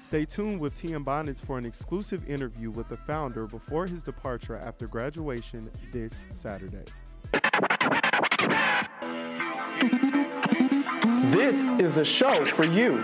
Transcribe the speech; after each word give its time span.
Stay 0.00 0.24
tuned 0.24 0.58
with 0.58 0.74
TM 0.74 1.04
Bonnets 1.04 1.42
for 1.42 1.58
an 1.58 1.66
exclusive 1.66 2.26
interview 2.28 2.70
with 2.70 2.88
the 2.88 2.96
founder 2.96 3.46
before 3.46 3.86
his 3.86 4.02
departure 4.02 4.56
after 4.56 4.86
graduation 4.86 5.70
this 5.92 6.24
Saturday. 6.30 6.84
This 11.30 11.70
is 11.78 11.98
a 11.98 12.04
show 12.04 12.46
for 12.46 12.64
you. 12.64 12.96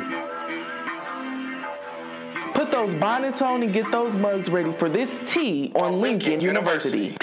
Put 2.54 2.70
those 2.70 2.94
bonnets 2.94 3.42
on 3.42 3.62
and 3.62 3.74
get 3.74 3.92
those 3.92 4.16
mugs 4.16 4.48
ready 4.48 4.72
for 4.72 4.88
this 4.88 5.20
tea 5.30 5.72
on 5.76 6.00
Lincoln 6.00 6.40
University. 6.40 7.14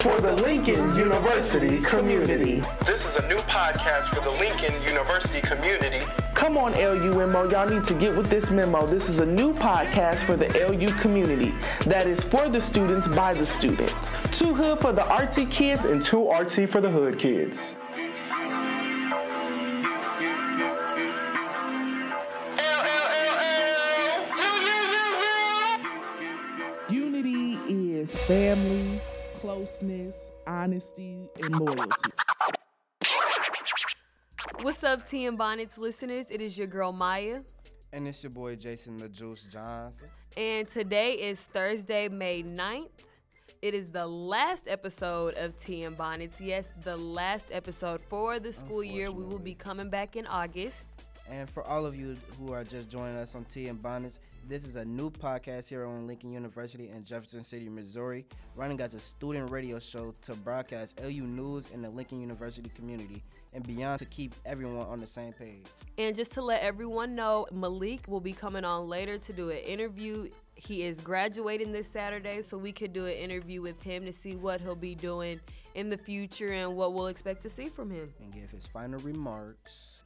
For 0.00 0.18
the 0.22 0.34
Lincoln 0.36 0.96
University 0.96 1.82
community. 1.82 2.62
This 2.86 3.04
is 3.04 3.16
a 3.16 3.28
new 3.28 3.38
podcast 3.40 4.08
for 4.14 4.22
the 4.22 4.30
Lincoln 4.30 4.82
University 4.82 5.42
community. 5.42 6.02
Come 6.38 6.56
on, 6.56 6.72
LUMO, 6.74 7.50
y'all 7.50 7.68
need 7.68 7.82
to 7.86 7.94
get 7.94 8.16
with 8.16 8.30
this 8.30 8.52
memo. 8.52 8.86
This 8.86 9.08
is 9.08 9.18
a 9.18 9.26
new 9.26 9.52
podcast 9.52 10.18
for 10.18 10.36
the 10.36 10.46
LU 10.46 10.94
community 11.00 11.52
that 11.84 12.06
is 12.06 12.22
for 12.22 12.48
the 12.48 12.60
students 12.60 13.08
by 13.08 13.34
the 13.34 13.44
students. 13.44 14.12
Too 14.30 14.54
hood 14.54 14.80
for 14.80 14.92
the 14.92 15.02
artsy 15.02 15.50
kids 15.50 15.84
and 15.84 16.00
too 16.00 16.28
artsy 16.30 16.68
for 16.68 16.80
the 16.80 16.88
hood 16.88 17.18
kids. 17.18 17.74
Unity 26.88 27.58
is 27.66 28.16
family, 28.28 29.00
closeness, 29.40 30.30
honesty, 30.46 31.28
and 31.42 31.58
loyalty. 31.58 32.12
What's 34.62 34.82
up, 34.84 35.06
T 35.08 35.26
and 35.26 35.38
Bonnets 35.38 35.78
listeners? 35.78 36.26
It 36.30 36.40
is 36.40 36.58
your 36.58 36.66
girl 36.66 36.92
Maya, 36.92 37.40
And 37.92 38.06
it's 38.08 38.22
your 38.22 38.30
boy 38.32 38.56
Jason 38.56 38.96
the 38.96 39.08
Juice 39.08 39.44
Johnson. 39.50 40.08
and 40.36 40.68
today 40.68 41.12
is 41.14 41.44
Thursday, 41.44 42.08
May 42.08 42.42
9th. 42.42 42.88
It 43.62 43.74
is 43.74 43.90
the 43.90 44.06
last 44.06 44.68
episode 44.68 45.34
of 45.34 45.56
T 45.58 45.84
and 45.84 45.96
Bonnets. 45.96 46.40
Yes, 46.40 46.68
the 46.84 46.96
last 46.96 47.46
episode 47.50 48.00
for 48.08 48.38
the 48.38 48.52
school 48.52 48.84
year. 48.84 49.10
We 49.10 49.24
will 49.24 49.38
be 49.38 49.54
coming 49.54 49.90
back 49.90 50.16
in 50.16 50.26
August. 50.26 50.84
And 51.30 51.48
for 51.50 51.62
all 51.64 51.84
of 51.84 51.94
you 51.94 52.16
who 52.38 52.52
are 52.52 52.64
just 52.64 52.88
joining 52.88 53.16
us 53.16 53.34
on 53.34 53.44
T 53.44 53.68
and 53.68 53.80
Bonnets, 53.82 54.18
this 54.48 54.64
is 54.64 54.76
a 54.76 54.84
new 54.84 55.10
podcast 55.10 55.68
here 55.68 55.84
on 55.84 56.06
Lincoln 56.06 56.32
University 56.32 56.88
in 56.88 57.04
Jefferson 57.04 57.44
City, 57.44 57.68
Missouri, 57.68 58.24
running 58.56 58.80
as 58.80 58.94
a 58.94 58.98
student 58.98 59.50
radio 59.50 59.78
show 59.78 60.14
to 60.22 60.34
broadcast 60.36 60.98
LU 61.02 61.22
news 61.26 61.68
in 61.72 61.82
the 61.82 61.90
Lincoln 61.90 62.20
University 62.20 62.70
community 62.74 63.22
and 63.54 63.66
beyond 63.66 63.98
to 63.98 64.04
keep 64.04 64.34
everyone 64.44 64.86
on 64.86 64.98
the 64.98 65.06
same 65.06 65.32
page. 65.32 65.64
And 65.96 66.14
just 66.14 66.32
to 66.32 66.42
let 66.42 66.62
everyone 66.62 67.14
know, 67.14 67.46
Malik 67.52 68.06
will 68.06 68.20
be 68.20 68.32
coming 68.32 68.64
on 68.64 68.88
later 68.88 69.18
to 69.18 69.32
do 69.32 69.50
an 69.50 69.58
interview. 69.58 70.28
He 70.54 70.82
is 70.82 71.00
graduating 71.00 71.72
this 71.72 71.88
Saturday, 71.88 72.42
so 72.42 72.58
we 72.58 72.72
could 72.72 72.92
do 72.92 73.06
an 73.06 73.12
interview 73.12 73.62
with 73.62 73.80
him 73.82 74.04
to 74.04 74.12
see 74.12 74.36
what 74.36 74.60
he'll 74.60 74.74
be 74.74 74.94
doing 74.94 75.40
in 75.74 75.88
the 75.88 75.98
future 75.98 76.52
and 76.52 76.76
what 76.76 76.92
we'll 76.92 77.06
expect 77.06 77.42
to 77.42 77.48
see 77.48 77.66
from 77.66 77.90
him. 77.90 78.12
And 78.20 78.32
give 78.32 78.50
his 78.50 78.66
final 78.66 78.98
remarks. 79.00 79.98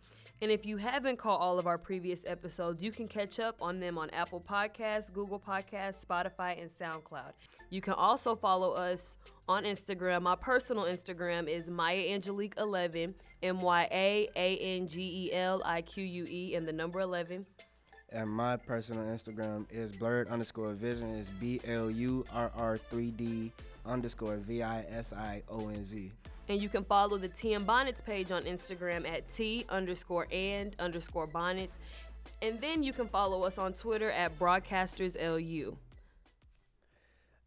And 0.42 0.50
if 0.50 0.66
you 0.66 0.76
haven't 0.76 1.18
caught 1.18 1.38
all 1.38 1.60
of 1.60 1.68
our 1.68 1.78
previous 1.78 2.24
episodes, 2.26 2.82
you 2.82 2.90
can 2.90 3.06
catch 3.06 3.38
up 3.38 3.62
on 3.62 3.78
them 3.78 3.96
on 3.96 4.10
Apple 4.10 4.40
Podcasts, 4.40 5.12
Google 5.12 5.38
Podcasts, 5.38 6.04
Spotify, 6.04 6.60
and 6.60 6.68
SoundCloud. 6.68 7.30
You 7.70 7.80
can 7.80 7.92
also 7.92 8.34
follow 8.34 8.72
us 8.72 9.18
on 9.48 9.62
Instagram. 9.62 10.22
My 10.22 10.34
personal 10.34 10.84
Instagram 10.84 11.48
is 11.48 11.70
Maya 11.70 12.08
Angelique 12.08 12.54
11, 12.58 13.14
M 13.42 13.60
Y 13.60 13.88
A 13.90 14.28
A 14.36 14.56
N 14.58 14.86
G 14.88 15.26
E 15.26 15.32
L 15.32 15.62
I 15.64 15.82
Q 15.82 16.04
U 16.04 16.26
E, 16.28 16.54
and 16.54 16.66
the 16.66 16.72
number 16.72 17.00
11. 17.00 17.46
And 18.10 18.28
my 18.28 18.56
personal 18.56 19.04
Instagram 19.04 19.66
is 19.70 19.90
blurred 19.92 20.28
underscore 20.28 20.72
vision 20.72 21.14
is 21.14 21.30
B 21.30 21.60
L 21.66 21.90
U 21.90 22.24
R 22.32 22.52
R 22.54 22.78
3D 22.92 23.50
underscore 23.86 24.36
V 24.36 24.62
I 24.62 24.84
S 24.91 25.12
I 25.12 25.42
O 25.48 25.69
N 25.69 25.84
Z. 25.84 26.10
And 26.48 26.60
you 26.60 26.69
can 26.69 26.84
follow 26.84 27.16
the 27.16 27.28
T 27.28 27.54
and 27.54 27.64
Bonnets 27.64 28.02
page 28.02 28.31
on 28.31 28.42
Instagram 28.42 29.08
at 29.08 29.32
T 29.32 29.64
underscore 29.70 30.26
and 30.31 30.76
underscore 30.78 31.26
bonnets. 31.26 31.78
And 32.42 32.60
then 32.60 32.82
you 32.82 32.92
can 32.92 33.08
follow 33.08 33.44
us 33.44 33.58
on 33.58 33.72
Twitter 33.72 34.10
at 34.10 34.38
Broadcasters 34.38 35.16
LU. 35.16 35.76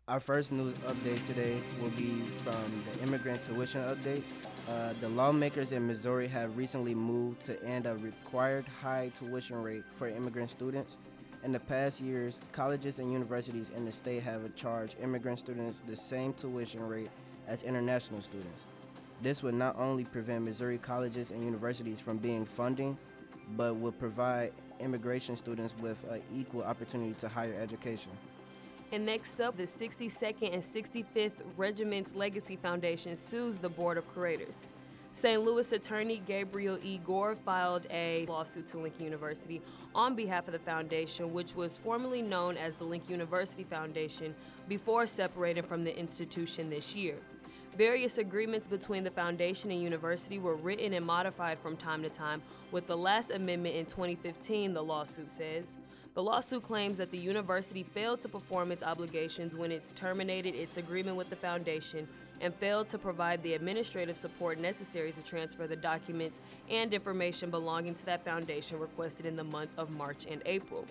Our 0.08 0.20
first 0.20 0.52
news 0.52 0.76
update 0.86 1.26
today 1.26 1.60
will 1.82 1.90
be 1.90 2.22
from 2.44 2.84
the 2.94 3.02
immigrant 3.02 3.44
tuition 3.44 3.82
update. 3.82 4.22
Uh, 4.70 4.94
the 5.02 5.10
lawmakers 5.10 5.72
in 5.72 5.88
Missouri 5.88 6.28
have 6.28 6.56
recently 6.56 6.94
moved 6.94 7.42
to 7.48 7.60
end 7.64 7.88
a 7.88 7.96
required 7.96 8.66
high 8.84 9.12
tuition 9.18 9.64
rate 9.64 9.84
for 9.96 10.08
immigrant 10.08 10.52
students. 10.52 10.98
In 11.44 11.52
the 11.52 11.60
past 11.60 12.02
years, 12.02 12.40
colleges 12.52 13.00
and 13.00 13.12
universities 13.12 13.72
in 13.76 13.84
the 13.84 13.92
state 13.92 14.22
have 14.22 14.56
charged 14.56 14.96
immigrant 15.02 15.40
students 15.40 15.82
the 15.88 15.98
same 15.98 16.34
tuition 16.34 16.88
rate 16.88 17.10
as 17.48 17.64
international 17.64 18.22
students. 18.22 18.66
This 19.24 19.42
would 19.42 19.56
not 19.56 19.76
only 19.76 20.04
prevent 20.04 20.46
Missouri 20.46 20.78
colleges 20.78 21.32
and 21.32 21.44
universities 21.44 22.00
from 22.00 22.20
being 22.20 22.46
funding, 22.46 22.96
but 23.58 23.76
would 23.78 23.98
provide 23.98 24.54
immigration 24.80 25.36
students 25.36 25.74
with 25.80 25.98
an 26.12 26.22
equal 26.32 26.62
opportunity 26.62 27.16
to 27.16 27.28
higher 27.28 27.56
education. 27.60 28.12
And 28.96 29.06
next 29.06 29.42
up, 29.42 29.58
the 29.58 29.64
62nd 29.64 30.54
and 30.54 30.64
65th 30.64 31.34
Regiment's 31.58 32.16
Legacy 32.16 32.56
Foundation 32.56 33.18
sues 33.18 33.58
the 33.58 33.68
Board 33.68 33.98
of 33.98 34.10
Curators. 34.14 34.66
St. 35.12 35.44
Louis 35.44 35.70
attorney 35.74 36.22
Gabriel 36.26 36.80
E. 36.82 37.02
Gore 37.06 37.36
filed 37.36 37.88
a 37.92 38.26
lawsuit 38.30 38.68
to 38.68 38.78
Lincoln 38.78 39.04
University 39.04 39.62
on 39.94 40.16
behalf 40.16 40.48
of 40.48 40.54
the 40.54 40.60
foundation, 40.60 41.34
which 41.34 41.56
was 41.56 41.76
formerly 41.76 42.22
known 42.22 42.56
as 42.56 42.76
the 42.76 42.86
Lincoln 42.86 43.12
University 43.12 43.66
Foundation 43.66 44.34
before 44.70 45.06
separating 45.08 45.64
from 45.64 45.84
the 45.84 46.00
institution 46.00 46.70
this 46.70 46.96
year. 46.96 47.18
Various 47.78 48.18
agreements 48.18 48.66
between 48.66 49.04
the 49.04 49.12
foundation 49.12 49.72
and 49.72 49.82
university 49.82 50.40
were 50.40 50.56
written 50.56 50.94
and 50.94 51.06
modified 51.06 51.60
from 51.60 51.76
time 51.76 52.02
to 52.04 52.10
time, 52.10 52.42
with 52.72 52.88
the 52.88 52.96
last 52.96 53.30
amendment 53.30 53.76
in 53.76 53.88
2015, 53.88 54.74
the 54.74 54.82
lawsuit 54.82 55.30
says. 55.30 55.76
The 56.16 56.24
lawsuit 56.24 56.64
claims 56.64 56.96
that 56.96 57.12
the 57.12 57.18
university 57.18 57.84
failed 57.84 58.22
to 58.22 58.30
perform 58.30 58.72
its 58.72 58.84
obligations 58.84 59.54
when 59.54 59.70
it 59.70 59.92
terminated 59.98 60.56
its 60.56 60.78
agreement 60.78 61.18
with 61.18 61.30
the 61.30 61.36
foundation 61.36 62.08
and 62.40 62.56
failed 62.56 62.88
to 62.90 62.98
provide 62.98 63.44
the 63.44 63.54
administrative 63.54 64.18
support 64.18 64.58
necessary 64.58 65.12
to 65.12 65.22
transfer 65.22 65.68
the 65.68 65.76
documents 65.76 66.40
and 66.70 66.94
information 66.94 67.52
belonging 67.52 67.96
to 67.96 68.06
that 68.06 68.24
foundation 68.24 68.80
requested 68.80 69.26
in 69.26 69.36
the 69.36 69.44
month 69.44 69.72
of 69.78 69.90
March 69.90 70.26
and 70.32 70.42
April. 70.46 70.86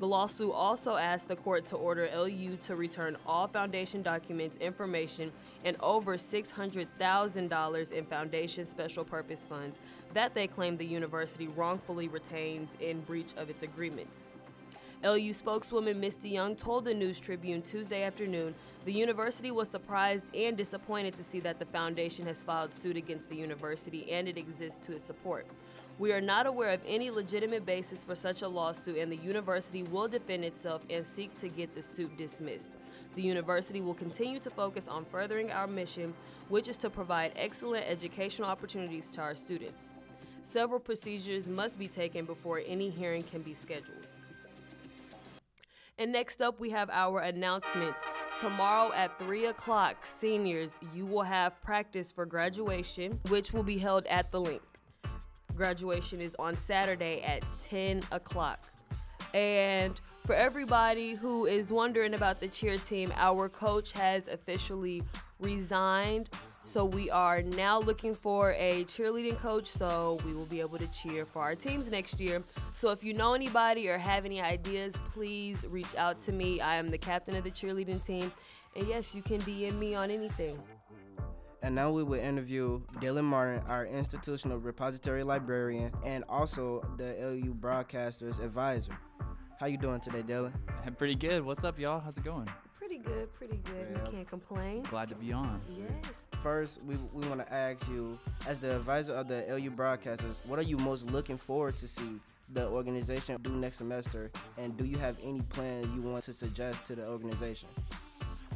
The 0.00 0.08
lawsuit 0.08 0.52
also 0.52 0.96
asked 0.96 1.28
the 1.28 1.36
court 1.36 1.66
to 1.66 1.76
order 1.76 2.10
LU 2.12 2.56
to 2.62 2.74
return 2.74 3.16
all 3.28 3.46
foundation 3.46 4.02
documents, 4.02 4.56
information, 4.56 5.30
and 5.64 5.76
over 5.78 6.16
$600,000 6.16 7.92
in 7.92 8.04
foundation 8.06 8.66
special 8.66 9.04
purpose 9.04 9.44
funds 9.44 9.78
that 10.14 10.34
they 10.34 10.48
claim 10.48 10.76
the 10.76 10.84
university 10.84 11.46
wrongfully 11.46 12.08
retains 12.08 12.70
in 12.80 13.02
breach 13.02 13.34
of 13.36 13.48
its 13.48 13.62
agreements. 13.62 14.30
LU 15.04 15.34
spokeswoman 15.34 16.00
Misty 16.00 16.30
Young 16.30 16.56
told 16.56 16.86
the 16.86 16.94
News 16.94 17.20
Tribune 17.20 17.60
Tuesday 17.60 18.04
afternoon 18.04 18.54
the 18.86 18.92
university 18.92 19.50
was 19.50 19.68
surprised 19.68 20.34
and 20.34 20.56
disappointed 20.56 21.14
to 21.16 21.22
see 21.22 21.40
that 21.40 21.58
the 21.58 21.66
foundation 21.66 22.24
has 22.24 22.42
filed 22.42 22.72
suit 22.72 22.96
against 22.96 23.28
the 23.28 23.36
university 23.36 24.10
and 24.10 24.26
it 24.26 24.38
exists 24.38 24.78
to 24.86 24.94
its 24.94 25.04
support. 25.04 25.46
We 25.98 26.12
are 26.12 26.22
not 26.22 26.46
aware 26.46 26.70
of 26.70 26.80
any 26.86 27.10
legitimate 27.10 27.66
basis 27.66 28.02
for 28.02 28.14
such 28.14 28.40
a 28.40 28.48
lawsuit, 28.48 28.96
and 28.96 29.12
the 29.12 29.16
university 29.16 29.82
will 29.82 30.08
defend 30.08 30.42
itself 30.42 30.80
and 30.88 31.06
seek 31.06 31.36
to 31.38 31.48
get 31.48 31.74
the 31.74 31.82
suit 31.82 32.16
dismissed. 32.16 32.70
The 33.14 33.22
university 33.22 33.82
will 33.82 33.94
continue 33.94 34.40
to 34.40 34.50
focus 34.50 34.88
on 34.88 35.04
furthering 35.04 35.52
our 35.52 35.66
mission, 35.66 36.14
which 36.48 36.66
is 36.66 36.78
to 36.78 36.88
provide 36.88 37.32
excellent 37.36 37.84
educational 37.86 38.48
opportunities 38.48 39.10
to 39.10 39.20
our 39.20 39.34
students. 39.34 39.92
Several 40.42 40.80
procedures 40.80 41.46
must 41.46 41.78
be 41.78 41.88
taken 41.88 42.24
before 42.24 42.62
any 42.66 42.88
hearing 42.88 43.22
can 43.22 43.42
be 43.42 43.54
scheduled. 43.54 44.06
And 45.96 46.10
next 46.10 46.42
up, 46.42 46.58
we 46.58 46.70
have 46.70 46.90
our 46.90 47.20
announcements. 47.20 48.00
Tomorrow 48.40 48.92
at 48.94 49.16
3 49.20 49.46
o'clock, 49.46 50.04
seniors, 50.04 50.76
you 50.92 51.06
will 51.06 51.22
have 51.22 51.60
practice 51.62 52.10
for 52.10 52.26
graduation, 52.26 53.20
which 53.28 53.52
will 53.52 53.62
be 53.62 53.78
held 53.78 54.04
at 54.06 54.32
the 54.32 54.40
link. 54.40 54.62
Graduation 55.54 56.20
is 56.20 56.34
on 56.40 56.56
Saturday 56.56 57.22
at 57.22 57.44
10 57.62 58.02
o'clock. 58.10 58.64
And 59.34 60.00
for 60.26 60.34
everybody 60.34 61.14
who 61.14 61.46
is 61.46 61.72
wondering 61.72 62.14
about 62.14 62.40
the 62.40 62.48
cheer 62.48 62.76
team, 62.76 63.12
our 63.14 63.48
coach 63.48 63.92
has 63.92 64.26
officially 64.26 65.04
resigned. 65.38 66.28
So 66.66 66.86
we 66.86 67.10
are 67.10 67.42
now 67.42 67.78
looking 67.78 68.14
for 68.14 68.52
a 68.52 68.84
cheerleading 68.84 69.36
coach 69.36 69.66
so 69.66 70.18
we 70.24 70.32
will 70.32 70.46
be 70.46 70.60
able 70.60 70.78
to 70.78 70.86
cheer 70.86 71.26
for 71.26 71.42
our 71.42 71.54
teams 71.54 71.90
next 71.90 72.18
year. 72.18 72.42
So 72.72 72.88
if 72.88 73.04
you 73.04 73.12
know 73.12 73.34
anybody 73.34 73.86
or 73.88 73.98
have 73.98 74.24
any 74.24 74.40
ideas, 74.40 74.94
please 75.12 75.66
reach 75.68 75.94
out 75.96 76.20
to 76.22 76.32
me. 76.32 76.62
I 76.62 76.76
am 76.76 76.90
the 76.90 76.98
captain 76.98 77.36
of 77.36 77.44
the 77.44 77.50
cheerleading 77.50 78.04
team. 78.04 78.32
And 78.74 78.88
yes, 78.88 79.14
you 79.14 79.20
can 79.20 79.40
DM 79.42 79.78
me 79.78 79.94
on 79.94 80.10
anything. 80.10 80.58
And 81.62 81.74
now 81.74 81.90
we 81.90 82.02
will 82.02 82.18
interview 82.18 82.80
Dylan 82.94 83.24
Martin, 83.24 83.62
our 83.68 83.86
institutional 83.86 84.58
repository 84.58 85.22
librarian, 85.22 85.92
and 86.02 86.24
also 86.30 86.82
the 86.96 87.14
LU 87.20 87.54
Broadcasters 87.54 88.42
advisor. 88.42 88.96
How 89.60 89.66
you 89.66 89.78
doing 89.78 90.00
today, 90.00 90.22
Dylan? 90.22 90.52
I'm 90.84 90.94
pretty 90.94 91.14
good. 91.14 91.44
What's 91.44 91.62
up, 91.62 91.78
y'all? 91.78 92.00
How's 92.00 92.16
it 92.16 92.24
going? 92.24 92.48
Pretty 93.04 93.18
good, 93.18 93.34
pretty 93.34 93.56
good. 93.64 93.88
Yeah. 93.92 94.04
We 94.04 94.10
can't 94.10 94.28
complain. 94.28 94.82
Glad 94.84 95.08
to 95.10 95.14
be 95.14 95.32
on. 95.32 95.60
Yes. 95.68 96.14
First, 96.42 96.82
we, 96.84 96.96
we 97.12 97.26
want 97.28 97.40
to 97.40 97.52
ask 97.52 97.88
you, 97.88 98.18
as 98.46 98.58
the 98.58 98.76
advisor 98.76 99.14
of 99.14 99.28
the 99.28 99.44
LU 99.48 99.70
Broadcasters, 99.70 100.44
what 100.46 100.58
are 100.58 100.62
you 100.62 100.76
most 100.78 101.06
looking 101.10 101.38
forward 101.38 101.76
to 101.78 101.88
see 101.88 102.20
the 102.52 102.66
organization 102.68 103.38
do 103.42 103.50
next 103.50 103.76
semester? 103.76 104.30
And 104.58 104.76
do 104.76 104.84
you 104.84 104.98
have 104.98 105.16
any 105.22 105.40
plans 105.42 105.86
you 105.94 106.02
want 106.02 106.24
to 106.24 106.32
suggest 106.32 106.84
to 106.86 106.94
the 106.94 107.06
organization? 107.06 107.68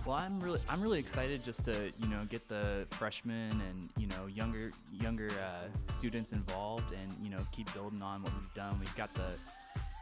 Well, 0.04 0.16
I'm 0.16 0.40
really 0.40 0.60
I'm 0.68 0.80
really 0.80 0.98
excited 0.98 1.42
just 1.42 1.64
to 1.66 1.92
you 1.98 2.06
know 2.08 2.24
get 2.30 2.48
the 2.48 2.86
freshmen 2.90 3.50
and 3.50 3.88
you 3.98 4.06
know 4.06 4.26
younger 4.26 4.70
younger 4.98 5.28
uh, 5.28 5.62
students 5.92 6.32
involved 6.32 6.92
and 6.92 7.12
you 7.22 7.28
know 7.28 7.40
keep 7.52 7.70
building 7.74 8.00
on 8.00 8.22
what 8.22 8.32
we've 8.32 8.54
done. 8.54 8.78
We've 8.80 8.96
got 8.96 9.12
the 9.12 9.26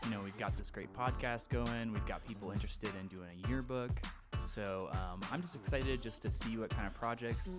you 0.05 0.11
know 0.11 0.21
we've 0.23 0.39
got 0.39 0.57
this 0.57 0.71
great 0.71 0.95
podcast 0.95 1.49
going. 1.49 1.93
We've 1.93 2.07
got 2.07 2.25
people 2.25 2.53
interested 2.53 2.91
in 3.01 3.09
doing 3.09 3.29
a 3.45 3.49
yearbook. 3.49 3.91
So 4.39 4.89
um, 4.93 5.21
I'm 5.31 5.43
just 5.43 5.55
excited 5.55 6.03
just 6.03 6.23
to 6.23 6.31
see 6.31 6.57
what 6.57 6.71
kind 6.71 6.87
of 6.87 6.95
projects 6.95 7.51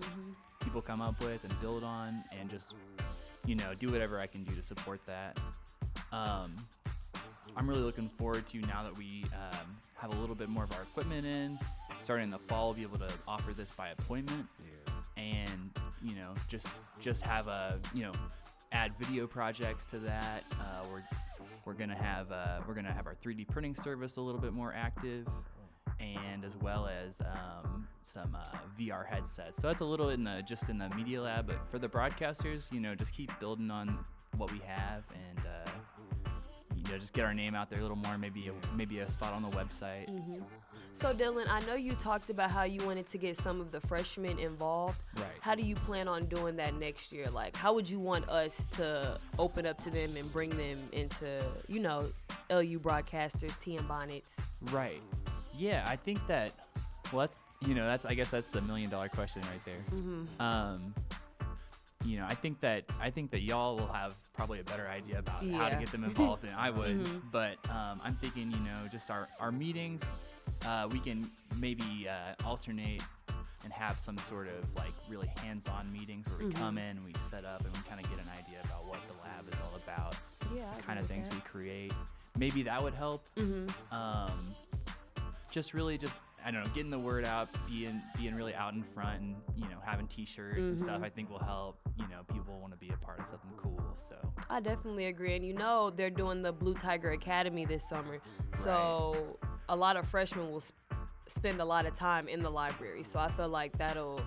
people 0.60 0.80
come 0.82 1.00
up 1.00 1.20
with 1.22 1.44
and 1.44 1.60
build 1.60 1.84
on, 1.84 2.22
and 2.38 2.50
just 2.50 2.74
you 3.46 3.54
know 3.54 3.74
do 3.78 3.90
whatever 3.90 4.18
I 4.18 4.26
can 4.26 4.44
do 4.44 4.54
to 4.54 4.62
support 4.62 5.04
that. 5.06 5.38
Um, 6.12 6.54
I'm 7.56 7.68
really 7.68 7.82
looking 7.82 8.08
forward 8.08 8.46
to 8.48 8.58
now 8.60 8.82
that 8.82 8.96
we 8.96 9.24
um, 9.34 9.76
have 9.96 10.12
a 10.12 10.20
little 10.20 10.34
bit 10.34 10.48
more 10.48 10.64
of 10.64 10.72
our 10.74 10.82
equipment 10.82 11.26
in. 11.26 11.58
Starting 12.00 12.24
in 12.24 12.30
the 12.30 12.38
fall, 12.38 12.66
we'll 12.66 12.74
be 12.74 12.82
able 12.82 12.98
to 12.98 13.12
offer 13.26 13.52
this 13.52 13.70
by 13.72 13.88
appointment, 13.88 14.46
and 15.16 15.70
you 16.02 16.14
know, 16.14 16.32
just 16.48 16.68
just 17.00 17.22
have 17.22 17.48
a 17.48 17.78
you 17.94 18.02
know, 18.02 18.12
add 18.72 18.92
video 18.98 19.26
projects 19.26 19.84
to 19.86 19.98
that. 19.98 20.44
Uh, 20.52 20.84
we're 20.92 21.02
we're 21.64 21.74
gonna 21.74 21.96
have 21.96 22.30
uh, 22.30 22.60
we're 22.66 22.74
gonna 22.74 22.92
have 22.92 23.06
our 23.06 23.16
3D 23.16 23.48
printing 23.48 23.74
service 23.74 24.16
a 24.16 24.20
little 24.20 24.40
bit 24.40 24.52
more 24.52 24.72
active, 24.76 25.26
and 26.00 26.44
as 26.44 26.56
well 26.56 26.88
as 26.88 27.20
um, 27.20 27.86
some 28.02 28.34
uh, 28.34 28.56
VR 28.78 29.06
headsets. 29.06 29.60
So 29.60 29.68
that's 29.68 29.80
a 29.80 29.84
little 29.84 30.10
in 30.10 30.24
the 30.24 30.42
just 30.46 30.68
in 30.68 30.78
the 30.78 30.88
media 30.90 31.22
lab, 31.22 31.46
but 31.46 31.60
for 31.70 31.78
the 31.78 31.88
broadcasters, 31.88 32.70
you 32.72 32.80
know, 32.80 32.94
just 32.94 33.12
keep 33.12 33.30
building 33.40 33.70
on 33.70 34.04
what 34.36 34.50
we 34.52 34.60
have 34.66 35.04
and. 35.14 35.46
Uh, 35.46 35.70
you 36.76 36.94
know, 36.94 36.98
just 36.98 37.12
get 37.12 37.24
our 37.24 37.34
name 37.34 37.54
out 37.54 37.68
there 37.68 37.80
a 37.80 37.82
little 37.82 37.96
more. 37.96 38.16
Maybe 38.16 38.48
a, 38.48 38.76
maybe 38.76 39.00
a 39.00 39.10
spot 39.10 39.32
on 39.32 39.42
the 39.42 39.50
website. 39.50 40.08
So 40.94 41.14
Dylan, 41.14 41.48
I 41.48 41.60
know 41.60 41.74
you 41.74 41.92
talked 41.92 42.28
about 42.28 42.50
how 42.50 42.64
you 42.64 42.84
wanted 42.84 43.06
to 43.08 43.18
get 43.18 43.36
some 43.36 43.60
of 43.60 43.70
the 43.70 43.80
freshmen 43.80 44.38
involved. 44.38 45.00
Right. 45.16 45.26
How 45.40 45.54
do 45.54 45.62
you 45.62 45.76
plan 45.76 46.08
on 46.08 46.26
doing 46.26 46.56
that 46.56 46.74
next 46.74 47.12
year? 47.12 47.30
Like, 47.30 47.56
how 47.56 47.72
would 47.74 47.88
you 47.88 48.00
want 48.00 48.28
us 48.28 48.66
to 48.72 49.18
open 49.38 49.64
up 49.64 49.80
to 49.84 49.90
them 49.90 50.16
and 50.16 50.32
bring 50.32 50.50
them 50.50 50.78
into, 50.92 51.40
you 51.68 51.78
know, 51.78 52.06
LU 52.50 52.80
broadcasters, 52.80 53.52
TM 53.60 53.86
Bonnets? 53.86 54.32
Right. 54.72 55.00
Yeah, 55.56 55.84
I 55.88 55.96
think 55.96 56.24
that. 56.26 56.52
Well, 57.12 57.20
that's 57.26 57.38
you 57.66 57.74
know 57.74 57.86
that's 57.86 58.04
I 58.04 58.14
guess 58.14 58.30
that's 58.30 58.48
the 58.48 58.60
million 58.60 58.90
dollar 58.90 59.08
question 59.08 59.42
right 59.50 59.64
there. 59.64 59.82
Um, 60.40 60.94
you 62.04 62.16
know, 62.18 62.26
I 62.28 62.34
think 62.34 62.60
that 62.60 62.84
I 63.00 63.10
think 63.10 63.30
that 63.32 63.40
y'all 63.40 63.76
will 63.76 63.92
have 63.92 64.14
probably 64.34 64.60
a 64.60 64.64
better 64.64 64.86
idea 64.88 65.18
about 65.18 65.42
how 65.56 65.68
to 65.68 65.76
get 65.76 65.90
them 65.90 66.04
involved 66.10 66.42
than 66.42 66.54
I 66.54 66.70
would. 66.70 67.30
But 67.32 67.56
um, 67.70 68.00
I'm 68.04 68.14
thinking, 68.16 68.50
you 68.50 68.58
know, 68.58 68.86
just 68.92 69.10
our 69.10 69.26
our 69.40 69.50
meetings, 69.50 70.02
uh, 70.66 70.88
we 70.92 70.98
can 71.00 71.26
maybe 71.58 72.06
uh, 72.08 72.46
alternate 72.46 73.02
and 73.64 73.72
have 73.72 73.98
some 73.98 74.16
sort 74.28 74.48
of 74.48 74.72
like 74.76 74.92
really 75.08 75.28
hands-on 75.42 75.90
meetings 75.92 76.28
where 76.28 76.46
we 76.46 76.52
come 76.52 76.78
in, 76.78 76.86
and 76.96 77.04
we 77.04 77.12
set 77.30 77.44
up, 77.44 77.64
and 77.64 77.74
we 77.76 77.82
kind 77.88 78.02
of 78.02 78.08
get 78.10 78.18
an 78.20 78.30
idea 78.32 78.58
about 78.64 78.86
what 78.86 79.00
the 79.08 79.14
lab 79.24 79.52
is 79.52 79.58
all 79.60 79.76
about 79.82 80.14
Yeah. 80.54 80.64
Kind 80.86 80.98
of 80.98 81.06
things 81.06 81.26
with 81.26 81.34
we 81.36 81.40
create. 81.40 81.92
Maybe 82.38 82.62
that 82.64 82.80
would 82.82 82.94
help. 82.94 83.26
Um, 83.90 84.54
just 85.58 85.74
really, 85.74 85.98
just 85.98 86.18
I 86.46 86.52
don't 86.52 86.62
know, 86.62 86.70
getting 86.70 86.90
the 86.90 86.98
word 87.00 87.24
out, 87.24 87.48
being 87.68 88.00
being 88.16 88.36
really 88.36 88.54
out 88.54 88.74
in 88.74 88.84
front, 88.84 89.20
and 89.20 89.34
you 89.56 89.64
know, 89.64 89.78
having 89.84 90.06
T-shirts 90.06 90.56
and 90.56 90.78
stuff. 90.78 90.96
Mm-hmm. 90.96 91.04
I 91.04 91.08
think 91.08 91.30
will 91.30 91.40
help. 91.40 91.80
You 91.96 92.06
know, 92.06 92.20
people 92.32 92.60
want 92.60 92.72
to 92.72 92.78
be 92.78 92.90
a 92.90 92.96
part 93.04 93.18
of 93.18 93.26
something 93.26 93.50
cool. 93.56 93.80
So 94.08 94.14
I 94.48 94.60
definitely 94.60 95.06
agree. 95.06 95.34
And 95.34 95.44
you 95.44 95.54
know, 95.54 95.90
they're 95.90 96.10
doing 96.10 96.42
the 96.42 96.52
Blue 96.52 96.74
Tiger 96.74 97.10
Academy 97.10 97.64
this 97.66 97.88
summer. 97.88 98.20
So 98.54 99.36
a 99.68 99.74
lot 99.74 99.96
of 99.96 100.06
freshmen 100.06 100.50
will 100.52 100.60
sp- 100.62 100.78
spend 101.26 101.60
a 101.60 101.64
lot 101.64 101.86
of 101.86 101.94
time 101.94 102.28
in 102.28 102.40
the 102.42 102.50
library. 102.50 103.02
So 103.02 103.18
I 103.18 103.32
feel 103.32 103.48
like 103.48 103.76
that'll, 103.76 104.20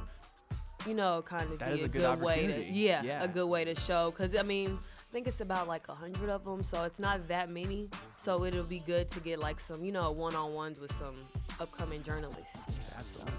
you 0.86 0.94
know, 0.94 1.24
kind 1.26 1.50
of 1.50 1.60
That 1.60 1.74
be 1.74 1.82
a, 1.82 1.86
a 1.86 1.88
good 1.88 2.02
good 2.02 2.20
way 2.20 2.48
to, 2.48 2.66
yeah, 2.66 3.04
Yeah. 3.04 3.24
a 3.24 3.28
good 3.30 3.48
way 3.48 3.64
to 3.64 3.74
show. 3.74 4.12
Because, 4.12 4.36
I 4.36 4.44
mean, 4.44 4.78
think 5.12 5.28
it's 5.28 5.42
about 5.42 5.68
like 5.68 5.88
a 5.88 5.92
100 5.92 6.30
of 6.30 6.44
them. 6.44 6.64
So 6.64 6.84
it's 6.84 7.00
not 7.00 7.28
that 7.28 7.50
many. 7.50 7.90
So 8.18 8.46
it'll 8.46 8.64
be 8.64 8.80
good 8.80 9.10
to 9.12 9.20
get 9.20 9.40
like 9.40 9.60
some, 9.60 9.84
you 9.84 9.92
know, 9.92 10.12
one 10.12 10.36
on 10.36 10.54
ones 10.54 10.80
with 10.80 10.92
some 10.98 11.16
upcoming 11.60 12.04
journalists. 12.04 12.56
absolutely. 12.98 13.34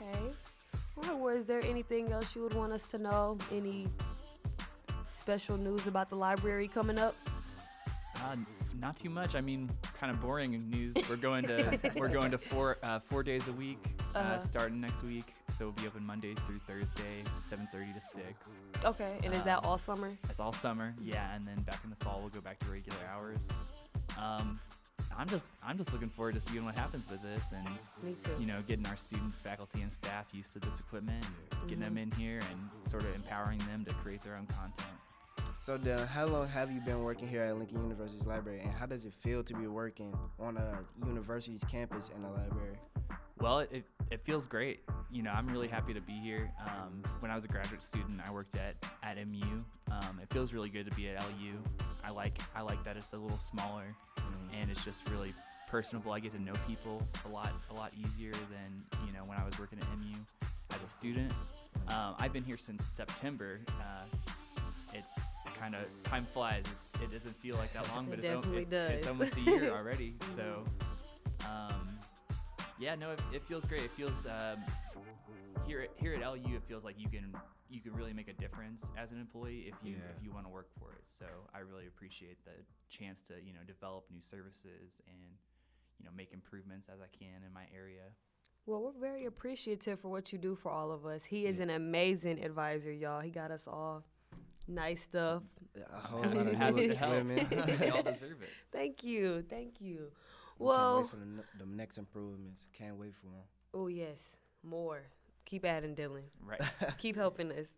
Okay. 0.00 0.18
All 0.96 1.02
right, 1.04 1.18
well, 1.18 1.34
is 1.34 1.46
there 1.46 1.62
anything 1.62 2.12
else 2.12 2.34
you 2.34 2.42
would 2.42 2.54
want 2.54 2.72
us 2.72 2.86
to 2.88 2.98
know? 2.98 3.38
Any 3.52 3.88
special 5.08 5.56
news 5.56 5.86
about 5.86 6.10
the 6.10 6.16
library 6.16 6.68
coming 6.68 6.98
up? 6.98 7.14
Uh, 8.16 8.36
not 8.80 8.96
too 8.96 9.10
much. 9.10 9.34
I 9.34 9.40
mean, 9.40 9.70
kind 9.98 10.10
of 10.12 10.20
boring 10.20 10.68
news. 10.70 10.94
We're 11.08 11.16
going 11.16 11.44
to 11.46 11.78
we're 11.96 12.08
going 12.08 12.30
to 12.30 12.38
four 12.38 12.78
uh, 12.82 12.98
four 13.00 13.22
days 13.22 13.46
a 13.48 13.52
week, 13.52 13.78
uh 14.14 14.18
Uh-huh. 14.18 14.38
starting 14.38 14.80
next 14.80 15.02
week. 15.02 15.34
So 15.56 15.64
we'll 15.66 15.72
be 15.72 15.86
open 15.88 16.04
Monday 16.06 16.34
through 16.46 16.58
Thursday, 16.60 17.24
7:30 17.50 17.94
to 17.94 18.00
6. 18.00 18.24
Okay, 18.84 19.18
and 19.24 19.34
is 19.34 19.42
that 19.42 19.64
all 19.64 19.78
summer? 19.78 20.12
That's 20.26 20.38
all 20.38 20.52
summer, 20.52 20.94
yeah, 21.02 21.34
and 21.34 21.42
then 21.44 21.60
back 21.62 21.80
in 21.84 21.90
the 21.90 21.96
fall 21.96 22.20
we'll 22.20 22.30
go 22.30 22.40
back 22.40 22.58
to 22.60 22.66
regular 22.66 22.98
hours. 23.12 23.48
Um, 24.16 24.60
I'm 25.16 25.28
just 25.28 25.50
I'm 25.66 25.76
just 25.76 25.92
looking 25.92 26.10
forward 26.10 26.34
to 26.36 26.40
seeing 26.40 26.64
what 26.64 26.76
happens 26.76 27.06
with 27.10 27.22
this, 27.22 27.52
and 27.52 27.66
Me 28.04 28.14
too. 28.22 28.30
you 28.38 28.46
know, 28.46 28.62
getting 28.68 28.86
our 28.86 28.96
students, 28.96 29.40
faculty, 29.40 29.80
and 29.82 29.92
staff 29.92 30.26
used 30.32 30.52
to 30.52 30.60
this 30.60 30.78
equipment, 30.78 31.24
getting 31.66 31.80
them 31.80 31.98
in 31.98 32.10
here, 32.12 32.38
and 32.50 32.70
sort 32.88 33.02
of 33.02 33.12
empowering 33.16 33.58
them 33.70 33.84
to 33.86 33.92
create 33.94 34.20
their 34.22 34.36
own 34.36 34.46
content. 34.46 34.86
So, 35.60 35.76
Dylan, 35.76 36.06
how 36.08 36.26
long 36.26 36.48
have 36.48 36.70
you 36.70 36.80
been 36.80 37.02
working 37.02 37.28
here 37.28 37.42
at 37.42 37.56
Lincoln 37.56 37.82
University's 37.82 38.26
library, 38.26 38.60
and 38.60 38.72
how 38.72 38.86
does 38.86 39.04
it 39.04 39.12
feel 39.12 39.42
to 39.44 39.54
be 39.54 39.66
working 39.66 40.14
on 40.38 40.56
a 40.56 40.78
university's 41.06 41.62
campus 41.64 42.10
in 42.16 42.24
a 42.24 42.32
library? 42.32 42.78
Well, 43.40 43.60
it, 43.60 43.84
it 44.10 44.24
feels 44.24 44.46
great. 44.46 44.80
You 45.10 45.22
know, 45.22 45.30
I'm 45.30 45.46
really 45.48 45.68
happy 45.68 45.92
to 45.92 46.00
be 46.00 46.14
here. 46.14 46.50
Um, 46.64 47.02
when 47.20 47.30
I 47.30 47.34
was 47.34 47.44
a 47.44 47.48
graduate 47.48 47.82
student, 47.82 48.20
I 48.26 48.30
worked 48.32 48.56
at, 48.56 48.76
at 49.02 49.16
MU. 49.26 49.62
Um, 49.90 50.20
it 50.22 50.32
feels 50.32 50.52
really 50.52 50.70
good 50.70 50.88
to 50.88 50.96
be 50.96 51.08
at 51.08 51.22
LU. 51.22 51.52
I 52.02 52.10
like 52.10 52.38
I 52.54 52.62
like 52.62 52.82
that 52.84 52.96
it's 52.96 53.12
a 53.12 53.18
little 53.18 53.38
smaller, 53.38 53.94
and 54.58 54.70
it's 54.70 54.84
just 54.84 55.08
really 55.10 55.34
personable. 55.68 56.12
I 56.12 56.20
get 56.20 56.32
to 56.32 56.42
know 56.42 56.54
people 56.66 57.02
a 57.26 57.28
lot 57.28 57.52
a 57.70 57.74
lot 57.74 57.92
easier 57.98 58.32
than 58.32 59.06
you 59.06 59.12
know 59.12 59.24
when 59.26 59.36
I 59.36 59.44
was 59.44 59.58
working 59.58 59.78
at 59.78 59.86
MU 59.98 60.16
as 60.70 60.82
a 60.84 60.88
student. 60.88 61.32
Um, 61.88 62.14
I've 62.18 62.32
been 62.32 62.44
here 62.44 62.56
since 62.56 62.84
September. 62.84 63.60
Uh, 63.68 64.04
it's 64.98 65.18
kind 65.58 65.74
of 65.74 65.80
time 66.04 66.26
flies. 66.32 66.64
It's, 66.72 67.02
it 67.02 67.12
doesn't 67.12 67.36
feel 67.40 67.56
like 67.56 67.72
that 67.74 67.88
long, 67.94 68.06
It 68.06 68.10
but 68.10 68.18
it's, 68.20 68.28
al- 68.28 68.40
definitely 68.40 68.62
it's, 68.62 68.72
it's 68.72 69.06
almost 69.06 69.36
a 69.36 69.40
year 69.40 69.70
already. 69.76 70.14
So, 70.36 70.64
um, 71.44 71.88
yeah, 72.78 72.94
no, 72.94 73.10
it, 73.12 73.20
it 73.32 73.42
feels 73.46 73.64
great. 73.64 73.82
It 73.82 73.90
feels 73.92 74.26
um, 74.26 74.58
here 75.66 75.80
at, 75.82 75.90
here 75.96 76.14
at 76.14 76.20
LU, 76.20 76.54
it 76.54 76.62
feels 76.68 76.84
like 76.84 76.96
you 76.98 77.08
can 77.08 77.32
you 77.70 77.80
can 77.82 77.92
really 77.92 78.14
make 78.14 78.28
a 78.28 78.32
difference 78.32 78.86
as 78.96 79.12
an 79.12 79.20
employee 79.20 79.66
if 79.68 79.74
you 79.86 79.92
Yeah. 79.96 80.16
if 80.16 80.24
you 80.24 80.30
want 80.32 80.46
to 80.46 80.50
work 80.50 80.68
for 80.78 80.92
it. 80.92 81.04
So 81.04 81.26
I 81.54 81.58
really 81.58 81.86
appreciate 81.86 82.42
the 82.44 82.52
chance 82.88 83.22
to 83.28 83.34
you 83.44 83.52
know 83.52 83.60
develop 83.66 84.04
new 84.10 84.22
services 84.22 85.02
and 85.06 85.18
you 85.98 86.04
know 86.04 86.10
make 86.16 86.32
improvements 86.32 86.88
as 86.92 87.00
I 87.00 87.08
can 87.16 87.42
in 87.46 87.52
my 87.52 87.64
area. 87.76 88.04
Well, 88.66 88.82
we're 88.82 89.00
very 89.00 89.24
appreciative 89.24 90.00
for 90.00 90.08
what 90.08 90.30
you 90.32 90.38
do 90.38 90.54
for 90.54 90.70
all 90.70 90.92
of 90.92 91.06
us. 91.06 91.24
He 91.24 91.46
is 91.46 91.58
an 91.58 91.70
amazing 91.70 92.44
advisor, 92.44 92.92
y'all. 92.92 93.20
He 93.20 93.30
got 93.30 93.50
us 93.50 93.66
all 93.66 94.04
nice 94.68 95.02
stuff. 95.02 95.42
A 95.76 95.98
whole 95.98 96.22
lot 96.22 96.46
of 96.46 96.54
happy 96.54 96.86
new 96.88 96.94
to 96.94 96.94
Y'all 97.86 98.02
deserve 98.02 98.42
it. 98.42 98.50
Thank 98.72 99.02
you, 99.04 99.44
thank 99.48 99.80
you. 99.80 100.10
We 100.58 100.66
can't 100.66 100.68
Well, 100.68 101.00
wait 101.02 101.10
for 101.10 101.16
the, 101.16 101.22
n- 101.22 101.42
the 101.58 101.66
next 101.66 101.98
improvements. 101.98 102.66
Can't 102.76 102.96
wait 102.96 103.14
for 103.14 103.26
them. 103.26 103.44
oh 103.74 103.86
yes, 103.88 104.18
more. 104.62 105.02
Keep 105.44 105.64
adding, 105.64 105.94
Dylan. 105.94 106.24
Right. 106.44 106.60
Keep 106.98 107.16
helping 107.16 107.50
us. 107.52 107.68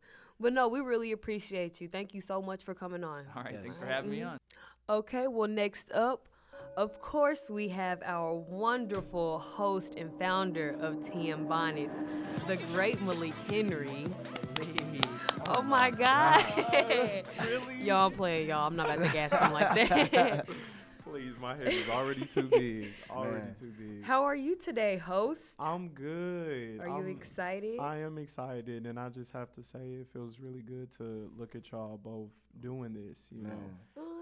But 0.40 0.52
no, 0.52 0.66
we 0.66 0.80
really 0.80 1.12
appreciate 1.12 1.80
you. 1.80 1.86
Thank 1.86 2.14
you 2.14 2.20
so 2.20 2.42
much 2.42 2.64
for 2.64 2.74
coming 2.74 3.04
on. 3.04 3.26
All 3.36 3.44
right. 3.44 3.52
Yes. 3.52 3.62
Thanks 3.62 3.78
for 3.78 3.86
having 3.86 4.10
me 4.10 4.20
mm-hmm. 4.20 4.30
on. 4.30 4.38
Okay, 4.88 5.28
well, 5.28 5.46
next 5.46 5.92
up, 5.92 6.26
of 6.76 7.00
course, 7.00 7.50
we 7.50 7.68
have 7.68 8.02
our 8.04 8.34
wonderful 8.34 9.38
host 9.38 9.96
and 9.96 10.10
founder 10.18 10.76
of 10.80 10.94
TM 10.96 11.48
Bonnets, 11.48 11.96
the 12.48 12.56
great 12.72 13.00
Malik 13.02 13.34
Henry. 13.48 14.06
Oh 15.52 15.62
my 15.62 15.90
God. 15.90 16.44
Really? 16.72 17.82
y'all, 17.82 18.06
I'm 18.06 18.12
playing, 18.12 18.48
y'all. 18.48 18.66
I'm 18.66 18.76
not 18.76 18.86
about 18.90 19.06
to 19.06 19.12
gas 19.12 19.32
him 19.32 19.52
like 19.52 19.88
that. 19.88 20.46
Please, 21.02 21.32
My 21.40 21.56
head 21.56 21.68
is 21.68 21.88
already 21.88 22.24
too 22.24 22.42
big. 22.52 22.92
Already 23.10 23.36
Man. 23.46 23.54
too 23.58 23.72
big. 23.76 24.04
How 24.04 24.24
are 24.24 24.34
you 24.36 24.54
today, 24.54 24.96
host? 24.96 25.56
I'm 25.58 25.88
good. 25.88 26.78
Are 26.80 26.86
you 26.86 26.94
I'm- 26.94 27.08
excited? 27.08 27.80
I 27.80 27.98
am 27.98 28.16
excited, 28.18 28.86
and 28.86 28.96
I 28.98 29.08
just 29.08 29.32
have 29.32 29.50
to 29.54 29.64
say 29.64 29.78
it 29.80 30.06
feels 30.12 30.38
really 30.38 30.62
good 30.62 30.90
to 30.98 31.28
look 31.36 31.56
at 31.56 31.70
y'all 31.72 31.98
both 32.02 32.30
doing 32.60 32.92
this. 32.92 33.32
You 33.34 33.42
know. 33.42 33.48
Man. 33.48 33.76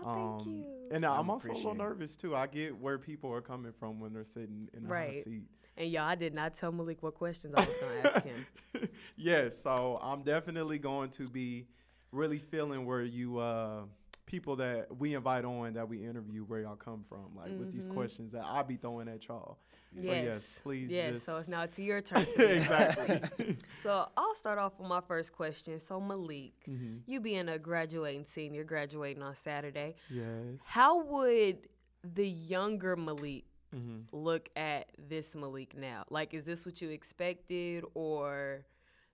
oh, 0.04 0.08
Um, 0.08 0.38
thank 0.38 0.48
you. 0.56 0.64
And 0.92 1.04
I'm 1.04 1.20
I'm 1.20 1.30
also 1.30 1.50
a 1.50 1.52
little 1.52 1.74
nervous 1.74 2.16
too. 2.16 2.34
I 2.34 2.46
get 2.46 2.78
where 2.80 2.96
people 2.98 3.30
are 3.34 3.42
coming 3.42 3.72
from 3.78 4.00
when 4.00 4.14
they're 4.14 4.24
sitting 4.24 4.70
in 4.72 4.84
the 4.84 4.88
hot 4.88 4.94
Right. 4.94 5.24
seat. 5.24 5.42
And 5.78 5.90
y'all, 5.90 6.02
I 6.02 6.16
did 6.16 6.34
not 6.34 6.54
tell 6.54 6.72
Malik 6.72 7.02
what 7.02 7.14
questions 7.14 7.54
I 7.56 7.60
was 7.64 7.74
going 7.80 8.02
to 8.02 8.16
ask 8.16 8.26
him. 8.26 8.88
yes, 9.16 9.56
so 9.56 9.98
I'm 10.02 10.22
definitely 10.22 10.78
going 10.78 11.10
to 11.10 11.28
be 11.28 11.66
really 12.12 12.38
feeling 12.38 12.84
where 12.84 13.02
you 13.02 13.38
uh 13.38 13.82
people 14.26 14.56
that 14.56 14.94
we 14.98 15.14
invite 15.14 15.44
on 15.46 15.72
that 15.74 15.88
we 15.88 16.04
interview 16.04 16.42
where 16.44 16.60
y'all 16.60 16.76
come 16.76 17.02
from, 17.08 17.34
like 17.34 17.56
with 17.58 17.72
these 17.72 17.88
Mhm. 17.88 17.94
questions 17.94 18.32
that 18.32 18.42
I'll 18.44 18.62
be 18.64 18.76
throwing 18.76 19.08
at 19.08 19.26
y'all. 19.26 19.56
So 20.02 20.12
yes. 20.12 20.24
yes, 20.24 20.52
please 20.62 20.90
Yes, 20.90 21.12
just 21.14 21.26
so 21.26 21.36
it's 21.38 21.48
now 21.48 21.64
to 21.64 21.82
your 21.82 22.02
turn 22.02 22.26
to 22.26 22.48
exactly. 22.56 23.56
So 23.78 24.06
I'll 24.18 24.34
start 24.34 24.58
off 24.58 24.72
with 24.78 24.86
my 24.88 25.00
first 25.00 25.32
question. 25.32 25.80
So 25.80 25.98
Malik, 26.00 26.52
Mhm. 26.68 27.00
you 27.06 27.20
being 27.20 27.48
a 27.48 27.58
graduating 27.58 28.26
senior, 28.26 28.64
graduating 28.64 29.22
on 29.22 29.34
Saturday, 29.34 29.94
Yes. 30.10 30.58
how 30.66 31.02
would 31.04 31.68
the 32.04 32.28
younger 32.28 32.96
Malik 32.96 33.44
hmm 33.72 33.98
look 34.12 34.48
at 34.56 34.90
this 35.08 35.34
Malik 35.34 35.76
now? 35.76 36.04
Like, 36.10 36.34
is 36.34 36.44
this 36.44 36.64
what 36.64 36.80
you 36.80 36.90
expected, 36.90 37.84
or 37.94 38.64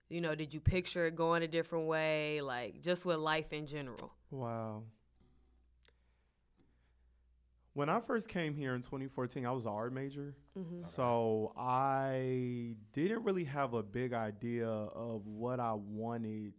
you 0.09 0.21
know, 0.21 0.35
did 0.35 0.53
you 0.53 0.59
picture 0.59 1.07
it 1.07 1.15
going 1.15 1.43
a 1.43 1.47
different 1.47 1.87
way? 1.87 2.41
Like, 2.41 2.81
just 2.81 3.05
with 3.05 3.17
life 3.17 3.51
in 3.51 3.65
general. 3.65 4.13
Wow. 4.29 4.83
When 7.73 7.89
I 7.89 7.99
first 7.99 8.29
came 8.29 8.55
here 8.55 8.73
in 8.73 8.81
2014, 8.81 9.45
I 9.45 9.51
was 9.51 9.65
an 9.65 9.71
art 9.73 9.91
major. 9.91 10.33
Mm-hmm. 10.57 10.81
So 10.81 11.51
I 11.57 12.75
didn't 12.93 13.23
really 13.23 13.43
have 13.43 13.73
a 13.73 13.83
big 13.83 14.13
idea 14.13 14.69
of 14.69 15.27
what 15.27 15.59
I 15.59 15.73
wanted 15.73 16.53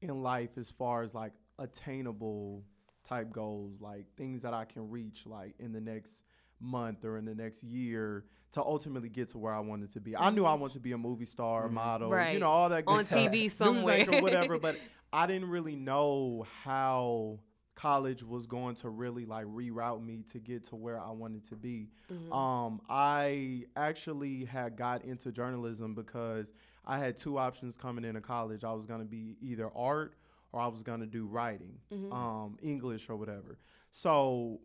in 0.00 0.22
life 0.22 0.50
as 0.56 0.70
far 0.70 1.02
as 1.02 1.14
like 1.16 1.32
attainable 1.58 2.62
type 3.04 3.32
goals, 3.32 3.80
like 3.80 4.06
things 4.16 4.42
that 4.42 4.54
I 4.54 4.64
can 4.64 4.90
reach 4.90 5.26
like 5.26 5.54
in 5.58 5.72
the 5.72 5.80
next 5.80 6.24
month 6.60 7.04
or 7.04 7.18
in 7.18 7.24
the 7.24 7.34
next 7.34 7.62
year 7.62 8.24
to 8.52 8.62
ultimately 8.62 9.08
get 9.08 9.28
to 9.30 9.38
where 9.38 9.52
I 9.52 9.60
wanted 9.60 9.90
to 9.90 10.00
be. 10.00 10.16
I 10.16 10.30
knew 10.30 10.44
I 10.44 10.54
wanted 10.54 10.74
to 10.74 10.80
be 10.80 10.92
a 10.92 10.98
movie 10.98 11.24
star, 11.24 11.68
model, 11.68 12.10
you 12.34 12.40
know, 12.40 12.46
all 12.48 12.68
that 12.68 12.86
good 12.86 12.92
On 12.92 13.04
stuff. 13.04 13.18
TV 13.18 13.32
News 13.42 13.52
somewhere. 13.54 13.98
anchor, 14.00 14.20
whatever, 14.22 14.58
but 14.58 14.76
I 15.12 15.26
didn't 15.26 15.48
really 15.50 15.76
know 15.76 16.46
how 16.62 17.40
college 17.74 18.22
was 18.22 18.46
going 18.46 18.76
to 18.76 18.88
really 18.88 19.26
like 19.26 19.46
reroute 19.46 20.04
me 20.04 20.22
to 20.30 20.38
get 20.38 20.62
to 20.64 20.76
where 20.76 21.00
I 21.00 21.10
wanted 21.10 21.44
to 21.48 21.56
be. 21.56 21.88
Um, 22.30 22.80
I 22.88 23.64
actually 23.76 24.44
had 24.44 24.76
got 24.76 25.04
into 25.04 25.32
journalism 25.32 25.94
because 25.94 26.52
I 26.86 26.98
had 26.98 27.16
two 27.16 27.36
options 27.38 27.76
coming 27.76 28.04
into 28.04 28.20
college. 28.20 28.62
I 28.62 28.72
was 28.72 28.86
going 28.86 29.00
to 29.00 29.06
be 29.06 29.36
either 29.42 29.68
art 29.74 30.14
or 30.54 30.60
I 30.60 30.68
was 30.68 30.84
going 30.84 31.00
to 31.00 31.06
do 31.06 31.26
writing, 31.26 31.80
um, 32.12 32.56
English 32.62 33.10
or 33.10 33.16
whatever. 33.16 33.58
So 33.90 34.60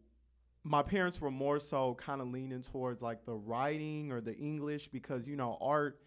my 0.63 0.84
parents 0.84 1.19
were 1.19 1.31
more 1.31 1.60
so 1.60 1.96
kind 1.96 2.22
of 2.22 2.27
leaning 2.27 2.62
towards 2.62 3.01
like 3.01 3.25
the 3.25 3.34
writing 3.34 4.12
or 4.12 4.22
the 4.22 4.36
English 4.38 4.89
because 4.89 5.27
you 5.27 5.36
know 5.36 5.58
art 5.60 6.00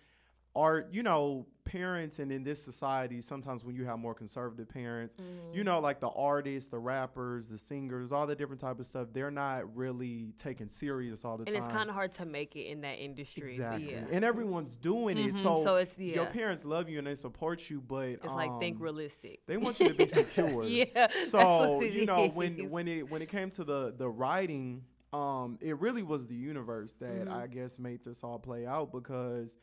art 0.55 0.89
you 0.93 1.03
know 1.03 1.47
parents 1.65 2.19
and 2.19 2.31
in 2.33 2.43
this 2.43 2.63
society 2.63 3.23
sometimes 3.23 3.65
when 3.65 3.75
you 3.77 3.85
have 3.85 3.99
more 3.99 4.13
conservative 4.15 4.69
parents 4.69 5.17
you 5.53 5.63
know 5.65 5.79
like 5.79 6.01
the 6.01 6.09
artists 6.09 6.69
the 6.69 6.79
rappers 6.79 7.49
the 7.49 7.57
singers 7.57 8.11
all 8.13 8.27
the 8.27 8.35
different 8.35 8.61
type 8.61 8.79
of 8.81 8.85
stuff 8.85 9.07
they're 9.13 9.31
not 9.31 9.75
really 9.77 10.35
taken 10.39 10.69
serious 10.69 11.25
all 11.25 11.39
the 11.39 11.45
time. 11.45 11.55
And 11.55 11.65
it's 11.65 11.73
kind 11.73 11.89
of 11.89 11.95
hard 11.95 12.13
to 12.15 12.27
make 12.27 12.57
it 12.57 12.65
in 12.67 12.81
that 12.83 12.99
industry. 12.99 13.53
exactly 13.53 13.93
Yeah. 13.93 14.05
and 14.11 14.25
everyone's 14.25 14.77
doing 14.77 15.17
it 15.17 15.35
Mhm, 15.35 15.43
so, 15.43 15.63
so 15.63 15.77
it's- 15.77 15.97
your 15.99 16.27
parents 16.27 16.65
love 16.65 16.89
you 16.89 16.99
and 16.99 17.07
they 17.07 17.15
support 17.15 17.71
you 17.71 17.81
but 17.81 18.09
it's 18.09 18.25
like 18.27 18.51
think 18.59 18.77
um, 18.77 18.83
realistic. 18.83 19.41
they 19.47 19.57
want 19.57 19.79
you 19.81 19.89
to 19.89 19.95
be 19.95 20.09
secure 20.09 20.65
yeah. 20.65 21.07
so 21.29 21.81
you 21.81 22.05
know 22.05 22.29
when 22.29 22.59
is. 22.59 22.67
when 22.71 22.89
it 22.89 23.09
when 23.09 23.23
it 23.23 23.29
came 23.31 23.49
to 23.51 23.63
the 23.65 23.95
the 23.97 24.09
writing 24.09 24.83
um 25.13 25.59
it 25.61 25.79
really 25.79 26.03
was 26.03 26.27
the 26.27 26.35
universe 26.35 26.95
that 26.99 27.27
Mm-hmm. 27.27 27.33
i 27.33 27.47
guess 27.47 27.79
made 27.79 28.05
this 28.05 28.25
all 28.25 28.39
play 28.39 28.67
out 28.67 28.91
because 28.93 29.57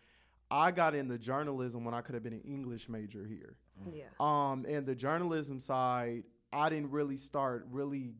i 0.52 0.72
got 0.72 0.96
into 0.96 1.18
journalism 1.18 1.84
when 1.86 1.94
i 1.94 2.02
could 2.02 2.14
have 2.16 2.24
been 2.24 2.34
an 2.34 2.42
english 2.42 2.88
major 2.90 3.26
here 3.26 3.56
yeah. 3.92 4.04
um 4.20 4.66
and 4.68 4.86
the 4.86 4.96
journalism 4.96 5.60
side 5.60 6.24
i 6.52 6.70
didn't 6.70 6.92
really 6.92 7.18
start 7.18 7.66
really 7.72 8.12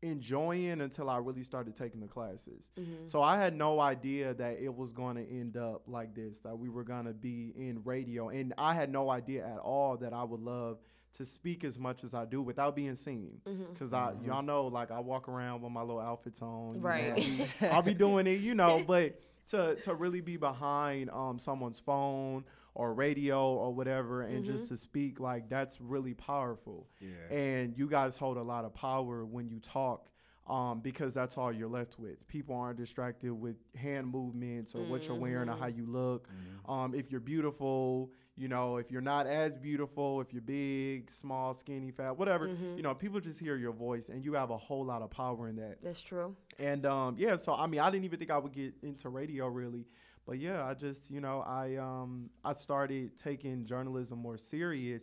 enjoying 0.00 0.80
until 0.80 1.10
i 1.10 1.18
really 1.18 1.42
started 1.42 1.74
taking 1.74 2.00
the 2.00 2.06
classes 2.06 2.70
Mm-hmm. 2.78 3.06
so 3.06 3.20
i 3.20 3.36
had 3.36 3.54
no 3.56 3.80
idea 3.80 4.32
that 4.34 4.58
it 4.62 4.72
was 4.72 4.92
going 4.92 5.16
to 5.16 5.28
end 5.28 5.56
up 5.56 5.82
like 5.88 6.14
this 6.14 6.38
that 6.40 6.56
we 6.56 6.68
were 6.68 6.84
going 6.84 7.06
to 7.06 7.12
be 7.12 7.52
in 7.56 7.80
radio 7.84 8.28
and 8.28 8.54
i 8.56 8.74
had 8.74 8.92
no 8.92 9.10
idea 9.10 9.44
at 9.44 9.58
all 9.58 9.96
that 9.96 10.12
i 10.12 10.22
would 10.22 10.40
love 10.40 10.78
to 11.14 11.24
speak 11.24 11.64
as 11.64 11.80
much 11.80 12.04
as 12.04 12.14
i 12.14 12.24
do 12.24 12.40
without 12.40 12.76
being 12.76 12.94
seen 12.94 13.40
Mm-hmm. 13.44 13.72
because 13.72 13.92
i 13.92 14.12
y'all 14.24 14.42
know 14.42 14.68
like 14.68 14.92
i 14.92 15.00
walk 15.00 15.28
around 15.28 15.62
with 15.62 15.72
my 15.72 15.80
little 15.82 16.00
outfits 16.00 16.42
on 16.42 16.74
you 16.76 16.80
know, 16.80 16.86
Right. 16.86 17.10
I'll 17.10 17.16
be- 17.16 17.66
I'll 17.68 17.82
be 17.82 17.94
doing 17.94 18.28
it, 18.28 18.38
you 18.38 18.54
know, 18.54 18.84
but 18.86 19.20
to 19.50 19.76
to 19.82 19.94
really 19.94 20.20
be 20.20 20.36
behind 20.36 21.10
um 21.10 21.38
someone's 21.38 21.78
phone 21.80 22.44
or 22.74 22.94
radio 22.94 23.52
or 23.54 23.72
whatever 23.74 24.22
and 24.22 24.44
Mm-hmm. 24.44 24.52
just 24.52 24.68
to 24.68 24.76
speak 24.76 25.18
like 25.20 25.48
that's 25.48 25.80
really 25.80 26.14
powerful. 26.14 26.86
Yeah. 27.00 27.36
And 27.36 27.76
you 27.76 27.88
guys 27.88 28.16
hold 28.16 28.36
a 28.36 28.42
lot 28.42 28.64
of 28.64 28.74
power 28.74 29.24
when 29.24 29.48
you 29.48 29.58
talk. 29.60 30.06
Um, 30.46 30.80
because 30.80 31.12
that's 31.12 31.36
all 31.36 31.52
you're 31.52 31.68
left 31.68 31.98
with. 31.98 32.26
People 32.26 32.54
aren't 32.56 32.78
distracted 32.78 33.34
with 33.34 33.56
hand 33.76 34.06
movements 34.06 34.74
or 34.74 34.78
what 34.84 35.06
you're 35.06 35.14
wearing 35.14 35.50
or 35.50 35.56
how 35.56 35.66
you 35.66 35.84
look. 35.84 36.26
Um, 36.66 36.94
if 36.94 37.10
you're 37.10 37.20
beautiful, 37.20 38.10
you 38.38 38.46
know, 38.48 38.76
if 38.76 38.90
you're 38.92 39.00
not 39.00 39.26
as 39.26 39.56
beautiful, 39.56 40.20
if 40.20 40.32
you're 40.32 40.40
big, 40.40 41.10
small, 41.10 41.52
skinny, 41.52 41.90
fat, 41.90 42.16
whatever, 42.16 42.46
you 42.76 42.82
know, 42.82 42.94
people 42.94 43.18
just 43.20 43.40
hear 43.40 43.56
your 43.56 43.72
voice 43.72 44.08
and 44.10 44.24
you 44.24 44.34
have 44.34 44.50
a 44.50 44.56
whole 44.56 44.84
lot 44.84 45.02
of 45.02 45.10
power 45.10 45.48
in 45.48 45.56
that. 45.56 45.78
That's 45.82 46.00
true. 46.00 46.36
And 46.58 46.86
um, 46.86 47.16
yeah, 47.18 47.36
so 47.36 47.52
I 47.54 47.66
mean, 47.66 47.80
I 47.80 47.90
didn't 47.90 48.04
even 48.04 48.18
think 48.18 48.30
I 48.30 48.38
would 48.38 48.52
get 48.52 48.74
into 48.82 49.08
radio 49.08 49.48
really, 49.48 49.86
but 50.24 50.38
yeah, 50.38 50.64
I 50.64 50.74
just 50.74 51.10
you 51.10 51.20
know 51.20 51.40
I 51.40 51.76
um 51.76 52.30
I 52.44 52.52
started 52.52 53.16
taking 53.16 53.64
journalism 53.64 54.18
more 54.20 54.38
serious, 54.38 55.02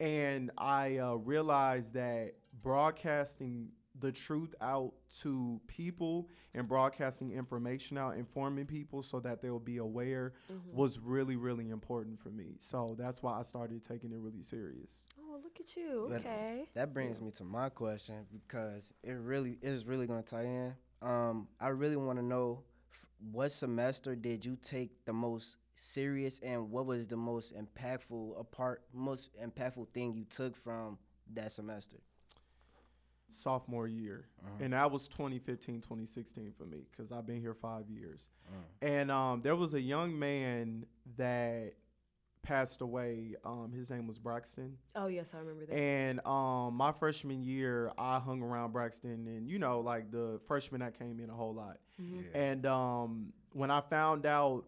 and 0.00 0.50
I 0.58 0.98
uh, 0.98 1.14
realized 1.14 1.94
that 1.94 2.32
broadcasting 2.62 3.68
the 4.00 4.10
truth 4.10 4.54
out 4.60 4.92
to 5.20 5.60
people 5.66 6.28
and 6.54 6.66
broadcasting 6.66 7.30
information 7.30 7.98
out, 7.98 8.16
informing 8.16 8.66
people 8.66 9.02
so 9.02 9.20
that 9.20 9.42
they'll 9.42 9.58
be 9.58 9.76
aware 9.76 10.32
was 10.72 10.98
really 10.98 11.36
really 11.36 11.68
important 11.70 12.18
for 12.20 12.30
me. 12.30 12.56
So 12.58 12.96
that's 12.98 13.22
why 13.22 13.38
I 13.38 13.42
started 13.42 13.82
taking 13.82 14.12
it 14.12 14.18
really 14.18 14.42
serious. 14.42 15.06
Oh, 15.20 15.38
look 15.42 15.58
at 15.60 15.76
you. 15.76 16.06
But 16.10 16.20
Okay. 16.20 16.68
That 16.74 16.94
brings 16.94 17.20
me 17.20 17.30
to 17.32 17.44
my 17.44 17.68
question 17.68 18.26
because 18.32 18.92
it 19.02 19.12
really 19.12 19.58
it 19.60 19.68
is 19.68 19.84
really 19.86 20.06
going 20.06 20.22
to 20.22 20.28
tie 20.28 20.44
in. 20.44 20.74
Um, 21.02 21.48
I 21.60 21.68
really 21.68 21.96
want 21.96 22.18
to 22.18 22.24
know 22.24 22.62
f- 22.92 23.06
what 23.32 23.52
semester 23.52 24.14
did 24.14 24.44
you 24.44 24.56
take 24.62 25.04
the 25.04 25.12
most 25.12 25.56
serious, 25.74 26.38
and 26.42 26.70
what 26.70 26.86
was 26.86 27.06
the 27.08 27.16
most 27.16 27.54
impactful 27.56 28.38
apart, 28.38 28.82
most 28.92 29.30
impactful 29.42 29.88
thing 29.88 30.12
you 30.14 30.24
took 30.24 30.56
from 30.56 30.98
that 31.34 31.50
semester? 31.52 31.96
Sophomore 33.34 33.86
year. 33.86 34.26
And 34.60 34.72
that 34.72 34.90
was 34.90 35.08
2015 35.08 35.76
2016 35.82 36.52
for 36.56 36.64
me 36.64 36.86
because 36.90 37.12
i've 37.12 37.26
been 37.26 37.40
here 37.40 37.54
five 37.54 37.88
years. 37.88 38.30
And 38.80 39.10
um, 39.10 39.42
there 39.42 39.56
was 39.56 39.74
a 39.74 39.80
young 39.80 40.18
man 40.18 40.86
that 41.16 41.74
passed 42.42 42.80
away 42.80 43.36
um, 43.44 43.72
his 43.72 43.88
name 43.90 44.06
was 44.08 44.18
braxton. 44.18 44.76
Oh 44.96 45.06
yes, 45.06 45.32
I 45.32 45.38
remember 45.38 45.64
that. 45.66 45.74
and 45.76 46.20
um, 46.26 46.74
my 46.74 46.90
freshman 46.92 47.42
year 47.42 47.92
i 47.96 48.18
hung 48.18 48.42
around 48.42 48.72
braxton 48.72 49.26
and 49.28 49.48
you 49.48 49.58
know 49.60 49.78
like 49.80 50.10
the 50.10 50.40
freshmen 50.46 50.80
that 50.80 50.98
came 50.98 51.20
in 51.20 51.30
a 51.30 51.34
whole 51.34 51.54
lot. 51.54 51.78
And 52.34 52.66
um, 52.66 53.32
when 53.52 53.70
i 53.70 53.80
found 53.80 54.26
out 54.26 54.64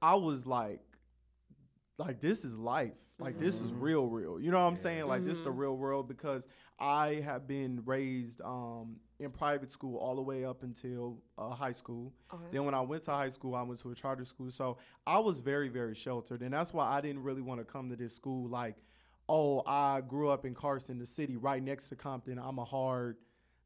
i 0.00 0.14
was 0.14 0.46
like 0.46 0.80
like 1.98 2.20
this 2.20 2.44
is 2.44 2.56
life. 2.56 2.92
Like 3.20 3.36
this 3.38 3.60
is 3.60 3.72
real 3.72 4.06
real. 4.06 4.40
You 4.40 4.52
know 4.52 4.58
what 4.58 4.68
i'm 4.68 4.76
saying? 4.76 5.06
Like 5.06 5.24
this 5.24 5.38
is 5.38 5.42
the 5.42 5.50
real 5.50 5.76
world 5.76 6.06
because 6.06 6.46
i 6.78 7.14
have 7.24 7.48
been 7.48 7.82
raised 7.84 8.40
um, 8.42 8.96
in 9.18 9.32
private 9.32 9.72
school 9.72 9.98
all 9.98 10.14
the 10.14 10.22
way 10.22 10.44
up 10.44 10.62
until 10.62 11.18
uh, 11.36 11.50
high 11.50 11.72
school. 11.72 12.12
Then 12.52 12.64
when 12.64 12.74
i 12.74 12.80
went 12.80 13.02
to 13.04 13.10
high 13.10 13.28
school 13.30 13.56
i 13.56 13.62
went 13.62 13.80
to 13.80 13.90
a 13.90 13.94
charter 13.94 14.24
school. 14.24 14.50
So 14.52 14.78
i 15.06 15.18
was 15.18 15.40
very 15.40 15.68
very 15.68 15.96
sheltered. 15.96 16.42
And 16.42 16.52
that's 16.54 16.72
why 16.72 16.86
i 16.86 17.00
didn't 17.00 17.24
really 17.24 17.42
want 17.42 17.60
to 17.60 17.64
come 17.64 17.90
to 17.90 17.96
this 17.96 18.14
school 18.14 18.48
like 18.48 18.76
oh 19.28 19.62
i 19.66 20.00
grew 20.00 20.30
up 20.30 20.46
in 20.46 20.54
carson 20.54 20.98
the 20.98 21.06
city 21.06 21.36
right 21.36 21.62
next 21.62 21.88
to 21.88 21.96
compton. 21.96 22.38
I'm 22.38 22.58
a 22.58 22.64
hard 22.64 23.16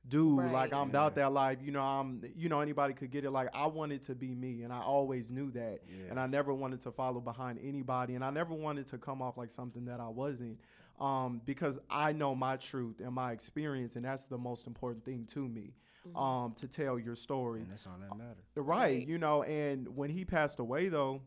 dude 0.08 0.36
like 0.52 0.72
i'm 0.72 0.88
about 0.90 1.14
that 1.14 1.32
life 1.32 1.58
you 1.62 1.70
know 1.70 1.80
i'm 1.80 2.22
you 2.36 2.48
know 2.48 2.60
anybody 2.60 2.92
could 2.92 3.10
get 3.10 3.24
it 3.24 3.30
like 3.30 3.48
i 3.54 3.66
wanted 3.66 4.02
to 4.02 4.14
be 4.14 4.34
me 4.34 4.62
and 4.62 4.72
i 4.72 4.80
always 4.80 5.30
knew 5.30 5.50
that 5.52 5.80
and 6.10 6.18
i 6.18 6.26
never 6.26 6.52
wanted 6.52 6.80
to 6.80 6.90
follow 6.90 7.20
behind 7.20 7.58
anybody 7.62 8.14
and 8.16 8.24
i 8.24 8.30
never 8.30 8.52
wanted 8.52 8.86
to 8.86 8.98
come 8.98 9.22
off 9.22 9.36
like 9.36 9.50
something 9.50 9.84
that 9.84 10.00
i 10.00 10.08
wasn't 10.08 10.58
um, 11.00 11.40
because 11.46 11.80
I 11.90 12.12
know 12.12 12.32
my 12.34 12.56
truth 12.58 13.00
and 13.00 13.12
my 13.12 13.32
experience, 13.32 13.96
and 13.96 14.04
that's 14.04 14.26
the 14.26 14.38
most 14.38 14.68
important 14.68 15.04
thing 15.04 15.26
to 15.32 15.48
me, 15.48 15.72
um, 16.14 16.52
to 16.56 16.68
tell 16.68 16.96
your 16.96 17.16
story. 17.16 17.62
And 17.62 17.70
that's 17.72 17.86
all 17.88 17.96
that 17.98 18.16
matters. 18.16 18.44
Right, 18.54 18.66
Right. 18.98 19.08
you 19.08 19.18
know, 19.18 19.42
and 19.42 19.96
when 19.96 20.10
he 20.10 20.24
passed 20.24 20.60
away 20.60 20.88
though, 20.90 21.22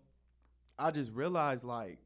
I 0.80 0.92
just 0.92 1.12
realized 1.12 1.66
like 1.66 1.98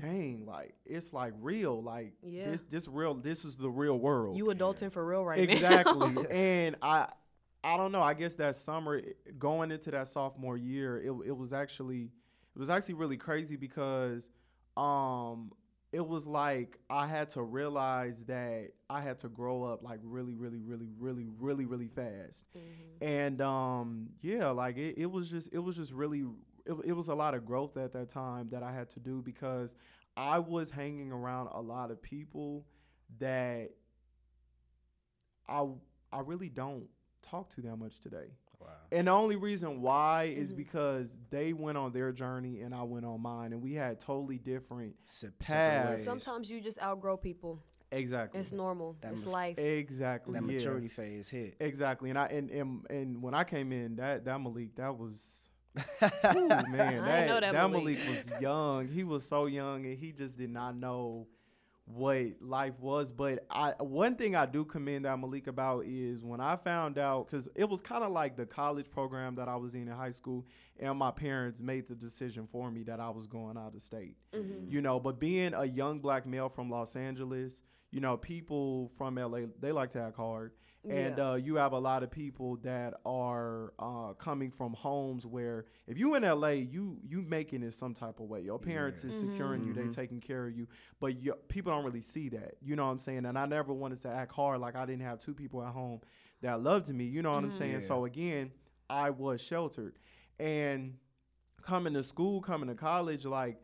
dang, 0.00 0.44
like 0.46 0.74
it's 0.84 1.12
like 1.12 1.32
real, 1.40 1.82
like 1.82 2.12
Yeah. 2.22 2.50
this 2.50 2.62
this 2.70 2.88
real 2.88 3.14
this 3.14 3.44
is 3.44 3.56
the 3.56 3.70
real 3.70 3.98
world. 3.98 4.36
You 4.36 4.46
adulting 4.46 4.92
for 4.92 5.04
real 5.04 5.24
right 5.24 5.46
now. 5.48 5.54
exactly. 5.54 6.26
and 6.30 6.76
I 6.82 7.08
I 7.62 7.76
don't 7.76 7.92
know, 7.92 8.02
I 8.02 8.14
guess 8.14 8.34
that 8.36 8.56
summer 8.56 9.00
going 9.38 9.70
into 9.70 9.90
that 9.92 10.08
sophomore 10.08 10.56
year, 10.56 10.98
it 11.00 11.12
it 11.28 11.36
was 11.36 11.52
actually 11.52 12.10
it 12.54 12.58
was 12.58 12.70
actually 12.70 12.94
really 12.94 13.16
crazy 13.16 13.56
because 13.56 14.30
um 14.76 15.52
it 15.92 16.04
was 16.04 16.26
like 16.26 16.76
I 16.90 17.06
had 17.06 17.30
to 17.30 17.42
realize 17.42 18.24
that 18.24 18.70
I 18.90 19.00
had 19.00 19.20
to 19.20 19.28
grow 19.28 19.62
up 19.62 19.84
like 19.84 20.00
really, 20.02 20.34
really, 20.34 20.58
really, 20.60 20.88
really, 20.98 21.28
really, 21.38 21.66
really 21.66 21.86
fast. 21.86 22.44
And 23.00 23.40
um, 23.40 24.08
yeah, 24.20 24.48
like 24.50 24.76
it, 24.76 24.98
it 24.98 25.06
was 25.06 25.30
just 25.30 25.52
it 25.54 25.60
was 25.60 25.76
just 25.76 25.92
really 25.92 26.24
it, 26.66 26.74
it 26.84 26.92
was 26.92 27.08
a 27.08 27.14
lot 27.14 27.34
of 27.34 27.44
growth 27.44 27.76
at 27.76 27.92
that 27.92 28.08
time 28.08 28.48
that 28.50 28.62
I 28.62 28.72
had 28.72 28.90
to 28.90 29.00
do 29.00 29.22
because 29.22 29.74
I 30.16 30.38
was 30.38 30.70
hanging 30.70 31.12
around 31.12 31.48
a 31.52 31.60
lot 31.60 31.90
of 31.90 32.02
people 32.02 32.66
that 33.18 33.70
I 35.48 35.66
I 36.12 36.20
really 36.20 36.48
don't 36.48 36.86
talk 37.22 37.50
to 37.54 37.60
that 37.62 37.76
much 37.76 38.00
today. 38.00 38.28
Wow. 38.60 38.68
And 38.92 39.08
the 39.08 39.12
only 39.12 39.36
reason 39.36 39.82
why 39.82 40.24
is 40.24 40.48
mm-hmm. 40.48 40.58
because 40.58 41.16
they 41.30 41.52
went 41.52 41.76
on 41.76 41.92
their 41.92 42.12
journey 42.12 42.60
and 42.60 42.74
I 42.74 42.82
went 42.82 43.04
on 43.04 43.20
mine, 43.20 43.52
and 43.52 43.60
we 43.60 43.74
had 43.74 44.00
totally 44.00 44.38
different. 44.38 44.94
Sep- 45.06 45.38
Pass. 45.38 45.48
separate 45.48 45.90
ways. 45.96 46.04
Sometimes 46.04 46.50
you 46.50 46.60
just 46.60 46.80
outgrow 46.80 47.16
people. 47.16 47.62
Exactly. 47.92 48.40
It's 48.40 48.52
normal. 48.52 48.96
That 49.02 49.12
it's 49.12 49.22
maf- 49.22 49.32
life. 49.32 49.58
exactly. 49.58 50.34
that 50.34 50.46
yeah. 50.46 50.56
maturity 50.56 50.88
phase 50.88 51.28
hit. 51.28 51.56
Exactly, 51.60 52.10
and 52.10 52.18
I 52.18 52.26
and, 52.26 52.50
and 52.50 52.86
and 52.90 53.22
when 53.22 53.34
I 53.34 53.44
came 53.44 53.72
in, 53.72 53.96
that 53.96 54.24
that 54.24 54.40
Malik, 54.40 54.76
that 54.76 54.96
was, 54.96 55.48
ooh, 55.76 55.80
man, 56.48 56.72
that, 56.72 57.26
know 57.26 57.40
that 57.40 57.52
that 57.52 57.70
Malik. 57.70 57.98
Malik 57.98 57.98
was 58.08 58.40
young. 58.40 58.88
He 58.88 59.04
was 59.04 59.26
so 59.26 59.46
young, 59.46 59.84
and 59.86 59.98
he 59.98 60.12
just 60.12 60.38
did 60.38 60.50
not 60.50 60.76
know 60.76 61.26
what 61.86 62.26
life 62.40 62.78
was. 62.80 63.12
But 63.12 63.44
I 63.50 63.72
one 63.78 64.16
thing 64.16 64.36
I 64.36 64.46
do 64.46 64.64
commend 64.64 65.04
that 65.04 65.18
Malik 65.18 65.46
about 65.46 65.84
is 65.86 66.24
when 66.24 66.40
I 66.40 66.56
found 66.56 66.98
out, 66.98 67.26
because 67.26 67.48
it 67.54 67.68
was 67.68 67.80
kind 67.80 68.04
of 68.04 68.10
like 68.10 68.36
the 68.36 68.46
college 68.46 68.90
program 68.90 69.34
that 69.36 69.48
I 69.48 69.56
was 69.56 69.74
in 69.74 69.88
in 69.88 69.94
high 69.94 70.10
school, 70.10 70.46
and 70.78 70.98
my 70.98 71.10
parents 71.10 71.60
made 71.60 71.88
the 71.88 71.94
decision 71.94 72.46
for 72.50 72.70
me 72.70 72.82
that 72.84 73.00
I 73.00 73.10
was 73.10 73.26
going 73.26 73.56
out 73.56 73.74
of 73.74 73.82
state. 73.82 74.16
Mm-hmm. 74.32 74.70
You 74.70 74.82
know, 74.82 74.98
but 75.00 75.18
being 75.18 75.54
a 75.54 75.64
young 75.64 76.00
black 76.00 76.26
male 76.26 76.48
from 76.48 76.70
Los 76.70 76.96
Angeles, 76.96 77.62
you 77.90 78.00
know, 78.00 78.16
people 78.16 78.90
from 78.96 79.16
LA 79.16 79.40
they 79.60 79.72
like 79.72 79.90
to 79.90 80.00
act 80.00 80.16
hard. 80.16 80.52
And 80.88 81.16
Yeah. 81.16 81.30
uh, 81.30 81.34
you 81.36 81.54
have 81.56 81.72
a 81.72 81.78
lot 81.78 82.02
of 82.02 82.10
people 82.10 82.56
that 82.58 82.94
are 83.06 83.72
uh, 83.78 84.12
coming 84.14 84.50
from 84.50 84.74
homes 84.74 85.24
where 85.26 85.64
if 85.86 85.98
you 85.98 86.14
in 86.14 86.22
LA, 86.24 86.48
you 86.50 86.98
you 87.08 87.22
making 87.22 87.62
it 87.62 87.72
some 87.72 87.94
type 87.94 88.20
of 88.20 88.26
way. 88.28 88.42
Your 88.42 88.58
parents 88.58 89.02
is 89.04 89.16
securing 89.16 89.64
you, 89.64 89.72
they 89.72 89.88
taking 89.88 90.20
care 90.20 90.46
of 90.46 90.54
you, 90.56 90.68
but 91.00 91.22
you, 91.22 91.34
people 91.48 91.72
don't 91.72 91.84
really 91.84 92.02
see 92.02 92.28
that. 92.30 92.56
You 92.62 92.76
know 92.76 92.84
what 92.84 92.92
I'm 92.92 92.98
saying? 92.98 93.24
And 93.24 93.38
I 93.38 93.46
never 93.46 93.72
wanted 93.72 94.02
to 94.02 94.08
act 94.08 94.32
hard 94.32 94.60
like 94.60 94.76
I 94.76 94.84
didn't 94.84 95.02
have 95.02 95.20
two 95.20 95.34
people 95.34 95.62
at 95.62 95.72
home 95.72 96.00
that 96.42 96.62
loved 96.62 96.88
me. 96.94 97.04
You 97.04 97.22
know 97.22 97.32
what 97.32 97.44
I'm 97.44 97.50
saying? 97.50 97.80
So 97.80 98.04
again, 98.04 98.50
I 98.90 99.08
was 99.10 99.40
sheltered, 99.40 99.98
and 100.38 100.98
coming 101.62 101.94
to 101.94 102.02
school, 102.02 102.40
coming 102.42 102.68
to 102.68 102.74
college, 102.74 103.24
like 103.24 103.56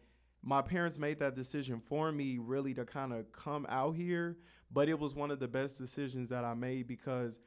my 0.43 0.63
parents 0.63 0.99
made 0.99 1.19
that 1.19 1.35
decision 1.35 1.81
for 1.81 2.11
me 2.11 2.39
really 2.39 2.73
to 2.73 2.85
kind 2.87 3.13
of 3.13 3.31
come 3.33 3.67
out 3.69 3.95
here, 3.95 4.39
but 4.71 4.89
it 4.89 4.99
was 4.99 5.15
one 5.15 5.31
of 5.31 5.39
the 5.39 5.49
best 5.49 5.79
decisions 5.79 6.29
that 6.29 6.45
I 6.45 6.55
made 6.55 6.87
because 6.87 7.41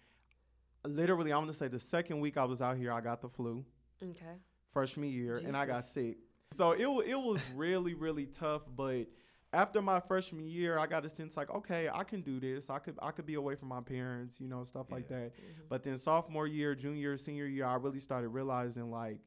literally, 0.85 1.31
I'm 1.31 1.41
gonna 1.41 1.53
say 1.53 1.67
the 1.67 1.79
second 1.79 2.19
week 2.19 2.37
I 2.37 2.43
was 2.45 2.61
out 2.61 2.77
here, 2.77 2.91
I 2.91 3.01
got 3.01 3.21
the 3.21 3.29
flu 3.29 3.65
okay. 4.01 4.37
freshman 4.71 5.09
year, 5.09 5.37
and 5.37 5.55
I 5.55 5.65
got 5.65 5.85
sick. 5.85 6.17
So 6.51 6.71
it 6.71 6.87
it 7.09 7.19
was 7.19 7.39
really 7.55 7.93
really 7.93 8.25
tough, 8.25 8.63
but 8.75 9.07
after 9.53 9.81
my 9.81 9.99
freshman 9.99 10.47
year, 10.47 10.79
I 10.79 10.87
got 10.87 11.05
a 11.05 11.09
sense 11.09 11.37
like, 11.37 11.51
okay, 11.51 11.87
I 11.87 12.03
can 12.03 12.21
do 12.21 12.39
this. 12.39 12.69
I 12.69 12.79
could 12.79 12.97
I 13.01 13.11
could 13.11 13.25
be 13.25 13.35
away 13.35 13.55
from 13.55 13.69
my 13.69 13.81
parents, 13.81 14.41
you 14.41 14.47
know, 14.47 14.63
stuff 14.63 14.91
like 14.91 15.07
that. 15.09 15.31
But 15.69 15.83
then 15.83 15.97
sophomore 15.97 16.47
year, 16.47 16.75
junior, 16.75 17.17
senior 17.17 17.45
year, 17.45 17.65
I 17.65 17.75
really 17.75 17.99
started 17.99 18.29
realizing 18.29 18.89
like 18.89 19.19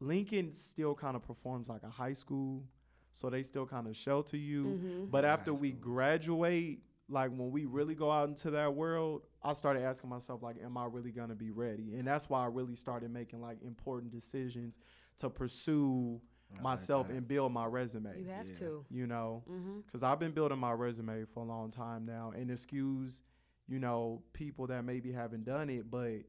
Lincoln 0.00 0.52
still 0.52 0.94
kind 0.94 1.16
of 1.16 1.22
performs 1.22 1.68
like 1.68 1.82
a 1.84 1.88
high 1.88 2.12
school, 2.12 2.64
so 3.12 3.30
they 3.30 3.42
still 3.42 3.66
kind 3.66 3.86
of 3.86 3.96
shelter 3.96 4.36
you. 4.36 4.64
Mm-hmm. 4.64 5.04
But 5.06 5.24
after 5.24 5.54
we 5.54 5.72
graduate, 5.72 6.80
like 7.08 7.30
when 7.30 7.50
we 7.50 7.64
really 7.64 7.94
go 7.94 8.10
out 8.10 8.28
into 8.28 8.50
that 8.52 8.74
world, 8.74 9.22
I 9.42 9.52
started 9.54 9.82
asking 9.82 10.10
myself 10.10 10.42
like, 10.42 10.56
am 10.62 10.76
I 10.76 10.84
really 10.86 11.10
gonna 11.10 11.34
be 11.34 11.50
ready? 11.50 11.94
And 11.94 12.06
that's 12.06 12.28
why 12.28 12.42
I 12.42 12.46
really 12.46 12.74
started 12.76 13.10
making 13.10 13.40
like 13.40 13.62
important 13.62 14.12
decisions 14.12 14.76
to 15.18 15.30
pursue 15.30 16.20
myself 16.62 17.08
and 17.10 17.26
build 17.28 17.52
my 17.52 17.66
resume 17.66 18.18
You 18.18 18.30
have 18.30 18.52
to. 18.58 18.84
you 18.90 19.06
know, 19.06 19.42
Mm-hmm. 19.50 19.80
because 19.86 20.02
I've 20.02 20.18
been 20.18 20.32
building 20.32 20.58
my 20.58 20.72
resume 20.72 21.24
for 21.32 21.42
a 21.42 21.46
long 21.46 21.70
time 21.70 22.06
now, 22.06 22.32
and 22.36 22.50
excuse, 22.50 23.22
you 23.68 23.78
know, 23.78 24.22
people 24.32 24.66
that 24.68 24.84
maybe 24.84 25.12
haven't 25.12 25.44
done 25.44 25.68
it, 25.70 25.90
but 25.90 26.20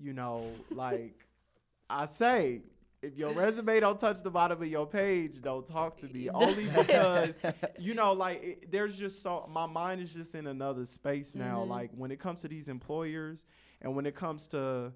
you 0.00 0.12
know, 0.12 0.50
like 0.70 1.26
I 1.88 2.06
say, 2.06 2.62
if 3.06 3.16
your 3.16 3.32
resume 3.32 3.80
don't 3.80 3.98
touch 3.98 4.22
the 4.22 4.30
bottom 4.30 4.60
of 4.62 4.68
your 4.68 4.86
page, 4.86 5.40
don't 5.42 5.66
talk 5.66 5.96
to 5.98 6.06
me. 6.08 6.28
Only 6.34 6.66
because 6.66 7.34
you 7.78 7.94
know, 7.94 8.12
like 8.12 8.42
it, 8.42 8.72
there's 8.72 8.96
just 8.96 9.22
so 9.22 9.48
my 9.52 9.66
mind 9.66 10.00
is 10.00 10.10
just 10.10 10.34
in 10.34 10.46
another 10.46 10.86
space 10.86 11.34
now. 11.34 11.60
Mm-hmm. 11.60 11.70
Like 11.70 11.90
when 11.94 12.10
it 12.10 12.18
comes 12.18 12.40
to 12.42 12.48
these 12.48 12.68
employers, 12.68 13.46
and 13.82 13.94
when 13.94 14.06
it 14.06 14.14
comes 14.14 14.46
to 14.48 14.92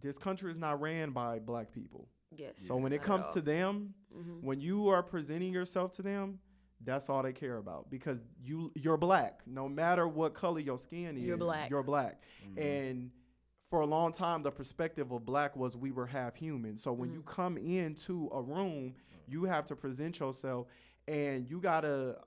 this 0.00 0.18
country 0.18 0.50
is 0.50 0.58
not 0.58 0.80
ran 0.80 1.10
by 1.10 1.38
black 1.38 1.72
people. 1.72 2.08
Yes. 2.36 2.52
So 2.62 2.76
when 2.76 2.92
it 2.92 3.02
comes 3.02 3.26
to 3.34 3.40
them, 3.40 3.94
Mm-hmm. 4.16 4.46
when 4.46 4.60
you 4.60 4.90
are 4.90 5.02
presenting 5.02 5.52
yourself 5.52 5.90
to 5.94 6.02
them, 6.02 6.38
that's 6.84 7.08
all 7.08 7.20
they 7.24 7.32
care 7.32 7.56
about 7.56 7.90
because 7.90 8.22
you 8.40 8.70
you're 8.76 8.96
black. 8.96 9.40
No 9.44 9.68
matter 9.68 10.06
what 10.06 10.34
color 10.34 10.60
your 10.60 10.78
skin 10.78 11.16
is, 11.16 11.24
You're 11.24 11.36
black. 11.36 11.68
You're 11.68 11.82
black. 11.82 12.20
And 12.56 13.10
for 13.74 13.80
a 13.80 13.86
long 13.86 14.12
time, 14.12 14.44
the 14.44 14.52
perspective 14.52 15.10
of 15.10 15.24
black 15.26 15.56
was 15.56 15.76
we 15.76 15.90
were 15.90 16.06
half 16.06 16.36
human. 16.36 16.76
So 16.78 16.92
when 16.92 17.12
you 17.12 17.22
Mm. 17.22 17.26
come 17.26 17.56
into 17.58 18.30
a 18.32 18.40
room, 18.40 18.94
you 19.26 19.42
have 19.46 19.66
to 19.66 19.74
present 19.74 20.20
yourself, 20.20 20.68
and 21.08 21.50
you 21.50 21.60
gotta 21.60 22.20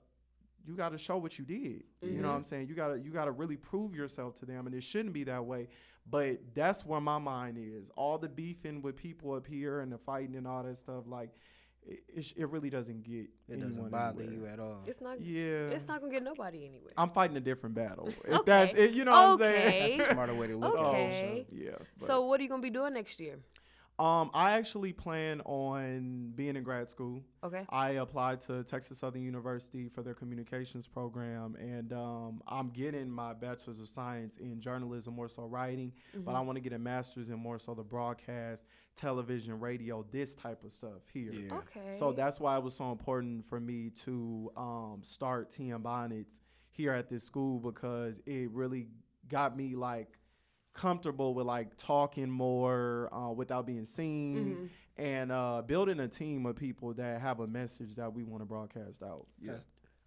you 0.66 0.76
gotta 0.76 0.98
show 0.98 1.16
what 1.16 1.38
you 1.38 1.46
did. 1.46 1.56
You 2.02 2.08
Mm-hmm. 2.10 2.20
know 2.20 2.28
what 2.28 2.34
I'm 2.34 2.44
saying? 2.44 2.68
You 2.68 2.74
gotta 2.74 2.98
you 3.00 3.10
gotta 3.10 3.30
really 3.30 3.56
prove 3.56 3.94
yourself 3.94 4.34
to 4.40 4.44
them, 4.44 4.66
and 4.66 4.74
it 4.76 4.82
shouldn't 4.82 5.14
be 5.14 5.24
that 5.24 5.42
way. 5.46 5.68
But 6.10 6.54
that's 6.54 6.84
where 6.84 7.00
my 7.00 7.16
mind 7.16 7.56
is. 7.58 7.88
All 7.96 8.18
the 8.18 8.28
beefing 8.28 8.82
with 8.82 8.96
people 8.96 9.32
up 9.32 9.46
here 9.46 9.80
and 9.80 9.90
the 9.90 9.96
fighting 9.96 10.36
and 10.36 10.46
all 10.46 10.62
that 10.64 10.76
stuff, 10.76 11.04
like 11.06 11.30
it, 11.88 12.32
it, 12.36 12.48
really 12.50 12.70
doesn't 12.70 13.02
get 13.02 13.22
It 13.22 13.30
anyone 13.52 13.68
doesn't 13.70 13.90
bother 13.90 14.22
anywhere. 14.22 14.46
you 14.48 14.52
at 14.52 14.60
all. 14.60 14.84
it's 14.86 15.00
not. 15.00 15.20
Yeah, 15.20 15.68
It's 15.74 15.86
not 15.86 16.00
gonna 16.00 16.12
get 16.12 16.22
nobody 16.22 16.64
anywhere. 16.66 16.92
I'm 16.96 17.10
fighting 17.10 17.36
a 17.36 17.40
different 17.40 17.74
battle. 17.74 18.08
If 18.24 18.32
Okay. 18.34 18.42
that's 18.46 18.74
it, 18.74 18.90
you 18.92 19.04
know 19.04 19.12
what 19.12 19.30
I'm 19.30 19.38
saying? 19.38 19.98
That's 19.98 20.10
a 20.10 20.12
smarter 20.14 20.34
way 20.34 20.46
to 20.48 20.56
look 20.56 20.76
at 20.78 20.84
it. 20.84 20.88
Okay. 20.88 21.46
so. 21.50 21.56
yeah. 21.56 21.70
but- 21.98 22.06
so 22.06 22.26
what 22.26 22.40
are 22.40 22.42
you 22.42 22.48
gonna 22.48 22.62
be 22.62 22.70
doing 22.70 22.92
next 22.94 23.18
year? 23.20 23.36
Um, 23.98 24.30
I 24.32 24.52
actually 24.52 24.92
plan 24.92 25.40
on 25.40 26.32
being 26.36 26.54
in 26.54 26.62
grad 26.62 26.88
school. 26.88 27.24
Okay. 27.42 27.66
I 27.68 27.92
applied 27.92 28.40
to 28.42 28.62
Texas 28.62 28.98
Southern 28.98 29.22
University 29.22 29.88
for 29.88 30.02
their 30.02 30.14
communications 30.14 30.86
program, 30.86 31.56
and 31.58 31.92
um, 31.92 32.40
I'm 32.46 32.70
getting 32.70 33.10
my 33.10 33.34
bachelor's 33.34 33.80
of 33.80 33.88
science 33.88 34.36
in 34.36 34.60
journalism, 34.60 35.14
more 35.14 35.28
so 35.28 35.42
writing, 35.44 35.92
but 36.14 36.36
I 36.36 36.40
want 36.42 36.56
to 36.56 36.60
get 36.60 36.72
a 36.72 36.78
master's 36.78 37.30
in 37.30 37.40
more 37.40 37.58
so 37.58 37.74
the 37.74 37.82
broadcast, 37.82 38.64
television, 38.94 39.58
radio, 39.58 40.04
this 40.12 40.36
type 40.36 40.62
of 40.62 40.70
stuff 40.70 41.02
here. 41.12 41.32
Yeah. 41.32 41.54
Okay. 41.54 41.92
So 41.92 42.12
that's 42.12 42.38
why 42.38 42.56
it 42.56 42.62
was 42.62 42.74
so 42.74 42.92
important 42.92 43.46
for 43.46 43.58
me 43.58 43.90
to 44.04 44.52
um, 44.56 45.00
start 45.02 45.50
TM 45.50 45.82
Bonnets 45.82 46.40
here 46.70 46.92
at 46.92 47.08
this 47.08 47.24
school 47.24 47.58
because 47.58 48.20
it 48.26 48.50
really 48.52 48.86
got 49.28 49.56
me 49.56 49.74
like 49.74 50.17
comfortable 50.82 51.34
with 51.34 51.46
like 51.46 51.76
talking 51.76 52.30
more 52.30 53.08
uh, 53.12 53.30
without 53.32 53.66
being 53.66 53.84
seen 53.84 54.70
and 54.96 55.32
uh, 55.32 55.62
building 55.66 55.98
a 56.00 56.08
team 56.08 56.46
of 56.46 56.56
people 56.56 56.94
that 56.94 57.20
have 57.20 57.40
a 57.40 57.46
message 57.46 57.94
that 57.96 58.12
we 58.14 58.22
want 58.24 58.42
to 58.42 58.46
broadcast 58.46 59.02
out. 59.02 59.26
Yeah. 59.40 59.52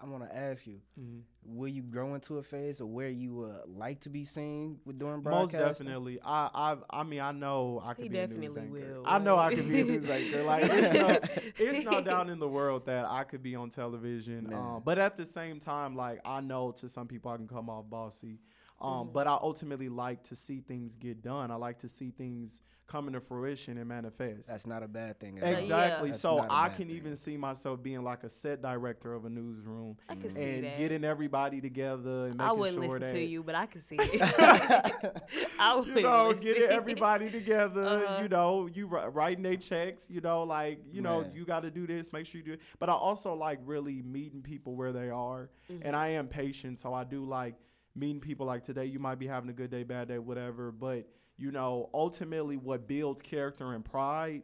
I 0.03 0.05
want 0.07 0.27
to 0.27 0.35
ask 0.35 0.65
you, 0.65 0.79
Mhm. 0.99 1.21
will 1.45 1.67
you 1.67 1.83
grow 1.83 2.15
into 2.15 2.39
a 2.39 2.41
phase 2.43 2.81
of 2.81 2.87
where 2.87 3.09
you 3.09 3.35
would 3.35 3.55
like 3.67 3.99
to 3.99 4.09
be 4.09 4.25
seen 4.25 4.79
with 4.83 4.97
doing 4.97 5.21
Most 5.23 5.51
definitely. 5.51 6.19
I, 6.25 6.49
I 6.91 7.01
I 7.01 7.03
mean 7.03 7.19
I 7.19 7.31
know 7.31 7.79
I 7.85 7.93
could 7.93 8.03
He 8.05 8.09
be 8.09 8.17
a 8.17 8.27
news 8.27 8.55
definitely 8.55 8.81
anchor. 8.81 8.93
will, 9.01 9.03
I 9.05 9.19
know 9.19 9.37
I 9.37 9.53
could 9.53 9.69
be 9.69 9.81
a 9.81 9.83
news 9.83 10.09
anchor. 10.09 10.41
Like 10.41 10.63
it's 10.65 10.93
no, 10.97 11.19
it's 11.65 11.85
no 11.85 12.01
doubt 12.01 12.29
in 12.29 12.39
the 12.39 12.47
world 12.49 12.87
that 12.87 13.05
I 13.05 13.23
could 13.25 13.43
be 13.43 13.55
on 13.55 13.69
television. 13.69 14.45
Man. 14.49 14.53
Um, 14.57 14.81
but 14.83 14.97
at 14.97 15.17
the 15.17 15.25
same 15.25 15.59
time, 15.59 15.95
like 15.95 16.19
I 16.25 16.41
know 16.41 16.71
to 16.79 16.89
some 16.89 17.07
people 17.07 17.29
I 17.29 17.37
can 17.37 17.47
come 17.47 17.69
off 17.69 17.87
bossy. 17.87 18.39
Um, 18.81 18.91
Mm-hmm. 19.05 19.13
but 19.13 19.27
I 19.27 19.37
ultimately 19.41 19.89
like 19.89 20.23
to 20.23 20.35
see 20.35 20.59
things 20.61 20.95
get 20.95 21.21
done. 21.21 21.51
I 21.51 21.55
like 21.55 21.79
to 21.79 21.89
see 21.89 22.09
things 22.11 22.61
come 22.87 23.07
into 23.07 23.21
fruition 23.21 23.77
and 23.77 23.87
manifest. 23.87 24.49
That's 24.49 24.65
not 24.67 24.83
a 24.83 24.87
bad 24.87 25.17
thing. 25.19 25.37
at 25.37 25.43
all. 25.45 25.51
Yeah. 25.51 25.57
Exactly. 25.59 26.13
So 26.13 26.37
not 26.37 26.47
a 26.49 26.51
I 26.51 26.67
bad 26.67 26.77
can 26.77 26.87
thing. 26.87 26.95
even 26.97 27.15
see 27.15 27.37
myself 27.37 27.81
being 27.81 28.03
like 28.03 28.23
a 28.25 28.29
set 28.29 28.61
director 28.61 29.13
of 29.13 29.23
a 29.25 29.29
newsroom 29.29 29.97
I 30.09 30.15
can 30.15 30.29
see 30.31 30.41
and 30.41 30.63
that. 30.65 30.77
getting 30.77 31.03
everybody 31.05 31.61
together 31.61 32.25
and 32.25 32.35
making 32.37 32.41
I 32.41 32.51
wouldn't 32.51 32.77
sure 32.79 32.83
listen 32.99 33.01
that 33.01 33.13
to 33.13 33.23
you, 33.23 33.43
but 33.43 33.55
I 33.55 33.65
can 33.67 33.79
see 33.81 33.95
it. 33.99 34.21
I 35.59 35.75
wouldn't 35.75 35.95
you 35.95 36.03
know, 36.03 36.29
listen. 36.29 36.43
getting 36.43 36.63
everybody 36.63 37.29
together. 37.29 37.81
Uh-huh. 37.85 38.23
You 38.23 38.29
know, 38.29 38.67
you 38.73 38.87
writing 38.87 39.43
their 39.43 39.55
checks. 39.57 40.09
You 40.09 40.21
know, 40.21 40.43
like 40.43 40.79
you 40.91 41.01
know, 41.01 41.21
Man. 41.21 41.31
you 41.33 41.45
got 41.45 41.61
to 41.61 41.71
do 41.71 41.87
this. 41.87 42.11
Make 42.11 42.25
sure 42.25 42.39
you 42.39 42.45
do. 42.45 42.53
it. 42.53 42.61
But 42.79 42.89
I 42.89 42.93
also 42.93 43.33
like 43.35 43.59
really 43.63 44.01
meeting 44.01 44.41
people 44.41 44.75
where 44.75 44.91
they 44.91 45.09
are, 45.09 45.49
and 45.81 45.95
I 45.95 46.09
am 46.09 46.27
patient, 46.27 46.79
so 46.79 46.93
I 46.93 47.03
do 47.03 47.23
like 47.23 47.55
meeting 47.95 48.19
people. 48.19 48.45
Like 48.45 48.63
today, 48.63 48.85
you 48.85 48.99
might 48.99 49.19
be 49.19 49.27
having 49.27 49.49
a 49.49 49.53
good 49.53 49.71
day, 49.71 49.83
bad 49.83 50.07
day, 50.07 50.19
whatever. 50.19 50.71
But 50.71 51.07
you 51.37 51.51
know, 51.51 51.89
ultimately, 51.93 52.57
what 52.57 52.87
builds 52.87 53.21
character 53.21 53.73
and 53.73 53.83
pride 53.83 54.43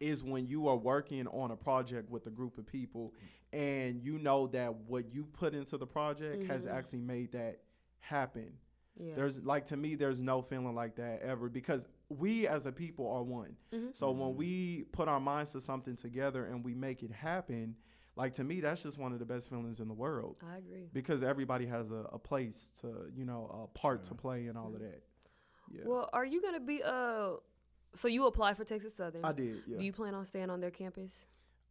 is 0.00 0.24
when 0.24 0.46
you 0.46 0.68
are 0.68 0.76
working 0.76 1.26
on 1.28 1.52
a 1.52 1.56
project 1.56 2.10
with 2.10 2.26
a 2.26 2.30
group 2.30 2.58
of 2.58 2.66
people 2.66 3.14
and 3.52 4.02
you 4.02 4.18
know 4.18 4.48
that 4.48 4.74
what 4.74 5.12
you 5.12 5.24
put 5.24 5.54
into 5.54 5.76
the 5.76 5.86
project 5.86 6.44
has 6.48 6.64
mm-hmm. 6.64 6.76
actually 6.76 7.00
made 7.00 7.32
that 7.32 7.60
happen. 8.00 8.52
Yeah. 8.96 9.14
There's 9.14 9.42
like 9.42 9.66
to 9.66 9.76
me, 9.76 9.94
there's 9.94 10.20
no 10.20 10.42
feeling 10.42 10.74
like 10.74 10.96
that 10.96 11.22
ever 11.22 11.48
because 11.48 11.86
we 12.08 12.46
as 12.46 12.66
a 12.66 12.72
people 12.72 13.10
are 13.10 13.22
one. 13.22 13.56
Mm-hmm. 13.72 13.88
So 13.94 14.10
when 14.10 14.30
mm-hmm. 14.30 14.38
we 14.38 14.84
put 14.92 15.08
our 15.08 15.20
minds 15.20 15.52
to 15.52 15.60
something 15.60 15.96
together 15.96 16.46
and 16.46 16.64
we 16.64 16.74
make 16.74 17.02
it 17.02 17.12
happen, 17.12 17.76
like 18.16 18.34
to 18.34 18.44
me, 18.44 18.60
that's 18.60 18.82
just 18.82 18.98
one 18.98 19.12
of 19.12 19.18
the 19.18 19.24
best 19.24 19.48
feelings 19.48 19.80
in 19.80 19.88
the 19.88 19.94
world 19.94 20.38
I 20.46 20.58
agree. 20.58 20.88
because 20.92 21.22
everybody 21.22 21.66
has 21.66 21.90
a, 21.90 22.04
a 22.12 22.18
place 22.18 22.72
to, 22.80 23.10
you 23.14 23.24
know, 23.24 23.64
a 23.64 23.78
part 23.78 24.02
to 24.04 24.14
play 24.14 24.46
and 24.46 24.58
all 24.58 24.74
of 24.74 24.80
that. 24.80 25.02
Yeah, 25.70 25.82
Well, 25.86 26.08
are 26.12 26.24
you 26.24 26.42
gonna 26.42 26.60
be 26.60 26.82
uh? 26.84 27.34
So 27.94 28.08
you 28.08 28.26
applied 28.26 28.56
for 28.56 28.64
Texas 28.64 28.94
Southern. 28.96 29.24
I 29.24 29.32
did. 29.32 29.62
Yeah. 29.66 29.78
Do 29.78 29.84
you 29.84 29.92
plan 29.92 30.14
on 30.14 30.24
staying 30.24 30.50
on 30.50 30.60
their 30.60 30.70
campus? 30.70 31.10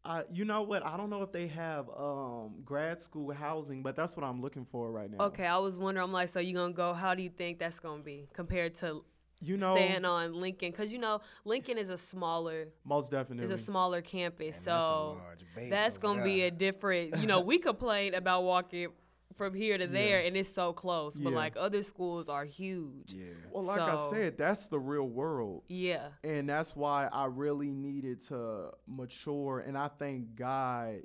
I, 0.04 0.23
you 0.32 0.45
know 0.45 0.63
what? 0.63 0.84
I 0.84 0.97
don't 0.97 1.12
know 1.12 1.21
if 1.21 1.32
they 1.32 1.47
have 1.47 1.88
um, 1.95 2.56
grad 2.65 2.99
school 2.99 3.32
housing, 3.32 3.84
but 3.84 3.95
that's 3.95 4.17
what 4.17 4.23
I'm 4.23 4.41
looking 4.41 4.65
for 4.65 4.91
right 4.91 5.10
now. 5.12 5.25
Okay, 5.25 5.45
I 5.45 5.58
was 5.58 5.77
wondering. 5.77 6.04
I'm 6.04 6.12
like, 6.12 6.30
so 6.30 6.39
you 6.39 6.56
gonna 6.56 6.73
go? 6.73 6.93
How 6.93 7.13
do 7.13 7.21
you 7.21 7.30
think 7.30 7.60
that's 7.60 7.80
gonna 7.80 8.01
be 8.01 8.27
compared 8.34 8.73
to 8.80 9.04
You 9.41 9.58
know, 9.58 9.75
staying 9.75 10.06
on 10.06 10.34
Lincoln? 10.39 10.71
Because 10.71 10.91
you 10.91 10.99
know 10.99 11.21
Lincoln 11.45 11.77
is 11.77 11.89
a 11.89 11.97
smaller 11.97 12.67
most 12.86 13.10
definitely. 13.12 13.45
is 13.45 13.51
a 13.51 13.63
smaller 13.63 14.01
campus, 14.01 14.56
And 14.58 14.65
so 14.65 15.17
large 15.19 15.69
that's 15.69 15.97
gonna 15.97 16.23
be 16.23 16.43
a 16.43 16.51
different. 16.51 17.17
You 17.17 17.27
know, 17.27 17.39
we 17.41 17.58
complain 17.58 18.13
about 18.13 18.43
walking 18.43 18.89
from 19.36 19.54
here 19.56 19.77
to 19.77 19.88
there, 19.99 20.19
and 20.19 20.38
it's 20.38 20.49
so 20.49 20.73
close, 20.73 21.17
but 21.17 21.32
Yeah. 21.32 21.36
like 21.38 21.54
other 21.58 21.82
schools 21.84 22.30
are 22.30 22.45
huge. 22.45 23.13
Yeah. 23.13 23.25
well, 23.51 23.63
like 23.63 23.82
I 23.82 24.10
said, 24.12 24.38
that's 24.38 24.67
the 24.67 24.80
real 24.80 25.08
world. 25.08 25.63
Yeah. 25.67 26.10
and 26.23 26.47
that's 26.47 26.75
why 26.75 27.08
I 27.12 27.25
really 27.25 27.71
needed 27.71 28.21
to 28.27 28.71
mature. 28.88 29.60
And 29.65 29.77
I 29.77 29.88
thank 29.88 30.36
God 30.36 31.01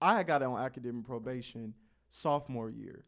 I 0.00 0.16
had 0.18 0.26
got 0.28 0.42
on 0.42 0.60
academic 0.60 1.04
probation 1.04 1.74
sophomore 2.10 2.68
year, 2.70 3.02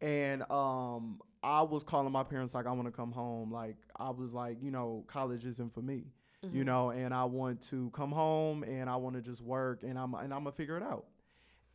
and 0.00 0.42
um, 0.50 1.20
I 1.42 1.62
was 1.62 1.82
calling 1.82 2.12
my 2.12 2.22
parents 2.22 2.54
like 2.54 2.66
I 2.66 2.72
want 2.72 2.86
to 2.86 2.92
come 2.92 3.10
home. 3.12 3.50
Like 3.50 3.76
I 3.96 4.10
was 4.10 4.32
like, 4.34 4.58
you 4.62 4.70
know, 4.70 5.04
college 5.08 5.44
isn't 5.44 5.72
for 5.74 5.82
me, 5.82 6.04
you 6.52 6.62
know, 6.64 6.90
and 6.90 7.12
I 7.14 7.24
want 7.24 7.60
to 7.70 7.90
come 7.90 8.12
home 8.12 8.62
and 8.62 8.88
I 8.88 8.96
want 8.96 9.16
to 9.16 9.22
just 9.22 9.40
work 9.42 9.82
and 9.82 9.98
I'm 9.98 10.14
and 10.14 10.32
I'm 10.32 10.40
gonna 10.44 10.52
figure 10.52 10.76
it 10.76 10.82
out. 10.82 11.06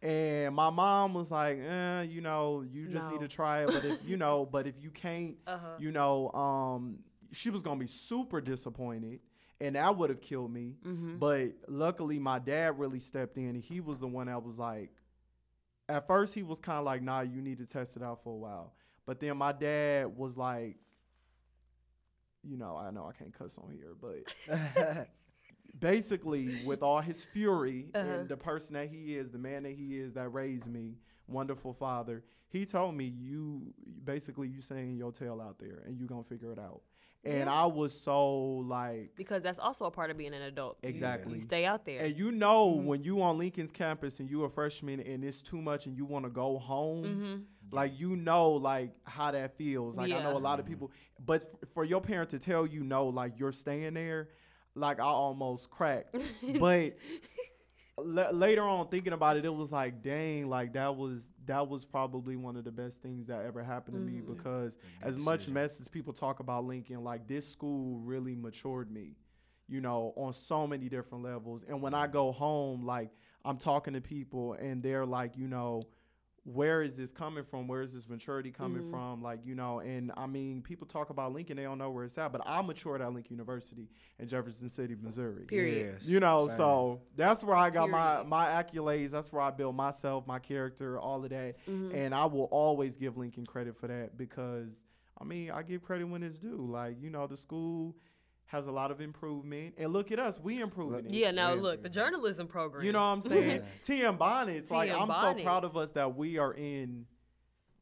And 0.02 0.56
my 0.56 0.70
mom 0.70 1.14
was 1.14 1.30
like, 1.30 1.60
eh, 1.60 2.04
you 2.04 2.22
know, 2.22 2.62
you 2.72 2.88
just 2.88 3.10
need 3.10 3.20
to 3.20 3.28
try 3.28 3.64
it. 3.64 3.68
But 3.68 3.84
if 3.84 3.98
you 4.08 4.16
know, 4.16 4.46
but 4.52 4.66
if 4.68 4.76
you 4.82 4.92
can't, 4.92 5.36
Uh-huh. 5.46 5.68
you 5.80 5.92
know, 5.92 6.30
um, 6.32 7.00
she 7.34 7.50
was 7.50 7.62
gonna 7.62 7.80
be 7.80 7.88
super 7.88 8.40
disappointed, 8.40 9.20
and 9.60 9.76
that 9.76 9.98
would 9.98 10.10
have 10.10 10.22
killed 10.22 10.54
me. 10.54 10.76
Mm-hmm. 10.86 11.18
But 11.18 11.50
luckily, 11.68 12.18
my 12.18 12.40
dad 12.40 12.80
really 12.80 13.00
stepped 13.00 13.38
in. 13.38 13.50
and 13.50 13.62
He 13.64 13.82
was 13.82 14.00
the 14.00 14.08
one 14.08 14.28
that 14.28 14.42
was 14.42 14.58
like, 14.58 14.92
at 15.90 16.08
first 16.08 16.34
he 16.34 16.44
was 16.44 16.60
kind 16.60 16.78
of 16.80 16.86
like, 16.86 17.02
nah, 17.02 17.22
you 17.22 17.42
need 17.42 17.58
to 17.58 17.66
test 17.66 17.98
it 17.98 18.04
out 18.04 18.24
for 18.24 18.32
a 18.34 18.38
while. 18.38 18.74
But 19.06 19.20
then 19.20 19.36
my 19.38 19.52
dad 19.52 20.16
was 20.16 20.38
like, 20.38 20.78
you 22.44 22.56
know, 22.58 22.78
I 22.78 22.92
know 22.92 23.06
I 23.10 23.12
can't 23.18 23.38
cuss 23.38 23.58
on 23.58 23.72
here, 23.72 23.96
but 24.00 25.08
basically 25.80 26.64
with 26.66 26.82
all 26.82 27.02
his 27.02 27.26
fury 27.26 27.88
Uh-huh. 27.94 28.08
and 28.08 28.30
the 28.30 28.38
person 28.38 28.74
that 28.76 28.90
he 28.90 29.16
is, 29.16 29.30
the 29.30 29.38
man 29.38 29.64
that 29.64 29.74
he 29.74 29.98
is 29.98 30.14
that 30.14 30.30
raised 30.30 30.68
me, 30.68 30.96
wonderful 31.28 31.74
father, 31.74 32.24
he 32.50 32.66
told 32.66 32.96
me 32.96 33.06
you 33.06 33.74
basically 34.04 34.48
you 34.48 34.62
saying 34.62 34.96
your 34.98 35.12
tail 35.12 35.42
out 35.42 35.60
there 35.60 35.84
and 35.86 36.00
you 36.00 36.06
gonna 36.06 36.24
figure 36.24 36.52
it 36.52 36.60
out. 36.60 36.82
And 37.26 37.34
Yeah. 37.34 37.52
I 37.54 37.66
was 37.66 38.00
so 38.00 38.36
like 38.38 39.12
Because 39.18 39.44
that's 39.44 39.60
also 39.60 39.86
a 39.86 39.92
part 39.92 40.10
of 40.10 40.18
being 40.18 40.34
an 40.34 40.42
adult. 40.44 40.78
Exactly. 40.84 41.36
You, 41.36 41.42
stay 41.42 41.66
out 41.66 41.84
there. 41.86 42.02
and 42.02 42.18
you 42.18 42.32
know 42.32 42.70
Mm-hmm. 42.72 42.86
when 42.86 43.04
you 43.04 43.22
on 43.22 43.38
Lincoln's 43.38 43.72
campus 43.72 44.20
and 44.22 44.30
you 44.30 44.44
a 44.46 44.50
freshman 44.50 45.02
and 45.02 45.24
it's 45.26 45.42
too 45.42 45.62
much 45.62 45.86
and 45.86 45.98
you 45.98 46.06
want 46.06 46.24
to 46.26 46.32
go 46.32 46.58
home, 46.60 47.04
Mm-hmm. 47.04 47.36
like 47.72 48.00
you 48.00 48.16
know 48.16 48.52
like 48.52 48.92
how 49.04 49.32
that 49.32 49.58
feels. 49.58 49.98
Like 49.98 50.12
I 50.14 50.24
know 50.24 50.38
a 50.38 50.40
lot 50.40 50.60
of 50.60 50.66
people, 50.66 50.92
but 51.26 51.44
f- 51.44 51.70
for 51.74 51.84
your 51.84 52.00
parent 52.02 52.30
to 52.30 52.40
tell 52.40 52.66
you 52.66 52.84
no, 52.84 53.08
like 53.08 53.34
you're 53.38 53.52
staying 53.52 53.96
there, 53.96 54.30
like 54.74 55.00
I 55.02 55.04
almost 55.04 55.70
cracked. 55.70 56.16
but 56.60 56.94
la- 57.98 58.30
later 58.32 58.64
on 58.64 58.88
thinking 58.88 59.14
about 59.14 59.38
it, 59.38 59.46
it 59.46 59.54
was 59.54 59.72
like 59.72 60.02
dang, 60.02 60.48
like 60.50 60.74
that 60.74 60.96
was 60.96 61.22
that 61.50 61.68
was 61.68 61.84
probably 61.84 62.36
one 62.36 62.56
of 62.56 62.64
the 62.64 62.72
best 62.72 63.02
things 63.02 63.28
that 63.28 63.46
ever 63.46 63.64
happened 63.64 63.96
to 63.96 64.02
me 64.02 64.22
mm. 64.22 64.36
because 64.36 64.78
as 65.02 65.18
much 65.18 65.48
mess 65.48 65.80
as 65.80 65.88
people 65.88 66.14
talk 66.14 66.40
about 66.40 66.66
Lincoln, 66.66 67.04
like 67.04 67.28
this 67.28 67.48
school 67.48 68.00
really 68.00 68.36
matured 68.36 68.92
me 68.92 69.16
you 69.70 69.82
know, 69.82 70.14
on 70.18 70.34
so 70.34 70.66
many 70.66 70.90
different 70.90 71.24
levels. 71.24 71.64
And 71.68 71.82
when 71.82 71.94
I 71.94 72.08
go 72.08 72.32
home, 72.32 72.86
like 72.86 73.12
I'm 73.46 73.58
talking 73.58 73.94
to 73.94 74.02
people 74.02 74.54
and 74.54 74.82
they're 74.82 75.06
like, 75.06 75.38
you 75.38 75.48
know, 75.48 75.84
where 76.44 76.82
is 76.82 76.96
this 76.96 77.12
coming 77.12 77.44
from? 77.44 77.68
Where 77.68 77.82
is 77.82 77.94
this 77.94 78.08
maturity 78.10 78.52
coming 78.52 78.82
Mm-hmm. 78.84 78.92
from? 78.92 79.22
Like, 79.22 79.40
you 79.46 79.56
know, 79.56 79.80
and 79.80 80.12
I 80.18 80.26
mean, 80.26 80.62
people 80.62 80.88
talk 80.88 81.10
about 81.10 81.34
Lincoln, 81.34 81.58
they 81.58 81.64
don't 81.64 81.78
know 81.78 81.90
where 81.92 82.06
it's 82.06 82.18
at, 82.18 82.32
but 82.32 82.42
I 82.46 82.62
matured 82.62 83.02
at 83.02 83.14
Lincoln 83.14 83.34
University 83.38 83.88
in 84.20 84.28
Jefferson 84.28 84.70
City, 84.70 84.96
Missouri. 85.02 85.46
Period. 85.46 85.96
Yes, 86.00 86.04
You 86.08 86.20
know, 86.20 86.48
same. 86.48 86.58
so 86.58 87.02
that's 87.16 87.44
where 87.44 87.56
I 87.56 87.70
got 87.70 87.90
my 87.90 88.24
my 88.24 88.48
accolades. 88.48 89.12
That's 89.12 89.32
where 89.32 89.42
I 89.42 89.52
built 89.52 89.76
myself, 89.76 90.26
my 90.28 90.40
character, 90.40 91.00
all 91.00 91.24
of 91.24 91.30
that. 91.30 91.56
Mm-hmm. 91.70 91.96
And 91.96 92.16
I 92.16 92.26
will 92.26 92.46
always 92.52 92.98
give 92.98 93.18
Lincoln 93.18 93.46
credit 93.46 93.76
for 93.78 93.88
that 93.88 94.18
because 94.18 94.80
I 95.22 95.26
mean, 95.26 95.52
I 95.52 95.64
give 95.64 95.82
credit 95.84 96.06
when 96.06 96.24
it's 96.24 96.38
due. 96.38 96.66
Like, 96.70 96.96
you 97.02 97.10
know, 97.10 97.28
the 97.28 97.36
school 97.38 97.96
has 98.50 98.66
a 98.68 98.72
lot 98.72 98.90
of 98.92 99.00
improvement. 99.00 99.76
And 99.78 99.94
look 99.94 100.12
at 100.12 100.18
us, 100.20 100.40
we 100.40 100.60
improving 100.60 101.06
it. 101.06 101.12
yeah. 101.12 101.32
Now 101.32 101.54
Yeah. 101.54 101.62
look, 101.62 101.84
the 101.84 101.90
journalism 101.90 102.48
program. 102.48 102.84
You 102.84 102.92
know 102.92 103.00
what 103.00 103.06
I'm 103.06 103.22
saying? 103.34 103.62
TM 103.86 104.18
Bonnets, 104.18 104.70
like 104.72 104.92
I'm 104.92 105.12
so 105.12 105.36
proud 105.44 105.64
of 105.66 105.78
us 105.78 105.92
that 105.92 106.16
we 106.16 106.38
are 106.40 106.54
in 106.54 107.06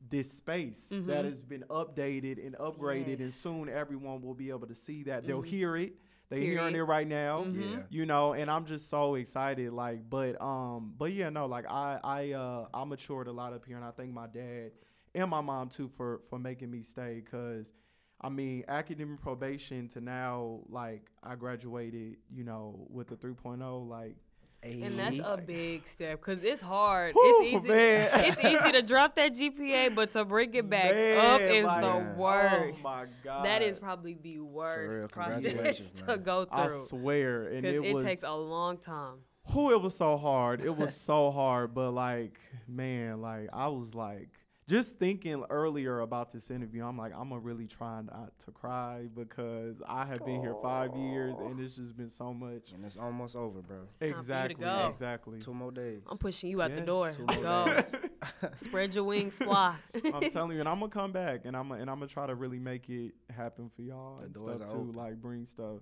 this 0.09 0.31
space 0.31 0.87
that 0.91 1.25
has 1.25 1.41
been 1.43 1.63
updated 1.69 2.45
and 2.45 2.55
upgraded, 2.57 3.19
and 3.19 3.19
Mm-hmm. 3.19 3.23
Yes. 3.23 3.33
Mm-hmm. 3.35 3.57
soon 3.65 3.69
everyone 3.69 4.21
will 4.21 4.33
be 4.35 4.49
able 4.49 4.67
to 4.67 4.75
see 4.75 5.03
that. 5.03 5.25
They'll 5.25 5.41
hear 5.41 5.75
it. 5.77 5.93
They 6.29 6.41
hearing 6.41 6.57
Period. 6.57 6.75
it 6.75 6.83
right 6.83 7.07
now. 7.07 7.45
Yeah. 7.49 7.77
You 7.89 8.05
know, 8.05 8.33
and 8.33 8.51
I'm 8.51 8.65
just 8.65 8.89
so 8.89 9.15
excited. 9.15 9.71
Like, 9.71 10.09
but 10.09 10.39
um, 10.41 10.93
but 10.97 11.13
yeah, 11.13 11.29
no, 11.29 11.45
like 11.45 11.65
I 11.69 11.99
I 12.03 12.31
uh 12.33 12.65
I 12.73 12.83
matured 12.83 13.27
a 13.27 13.31
lot 13.31 13.53
up 13.53 13.63
here, 13.65 13.77
and 13.77 13.85
I 13.85 13.91
thank 13.91 14.11
my 14.11 14.27
dad 14.27 14.71
and 15.15 15.29
my 15.29 15.39
mom 15.39 15.69
too 15.69 15.87
for 15.95 16.19
for 16.29 16.37
making 16.37 16.69
me 16.69 16.81
stay. 16.81 17.23
Cause 17.31 17.71
I 18.19 18.29
mean, 18.29 18.63
academic 18.67 19.21
probation 19.21 19.87
to 19.89 20.01
now, 20.01 20.61
like 20.69 21.03
I 21.23 21.35
graduated, 21.35 22.17
you 22.33 22.43
know, 22.43 22.87
with 22.89 23.11
a 23.11 23.15
3.0, 23.15 23.87
like 23.87 24.15
And 24.63 24.97
that's 24.97 25.19
a 25.19 25.37
big 25.37 25.85
step 25.85 26.19
because 26.19 26.43
it's 26.43 26.61
hard. 26.61 27.13
Whew, 27.13 27.43
it's 27.43 27.65
easy. 27.65 27.73
man. 27.73 28.09
It's 28.25 28.43
easy 28.43 28.71
to 28.71 28.81
drop 28.81 29.15
that 29.17 29.33
GPA, 29.33 29.93
but 29.93 30.11
to 30.11 30.25
bring 30.25 30.53
it 30.55 30.67
back 30.67 30.91
up 30.91 31.41
is 31.41 31.63
like, 31.63 31.81
the 31.81 31.91
oh 31.91 32.13
worst. 32.17 32.79
Oh 32.79 32.83
my 32.83 33.05
god, 33.23 33.45
that 33.45 33.61
is 33.61 33.77
probably 33.77 34.17
the 34.21 34.39
worst 34.39 35.11
process 35.11 35.43
congratulations, 35.43 35.91
to 36.01 36.05
man. 36.07 36.23
go 36.23 36.47
I 36.51 36.69
swear, 36.69 37.43
and 37.43 37.65
it, 37.65 37.75
it, 37.75 37.93
was 37.93 38.03
takes 38.03 38.23
a 38.23 38.33
long 38.33 38.77
time. 38.77 39.17
who 39.49 39.71
it 39.71 39.81
was 39.81 39.95
so 39.95 40.17
hard. 40.17 40.61
It 40.61 40.75
was 40.75 40.95
so 41.09 41.29
hard, 41.29 41.75
but 41.75 41.91
like 41.91 42.39
man, 42.67 43.21
like 43.21 43.49
I 43.53 43.67
was 43.67 43.93
like 43.93 44.29
just 44.67 44.97
thinking 44.99 45.43
earlier 45.49 46.01
about 46.01 46.31
this 46.31 46.51
interview, 46.51 46.83
I'm 46.83 46.97
like, 46.97 47.13
I'm 47.15 47.29
gonna 47.29 47.39
really 47.39 47.67
try 47.67 48.01
not 48.01 48.37
to 48.39 48.51
cry 48.51 49.07
because 49.15 49.81
I 49.87 50.05
have 50.05 50.25
been 50.25 50.41
here 50.41 50.55
five 50.61 50.95
years 50.95 51.35
and 51.39 51.59
it's 51.59 51.75
just 51.75 51.95
been 51.95 52.09
so 52.09 52.33
much. 52.33 52.73
And 52.73 52.83
it's 52.83 52.97
almost 52.97 53.35
over, 53.35 53.61
bro. 53.61 53.77
time 53.77 53.87
for 53.99 54.05
you 54.05 54.11
to 54.13 54.19
Exactly, 54.19 54.55
go. 54.65 54.87
exactly. 54.91 55.39
Two 55.39 55.53
more 55.53 55.71
days. 55.71 56.01
I'm 56.09 56.17
pushing 56.17 56.49
you 56.49 56.61
out 56.61 56.75
the 56.75 56.81
door. 56.81 57.11
Two 57.11 57.23
more 57.25 57.65
Go. 57.65 57.65
days. 57.65 57.85
Spread 58.55 58.93
your 58.93 59.05
wings, 59.05 59.37
fly. 59.37 59.75
I'm 60.13 60.29
telling 60.31 60.51
you, 60.53 60.59
and 60.59 60.67
I'm 60.69 60.79
gonna 60.79 60.91
come 60.91 61.11
back, 61.11 61.41
and 61.45 61.55
I'm 61.55 61.71
and 61.71 61.89
I'm 61.89 61.97
gonna 61.99 62.07
try 62.07 62.27
to 62.27 62.35
really 62.35 62.59
make 62.59 62.89
it 62.89 63.13
happen 63.29 63.69
for 63.75 63.83
y'all 63.83 64.17
The 64.19 64.25
and 64.25 64.37
stuff 64.37 64.61
are 64.69 64.73
too, 64.73 64.79
open. 64.81 64.93
like 64.93 65.15
bring 65.21 65.45
stuff 65.45 65.79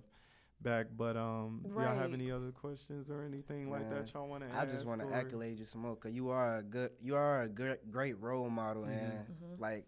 back. 0.62 0.86
But 0.96 1.16
um, 1.16 1.60
do 1.74 1.82
y'all 1.82 1.94
have 1.94 2.12
any 2.12 2.30
other 2.30 2.50
questions 2.50 3.10
or 3.10 3.22
anything 3.22 3.70
like 3.70 3.88
Man, 3.88 3.90
that 3.90 4.12
y'all 4.14 4.28
want 4.28 4.42
to 4.48 4.54
I 4.54 4.60
ask? 4.62 4.70
just 4.70 4.84
want 4.84 5.00
to 5.00 5.12
accolade 5.14 5.58
you 5.58 5.64
some 5.64 5.82
more, 5.82 5.96
cause 5.96 6.12
you 6.12 6.30
are 6.30 6.58
a 6.58 6.62
good, 6.62 6.90
you 7.00 7.16
are 7.16 7.42
a 7.42 7.48
good, 7.48 7.78
great 7.90 8.20
role 8.20 8.48
model, 8.50 8.84
Mhm. 8.84 8.88
and 8.88 9.18
Mm-hmm. 9.26 9.62
like 9.62 9.86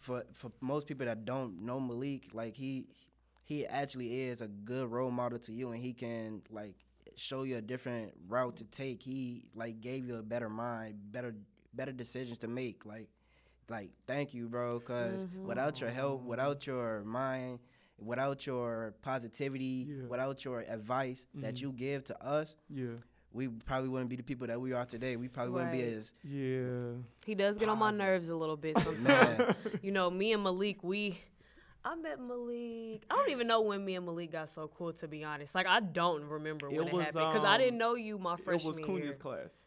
for 0.00 0.24
for 0.32 0.50
most 0.60 0.86
people 0.86 1.06
that 1.06 1.24
don't 1.24 1.62
know 1.64 1.80
Malik, 1.80 2.30
like 2.32 2.54
he 2.54 2.88
he 3.44 3.66
actually 3.66 4.22
is 4.22 4.40
a 4.40 4.48
good 4.48 4.90
role 4.90 5.10
model 5.10 5.38
to 5.40 5.52
you, 5.52 5.70
and 5.72 5.82
he 5.82 5.92
can 5.92 6.42
like 6.50 6.74
show 7.16 7.42
you 7.42 7.56
a 7.56 7.60
different 7.62 8.12
route 8.28 8.56
to 8.56 8.64
take. 8.64 9.02
He 9.02 9.44
like 9.54 9.80
gave 9.80 10.06
you 10.06 10.16
a 10.16 10.22
better 10.22 10.48
mind, 10.48 11.12
better 11.12 11.34
better 11.74 11.92
decisions 11.92 12.38
to 12.38 12.48
make. 12.48 12.84
Like 12.86 13.08
like 13.68 13.90
thank 14.06 14.34
you, 14.34 14.48
bro, 14.48 14.78
because 14.78 15.24
Mm-hmm. 15.24 15.46
without 15.46 15.80
your 15.80 15.90
help, 15.90 16.22
without 16.24 16.66
your 16.66 17.02
mind. 17.04 17.58
Without 17.98 18.46
your 18.46 18.94
positivity, 19.02 19.86
Yeah. 19.88 20.06
without 20.08 20.44
your 20.44 20.60
advice 20.60 21.26
that 21.34 21.54
Mhm. 21.56 21.60
you 21.62 21.72
give 21.72 22.04
to 22.04 22.24
us, 22.24 22.54
Yeah, 22.68 22.94
we 23.32 23.48
probably 23.48 23.88
wouldn't 23.88 24.08
be 24.08 24.16
the 24.16 24.22
people 24.22 24.46
that 24.46 24.60
we 24.60 24.72
are 24.72 24.86
today. 24.86 25.16
We 25.16 25.28
probably 25.28 25.52
wouldn't 25.52 25.72
be 25.72 25.82
as 25.82 26.12
yeah. 26.22 26.92
He 27.26 27.34
does 27.34 27.58
get 27.58 27.68
on 27.68 27.78
my 27.78 27.90
nerves 27.90 28.28
a 28.28 28.36
little 28.36 28.56
bit 28.56 28.78
sometimes. 28.78 29.40
you 29.82 29.90
know, 29.90 30.10
me 30.10 30.32
and 30.32 30.42
Malik, 30.44 30.82
we. 30.84 31.18
I 31.84 31.94
met 31.94 32.20
Malik. 32.20 33.04
I 33.10 33.14
don't 33.16 33.30
even 33.30 33.46
know 33.46 33.62
when 33.62 33.84
me 33.84 33.94
and 33.96 34.04
Malik 34.04 34.32
got 34.32 34.50
so 34.50 34.68
cool. 34.68 34.92
To 34.94 35.08
be 35.08 35.24
honest, 35.24 35.54
like 35.54 35.66
I 35.66 35.80
don't 35.80 36.24
remember 36.24 36.68
It 36.68 36.76
when 36.78 36.88
it, 36.88 36.92
was, 36.94 37.04
happened 37.06 37.32
because 37.32 37.44
I 37.44 37.54
um, 37.54 37.60
didn't 37.60 37.78
know 37.78 37.94
you 37.94 38.18
my 38.18 38.36
freshman. 38.36 38.60
It 38.60 38.64
was 38.66 38.78
year. 38.78 38.86
Cunha's 38.86 39.18
class. 39.18 39.66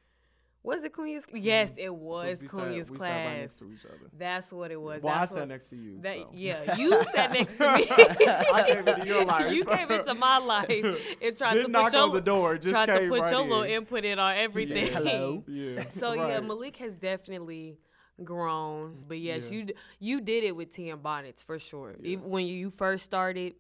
Was 0.64 0.84
it 0.84 0.94
Cunha's? 0.94 1.26
Mm-hmm. 1.26 1.38
Yes, 1.38 1.74
it 1.78 1.94
was 1.94 2.42
we 2.44 2.48
Cunha's 2.48 2.88
sat, 2.88 2.94
we 2.94 3.00
sat 3.00 3.06
right 3.06 3.24
class. 3.24 3.38
next 3.40 3.56
to 3.58 3.72
each 3.72 3.86
other. 3.86 4.10
That's 4.18 4.54
what 4.54 4.70
it 4.70 4.80
was. 4.80 5.02
Well, 5.02 5.14
I 5.14 5.20
That's 5.22 5.32
sat 5.32 5.40
what, 5.40 5.48
next 5.48 5.70
to 5.70 5.76
you. 5.76 6.00
that, 6.02 6.18
so. 6.18 6.30
Yeah, 6.36 6.76
you 6.76 7.04
sat 7.12 7.32
next 7.34 7.54
to 7.58 7.64
me. 7.78 7.88
I 7.90 8.64
came 8.68 8.88
into 8.88 9.08
your 9.08 9.26
life. 9.34 9.52
you 9.54 9.66
came 9.66 9.90
into 9.92 10.14
my 10.14 10.38
life 10.38 10.70
and 10.70 11.36
tried 11.38 11.54
Didn't 11.56 11.56
to 11.56 11.64
put 11.64 11.72
knock 11.72 11.94
your 11.94 12.02
on 12.04 12.14
the 12.14 12.22
door. 12.22 12.58
Just 12.60 12.70
tried 12.74 12.86
to 12.86 13.08
put 13.10 13.22
right 13.22 13.32
your 13.32 13.42
little 13.42 13.64
input 13.64 14.06
in 14.06 14.20
on 14.20 14.38
everything. 14.38 14.86
hello. 14.94 15.44
Yeah. 15.48 15.84
So 15.94 16.14
yeah, 16.14 16.40
Malik 16.42 16.78
has 16.78 16.96
definitely 16.96 17.80
grown, 18.24 19.04
but 19.08 19.18
yes, 19.18 19.50
Yeah. 19.50 19.58
you 19.58 19.68
you 20.00 20.22
did 20.22 20.44
it 20.44 20.56
with 20.56 20.70
T 20.72 20.92
and 20.92 21.02
Bonnets 21.02 21.42
for 21.42 21.58
sure. 21.58 21.96
Yeah. 22.00 22.10
Even 22.12 22.30
when 22.30 22.46
you 22.46 22.70
first 22.70 23.04
started, 23.04 23.56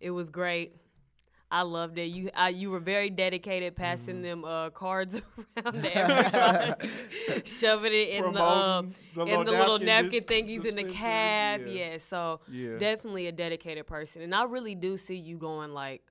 it 0.00 0.12
was 0.12 0.30
great. 0.30 0.76
I 1.50 1.62
loved 1.62 1.98
it. 1.98 2.04
You 2.06 2.30
I, 2.34 2.50
you 2.50 2.70
were 2.70 2.80
very 2.80 3.08
dedicated, 3.10 3.74
passing 3.74 4.16
Mm-hmm. 4.16 4.22
them 4.22 4.44
uh, 4.44 4.70
cards 4.70 5.20
around 5.56 5.82
to 5.82 5.94
everybody, 5.96 6.88
shoving 7.44 7.92
it 7.92 8.08
in 8.10 8.32
the 8.34 8.42
um, 8.44 8.92
Promoting 9.14 9.40
in 9.40 9.46
the 9.46 9.52
little 9.52 9.78
napkin 9.78 10.22
thingies 10.24 10.64
in 10.66 10.76
the 10.76 10.84
cab. 10.84 11.62
yeah. 11.66 11.72
Yeah. 11.92 11.98
so 11.98 12.40
Yeah. 12.50 12.78
definitely 12.78 13.26
a 13.28 13.32
dedicated 13.32 13.86
person, 13.86 14.22
and 14.22 14.34
I 14.34 14.44
really 14.44 14.74
do 14.74 14.96
see 14.96 15.16
you 15.16 15.38
going 15.38 15.72
like 15.72 16.02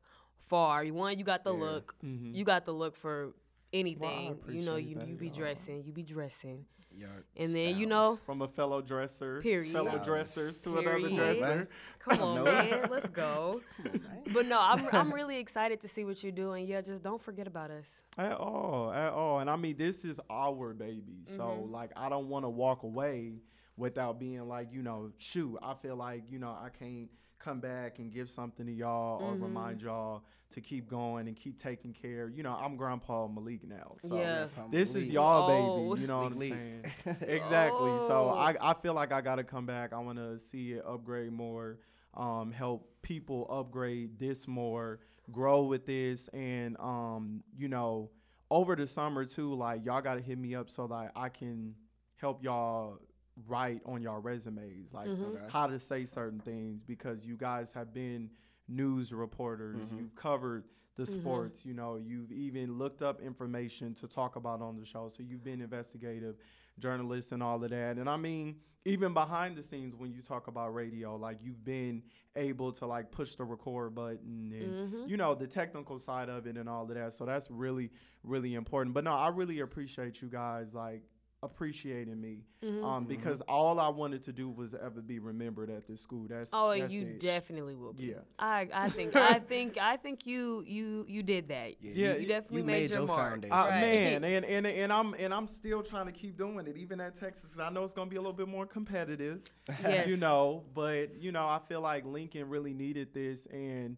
far. 0.48 0.84
You 0.84 0.94
one, 0.94 1.18
you 1.20 1.24
got 1.24 1.44
the 1.44 1.54
Yeah. 1.54 1.60
look. 1.60 1.96
Mhm. 2.04 2.34
You 2.36 2.44
got 2.44 2.66
the 2.66 2.74
look 2.74 2.96
for 2.96 3.34
anything. 3.74 4.40
you 4.48 4.64
know, 4.64 4.78
you 4.78 5.00
you 5.06 5.16
be 5.16 5.30
dressing, 5.30 5.84
you 5.84 5.92
be 5.94 6.04
dressing, 6.04 6.66
your 6.98 7.10
and 7.36 7.54
then 7.56 7.78
you 7.78 7.86
know, 7.86 8.18
From 8.26 8.42
a 8.42 8.48
fellow 8.48 8.82
dresser, 8.82 9.42
Period. 9.42 9.72
fellow 9.74 9.90
Styles. 9.92 10.06
dressers 10.06 10.58
to 10.60 10.78
another 10.78 10.98
Period. 11.08 11.16
dresser. 11.16 11.70
come 12.00 12.22
on, 12.22 12.44
man, 12.44 12.88
let's 12.90 13.10
go. 13.10 13.62
But 14.34 14.46
no, 14.46 14.60
I'm 14.60 14.88
I'm 14.92 15.14
really 15.14 15.38
excited 15.38 15.80
to 15.82 15.88
see 15.88 16.04
what 16.04 16.22
you're 16.22 16.34
doing. 16.34 16.68
Yeah, 16.68 16.82
just 16.82 17.02
don't 17.02 17.22
forget 17.22 17.48
about 17.48 17.72
us. 17.72 17.88
At 18.18 18.34
all, 18.34 18.92
at 18.92 19.14
all. 19.14 19.40
And 19.40 19.50
I 19.50 19.56
mean, 19.56 19.78
this 19.78 20.04
is 20.04 20.20
our 20.30 20.74
baby. 20.74 21.24
So, 21.38 21.44
Mm-hmm. 21.44 21.72
like, 21.72 21.92
I 21.96 22.10
don't 22.10 22.28
want 22.28 22.44
to 22.44 22.50
walk 22.50 22.84
away 22.84 23.36
without 23.78 24.20
being 24.20 24.46
like, 24.50 24.74
you 24.74 24.82
know, 24.84 25.12
shoot, 25.18 25.58
I 25.64 25.76
feel 25.76 25.96
like, 25.96 26.24
you 26.30 26.40
know, 26.40 26.50
I 26.50 26.70
can't 26.78 27.10
come 27.40 27.60
back 27.60 28.00
and 28.00 28.12
give 28.12 28.30
something 28.30 28.66
to 28.66 28.72
y'all 28.72 29.22
Mm-hmm. 29.22 29.44
or 29.44 29.48
remind 29.48 29.82
y'all 29.82 30.24
to 30.52 30.62
keep 30.62 30.90
going 30.90 31.28
and 31.28 31.36
keep 31.36 31.58
taking 31.60 31.94
care. 31.94 32.30
You 32.30 32.42
know, 32.44 32.52
I'm 32.54 32.78
Grandpa 32.78 33.28
Malik 33.28 33.68
now. 33.68 33.96
So, 34.00 34.18
Yeah. 34.18 34.48
this 34.72 34.96
is 34.96 35.10
y'all 35.10 35.44
Oh. 35.50 35.90
baby. 35.92 36.02
You 36.02 36.08
know 36.08 36.24
what 36.24 36.32
I'm 36.32 36.40
saying? 36.40 36.86
exactly. 37.22 37.98
So, 38.08 38.30
Oh. 38.30 38.38
I, 38.38 38.56
I 38.62 38.74
feel 38.76 38.94
like 38.94 39.12
I 39.12 39.22
got 39.22 39.36
to 39.36 39.44
come 39.44 39.66
back. 39.66 39.92
I 39.94 40.00
want 40.00 40.18
to 40.18 40.40
see 40.40 40.74
it 40.74 40.84
upgrade 40.86 41.32
more, 41.34 41.80
um, 42.14 42.52
help 42.52 42.90
people 43.02 43.46
upgrade 43.50 44.18
this 44.20 44.48
more, 44.48 45.00
grow 45.32 45.64
with 45.64 45.86
this. 45.86 46.30
And, 46.30 46.78
um, 46.80 47.44
you 47.58 47.68
know, 47.68 48.10
over 48.50 48.76
the 48.78 48.88
summer 48.88 49.26
too, 49.26 49.54
like 49.54 49.84
y'all 49.86 50.02
gotta 50.02 50.22
hit 50.22 50.38
me 50.38 50.56
up 50.56 50.70
so 50.70 50.88
that 50.88 51.12
I 51.18 51.28
can 51.28 51.76
help 52.16 52.42
y'all 52.44 53.00
write 53.46 53.82
on 53.86 54.02
y'all 54.02 54.20
resumes, 54.20 54.94
like 54.94 55.08
mm-hmm. 55.08 55.24
Okay. 55.24 55.44
how 55.50 55.68
to 55.68 55.80
say 55.80 56.06
certain 56.06 56.40
things 56.40 56.84
because 56.84 57.26
you 57.26 57.38
guys 57.38 57.74
have 57.74 57.94
been 57.94 58.30
news 58.68 59.14
reporters, 59.14 59.82
mm-hmm. 59.82 59.98
you've 59.98 60.16
covered 60.16 60.64
the 60.96 61.04
mm-hmm. 61.04 61.20
sports, 61.20 61.64
you 61.64 61.74
know, 61.74 61.98
you've 61.98 62.32
even 62.32 62.78
looked 62.78 63.02
up 63.02 63.22
information 63.22 63.94
to 63.96 64.08
talk 64.08 64.36
about 64.36 64.62
on 64.62 64.76
the 64.78 64.86
show. 64.86 65.08
So 65.08 65.22
you've 65.22 65.44
been 65.44 65.62
investigative 65.62 66.38
journalists 66.80 67.32
and 67.32 67.44
all 67.44 67.64
of 67.64 67.70
that. 67.70 67.98
And 67.98 68.10
I 68.10 68.18
mean, 68.18 68.56
even 68.86 69.14
behind 69.14 69.56
the 69.56 69.64
scenes 69.64 69.96
when 69.96 70.12
you 70.12 70.22
talk 70.22 70.48
about 70.48 70.74
radio, 70.74 71.16
like 71.16 71.38
you've 71.42 71.64
been 71.64 72.02
able 72.36 72.72
to 72.72 72.86
like 72.86 73.12
push 73.12 73.36
the 73.36 73.44
record 73.44 73.94
button 73.94 74.54
and 74.54 75.10
you 75.10 75.18
know 75.18 75.36
the 75.36 75.48
technical 75.48 76.00
side 76.00 76.30
of 76.30 76.48
it 76.48 76.56
and 76.56 76.70
all 76.70 76.84
of 76.84 76.96
that. 76.96 77.14
So 77.14 77.26
that's 77.26 77.52
really 77.52 77.92
really 78.24 78.56
important. 78.56 78.94
But 78.94 79.04
no, 79.04 79.12
I 79.12 79.28
really 79.30 79.60
appreciate 79.60 80.22
you 80.22 80.30
guys 80.30 80.74
like 80.74 81.02
appreciating 81.44 82.20
me 82.20 82.44
Mm-hmm. 82.66 82.84
um 82.84 83.06
because 83.06 83.42
all 83.42 83.80
I 83.80 83.90
wanted 83.90 84.24
to 84.24 84.34
do 84.34 84.50
was 84.50 84.74
ever 84.74 85.00
be 85.00 85.20
remembered 85.20 85.70
at 85.70 85.88
this 85.88 86.02
school. 86.02 86.26
That's 86.28 86.50
Oh, 86.52 86.72
and 86.72 86.82
that's 86.82 86.94
you 86.94 87.02
it. 87.02 87.20
definitely 87.20 87.76
will 87.76 87.94
be. 87.94 88.06
Yeah. 88.06 88.16
I 88.40 88.68
I 88.74 88.90
think 88.98 89.16
I 89.16 89.38
think 89.38 89.78
I 89.78 89.96
think 89.98 90.26
you 90.26 90.64
you 90.66 91.06
you 91.08 91.22
did 91.22 91.50
that. 91.50 91.76
Yeah, 91.80 92.14
you, 92.16 92.22
you 92.22 92.28
definitely 92.28 92.58
you 92.62 92.64
made, 92.64 92.82
made 92.82 92.90
your, 92.90 93.00
your 93.02 93.08
mark. 93.08 93.30
foundation. 93.34 93.54
Uh, 93.56 93.66
Right. 93.68 93.82
Man, 93.82 94.24
and, 94.24 94.44
and 94.44 94.66
and 94.66 94.92
I'm 94.92 95.14
and 95.14 95.32
I'm 95.32 95.48
still 95.48 95.84
trying 95.84 96.08
to 96.08 96.12
keep 96.12 96.36
doing 96.36 96.66
it, 96.66 96.76
even 96.78 97.00
at 97.00 97.14
Texas. 97.16 97.60
I 97.60 97.70
know 97.70 97.84
it's 97.84 97.94
gonna 97.94 98.10
be 98.10 98.16
a 98.16 98.22
little 98.22 98.34
bit 98.34 98.48
more 98.48 98.66
competitive, 98.66 99.42
Yes. 99.84 100.08
you 100.08 100.18
know. 100.18 100.64
But 100.74 101.22
you 101.22 101.32
know, 101.32 101.46
I 101.46 101.60
feel 101.70 101.82
like 101.82 102.04
Lincoln 102.06 102.50
really 102.50 102.74
needed 102.74 103.14
this, 103.14 103.46
and 103.46 103.98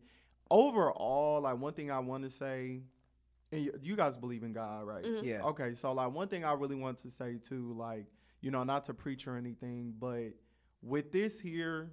overall, 0.52 1.42
like 1.42 1.58
one 1.58 1.74
thing 1.74 1.92
I 1.92 2.00
want 2.00 2.24
to 2.24 2.30
say, 2.30 2.82
and 3.52 3.64
you, 3.64 3.74
you 3.82 3.96
guys 3.96 4.18
believe 4.18 4.44
in 4.44 4.54
God, 4.54 4.86
right? 4.86 5.04
Mm-hmm. 5.04 5.26
Yeah. 5.26 5.42
Okay, 5.44 5.74
so 5.74 5.92
like 5.94 6.12
one 6.14 6.28
thing 6.28 6.44
I 6.46 6.54
really 6.54 6.76
want 6.76 6.98
to 7.00 7.10
say 7.12 7.38
too, 7.38 7.74
like 7.78 8.06
you 8.42 8.52
know, 8.52 8.64
not 8.64 8.86
to 8.86 8.94
preach 8.94 9.28
or 9.28 9.36
anything, 9.38 9.94
but 10.00 10.30
with 10.82 11.12
this 11.12 11.40
here, 11.40 11.92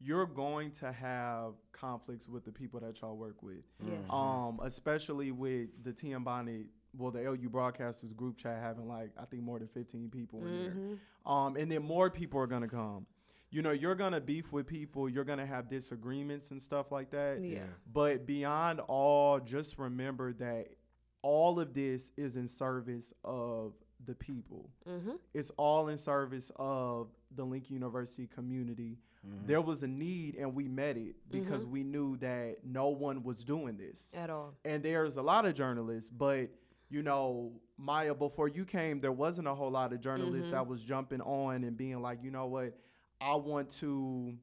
you're 0.00 0.26
going 0.26 0.70
to 0.72 0.90
have 0.90 1.52
conflicts 1.72 2.26
with 2.28 2.44
the 2.44 2.50
people 2.52 2.80
that 2.80 3.00
y'all 3.00 3.16
work 3.16 3.42
with 3.42 3.62
Yes. 3.86 3.98
um, 4.10 4.58
especially 4.62 5.30
with 5.30 5.68
the 5.84 5.92
TM 5.92 6.24
Bonnet, 6.24 6.66
well, 6.96 7.10
the 7.12 7.20
LU 7.20 7.48
broadcasters 7.50 8.16
group 8.16 8.36
chat 8.36 8.60
having 8.60 8.88
like 8.88 9.10
I 9.20 9.24
think 9.26 9.42
more 9.42 9.58
than 9.58 9.68
15 9.68 10.08
people 10.10 10.44
in 10.44 10.52
Mm-hmm. 10.52 10.88
there, 10.88 10.98
um, 11.26 11.56
and 11.56 11.70
then 11.70 11.82
more 11.82 12.10
people 12.10 12.40
are 12.40 12.46
gonna 12.48 12.66
come. 12.68 13.06
You 13.50 13.62
know, 13.62 13.72
you're 13.72 13.94
gonna 13.94 14.20
beef 14.20 14.52
with 14.52 14.66
people, 14.66 15.08
you're 15.08 15.24
gonna 15.24 15.46
have 15.46 15.68
disagreements 15.68 16.50
and 16.50 16.62
stuff 16.62 16.92
like 16.92 17.10
that. 17.10 17.40
Yeah. 17.42 17.60
But 17.92 18.26
beyond 18.26 18.80
all, 18.80 19.40
just 19.40 19.78
remember 19.78 20.32
that 20.34 20.68
all 21.22 21.60
of 21.60 21.74
this 21.74 22.12
is 22.16 22.36
in 22.36 22.48
service 22.48 23.12
of 23.24 23.74
the 24.06 24.14
people. 24.14 24.70
Mm-hmm. 24.88 25.12
It's 25.34 25.50
all 25.56 25.88
in 25.88 25.98
service 25.98 26.50
of 26.56 27.08
the 27.34 27.44
Lincoln 27.44 27.74
University 27.74 28.26
community. 28.26 28.98
Mm-hmm. 29.26 29.46
There 29.46 29.60
was 29.60 29.82
a 29.82 29.86
need, 29.86 30.36
and 30.36 30.54
we 30.54 30.66
met 30.66 30.96
it 30.96 31.16
because 31.30 31.62
mm-hmm. 31.62 31.72
we 31.72 31.82
knew 31.82 32.16
that 32.18 32.58
no 32.64 32.88
one 32.88 33.22
was 33.22 33.44
doing 33.44 33.76
this 33.76 34.12
At 34.16 34.30
all. 34.30 34.54
and 34.64 34.82
there's 34.82 35.18
a 35.18 35.22
lot 35.22 35.44
of 35.44 35.54
journalists, 35.54 36.08
but 36.08 36.48
you 36.88 37.02
know, 37.02 37.52
Maya, 37.78 38.14
before 38.14 38.48
you 38.48 38.64
came, 38.64 39.00
there 39.00 39.12
wasn't 39.12 39.46
a 39.46 39.54
whole 39.54 39.70
lot 39.70 39.92
of 39.92 40.00
journalists 40.00 40.46
mm-hmm. 40.46 40.56
that 40.56 40.66
was 40.66 40.82
jumping 40.82 41.20
on 41.20 41.64
and 41.64 41.76
being 41.76 42.02
like, 42.02 42.18
you 42.22 42.30
know 42.30 42.46
what, 42.46 42.76
I 43.20 43.34
want 43.36 43.70
to, 43.80 44.34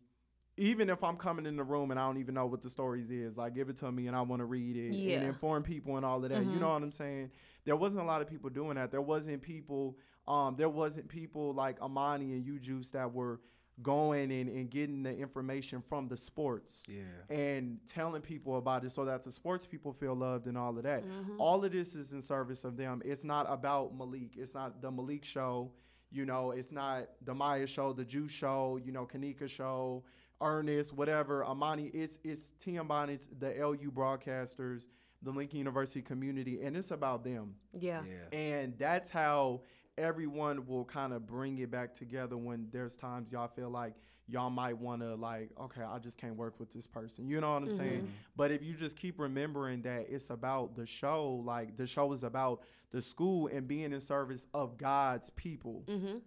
even 0.58 0.90
if 0.90 1.04
I'm 1.04 1.18
coming 1.18 1.46
in 1.46 1.56
the 1.56 1.64
room 1.64 1.92
and 1.92 2.00
I 2.00 2.06
don't 2.08 2.18
even 2.18 2.36
know 2.36 2.46
what 2.46 2.62
the 2.62 2.70
stories 2.70 3.10
is, 3.12 3.38
like 3.38 3.54
give 3.56 3.70
it 3.70 3.78
to 3.78 3.92
me 3.92 4.08
and 4.08 4.16
I 4.16 4.22
want 4.22 4.40
to 4.42 4.46
read 4.46 4.76
it 4.76 4.96
Yeah. 4.96 5.18
and 5.18 5.28
inform 5.28 5.64
people 5.64 5.98
and 5.98 6.06
all 6.06 6.24
of 6.24 6.30
that. 6.30 6.44
You 6.46 6.60
know 6.60 6.70
what 6.70 6.82
I'm 6.84 6.92
saying? 6.92 7.32
There 7.66 7.76
wasn't 7.76 8.02
a 8.04 8.06
lot 8.06 8.22
of 8.22 8.28
people 8.30 8.50
doing 8.50 8.76
that. 8.76 8.92
There 8.92 9.02
wasn't 9.02 9.42
people, 9.42 9.98
um, 10.28 10.56
there 10.56 10.70
wasn't 10.70 11.08
people 11.10 11.54
like 11.54 11.82
Amani 11.82 12.34
and 12.34 12.46
you 12.46 12.60
Juice 12.60 12.90
that 12.92 13.14
were 13.14 13.40
going 13.84 14.32
and, 14.32 14.50
and 14.50 14.72
getting 14.72 15.04
the 15.04 15.16
information 15.16 15.84
from 15.88 16.08
the 16.08 16.18
sports 16.18 16.86
Yeah. 16.88 17.04
and 17.36 17.78
telling 17.86 18.22
people 18.24 18.58
about 18.58 18.84
it 18.84 18.92
so 18.92 19.06
that 19.06 19.22
the 19.24 19.32
sports 19.32 19.68
people 19.68 19.94
feel 19.94 20.16
loved 20.16 20.48
and 20.48 20.58
all 20.58 20.76
of 20.76 20.84
that. 20.84 21.04
Mm-hmm. 21.06 21.40
All 21.40 21.64
of 21.64 21.72
this 21.72 21.94
is 21.94 22.12
in 22.14 22.22
service 22.24 22.64
of 22.64 22.76
them. 22.78 23.04
It's 23.06 23.24
not 23.24 23.46
about 23.48 23.96
Malik. 23.96 24.32
It's 24.36 24.56
not 24.56 24.82
the 24.82 24.90
Malik 24.90 25.24
show. 25.24 25.72
You 26.12 26.26
know, 26.26 26.52
it's 26.52 26.72
not 26.72 27.10
the 27.24 27.34
Maya 27.34 27.68
show, 27.68 27.94
the 27.94 28.06
Juice 28.06 28.32
show, 28.32 28.80
you 28.84 28.92
know, 28.92 29.06
Kanika 29.06 29.50
show, 29.50 30.04
Ernest, 30.42 30.94
whatever. 30.94 31.46
Amani, 31.46 31.88
it's 31.94 32.20
it's 32.24 32.54
TM 32.60 32.88
Bonnets, 32.88 33.28
the 33.40 33.50
LU 33.50 33.92
broadcasters, 33.92 34.88
the 35.22 35.32
Lincoln 35.32 35.60
University 35.60 36.02
community, 36.02 36.62
and 36.62 36.78
it's 36.78 36.92
about 36.92 37.24
them. 37.24 37.56
Yeah. 37.78 38.02
Yeah. 38.08 38.38
And 38.38 38.78
that's 38.78 39.10
how 39.10 39.62
everyone 39.98 40.66
will 40.68 40.86
kind 40.86 41.12
of 41.14 41.26
bring 41.26 41.58
it 41.58 41.72
back 41.72 41.94
together 41.94 42.38
when 42.38 42.68
there's 42.72 42.96
times 42.96 43.32
y'all 43.32 43.48
feel 43.48 43.70
like 43.70 43.96
y'all 44.30 44.50
might 44.50 44.78
want 44.78 45.02
to 45.02 45.16
like 45.16 45.50
okay 45.60 45.82
i 45.84 45.98
just 46.00 46.18
can't 46.18 46.36
work 46.36 46.60
with 46.60 46.72
this 46.74 46.86
person 46.86 47.28
you 47.28 47.40
know 47.40 47.54
what 47.54 47.64
i'm 47.64 47.72
saying 47.72 48.08
but 48.36 48.52
if 48.52 48.62
you 48.62 48.74
just 48.74 48.98
keep 48.98 49.20
remembering 49.20 49.82
that 49.82 50.06
it's 50.10 50.30
about 50.30 50.76
the 50.76 50.86
show 50.86 51.42
like 51.46 51.78
the 51.78 51.88
show 51.88 52.12
is 52.12 52.24
about 52.24 52.62
the 52.92 53.02
school 53.02 53.48
and 53.48 53.68
being 53.68 53.94
in 53.94 54.02
service 54.02 54.46
of 54.54 54.78
god's 54.78 55.30
people 55.32 55.84
Mm-hmm. 55.88 56.18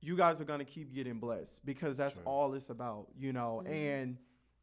you 0.00 0.16
guys 0.16 0.40
are 0.40 0.44
going 0.44 0.58
to 0.60 0.64
keep 0.64 0.94
getting 0.94 1.18
blessed 1.18 1.64
because 1.64 1.96
that's 1.96 2.16
Sure. 2.16 2.24
all 2.24 2.54
it's 2.54 2.70
about 2.70 3.08
you 3.18 3.32
know 3.32 3.62
and 3.66 4.16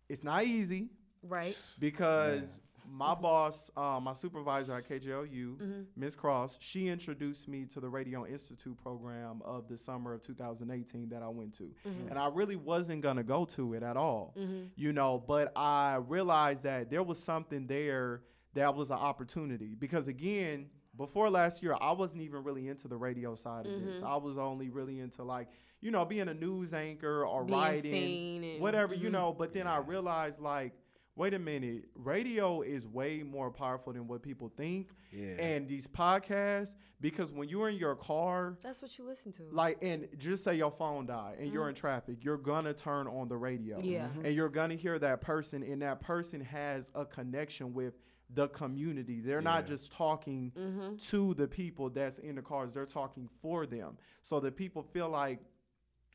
it's 0.09 0.23
not 0.23 0.43
easy 0.45 0.89
Right. 1.23 1.55
because 1.79 2.61
my 2.89 3.15
boss, 3.15 3.69
uh, 3.75 3.99
my 4.01 4.13
supervisor 4.13 4.73
at 4.75 4.87
KJLU, 4.89 5.57
Mm-hmm. 5.57 5.81
Miss 5.95 6.15
Cross, 6.15 6.57
she 6.61 6.87
introduced 6.87 7.47
me 7.47 7.65
to 7.65 7.79
the 7.79 7.89
Radio 7.89 8.25
Institute 8.25 8.77
program 8.81 9.41
of 9.43 9.67
the 9.67 9.77
summer 9.77 10.13
of 10.13 10.21
2018 10.21 11.09
that 11.09 11.21
I 11.23 11.27
went 11.29 11.53
to, 11.57 11.63
Mm-hmm. 11.87 12.09
and 12.09 12.17
I 12.19 12.27
really 12.27 12.55
wasn't 12.55 13.01
gonna 13.01 13.23
go 13.23 13.45
to 13.45 13.73
it 13.73 13.83
at 13.83 13.97
all, 13.97 14.35
you 14.75 14.93
know. 14.93 15.23
But 15.25 15.51
I 15.55 15.95
realized 16.07 16.63
that 16.63 16.89
there 16.89 17.03
was 17.03 17.21
something 17.21 17.67
there 17.67 18.21
that 18.53 18.75
was 18.75 18.91
an 18.91 18.97
opportunity 18.97 19.75
because 19.77 20.07
again. 20.07 20.69
Before 20.97 21.29
last 21.29 21.63
year, 21.63 21.73
I 21.79 21.93
wasn't 21.93 22.21
even 22.23 22.43
really 22.43 22.67
into 22.67 22.89
the 22.89 22.97
radio 22.97 23.33
side 23.33 23.65
of 23.65 23.71
Mm-hmm. 23.71 23.85
this. 23.87 24.03
I 24.03 24.17
was 24.17 24.37
only 24.37 24.69
really 24.69 24.99
into 24.99 25.23
like, 25.23 25.47
you 25.79 25.89
know, 25.89 26.03
being 26.03 26.27
a 26.27 26.33
news 26.33 26.73
anchor 26.73 27.25
or 27.25 27.45
Being 27.45 27.57
writing, 27.57 28.43
and- 28.45 28.61
whatever, 28.61 28.93
you 28.93 29.07
mhm. 29.07 29.13
know. 29.13 29.33
But 29.35 29.53
then 29.53 29.67
I 29.67 29.77
realized 29.77 30.41
like, 30.41 30.73
wait 31.15 31.33
a 31.33 31.39
minute, 31.39 31.85
radio 31.95 32.61
is 32.61 32.87
way 32.87 33.21
more 33.23 33.51
powerful 33.51 33.91
than 33.93 34.07
what 34.07 34.21
people 34.23 34.51
think. 34.55 34.89
Yeah. 35.11 35.33
And 35.39 35.67
these 35.67 35.85
podcasts, 35.87 36.75
because 37.01 37.31
when 37.31 37.49
you're 37.49 37.69
in 37.69 37.75
your 37.77 37.95
car, 37.95 38.57
That's 38.63 38.81
what 38.81 38.97
you 38.97 39.05
listen 39.05 39.31
to. 39.33 39.43
like, 39.51 39.77
and 39.81 40.07
just 40.17 40.43
say 40.43 40.55
your 40.55 40.71
phone 40.71 41.05
died 41.05 41.37
and 41.39 41.51
you're 41.51 41.67
in 41.69 41.75
traffic, 41.75 42.17
you're 42.23 42.37
gonna 42.37 42.73
turn 42.73 43.07
on 43.07 43.27
the 43.27 43.37
radio. 43.37 43.77
Mm-hmm. 43.77 43.87
Yeah. 43.87 44.07
And 44.23 44.33
you're 44.35 44.49
gonna 44.49 44.75
hear 44.75 44.97
that 44.99 45.21
person, 45.21 45.63
and 45.63 45.81
that 45.81 45.99
person 46.01 46.39
has 46.41 46.91
a 46.95 47.05
connection 47.05 47.73
with 47.73 47.95
the 48.33 48.47
community. 48.47 49.19
They're 49.19 49.41
not 49.41 49.67
just 49.67 49.91
talking 49.91 50.53
Mm-hmm. 50.57 50.95
to 50.95 51.33
the 51.33 51.47
people 51.49 51.89
that's 51.89 52.19
in 52.19 52.35
the 52.35 52.41
cars, 52.41 52.73
they're 52.73 52.85
talking 52.85 53.27
for 53.41 53.65
them. 53.65 53.97
So 54.21 54.39
that 54.39 54.55
people 54.55 54.81
feel 54.83 55.09
like 55.09 55.39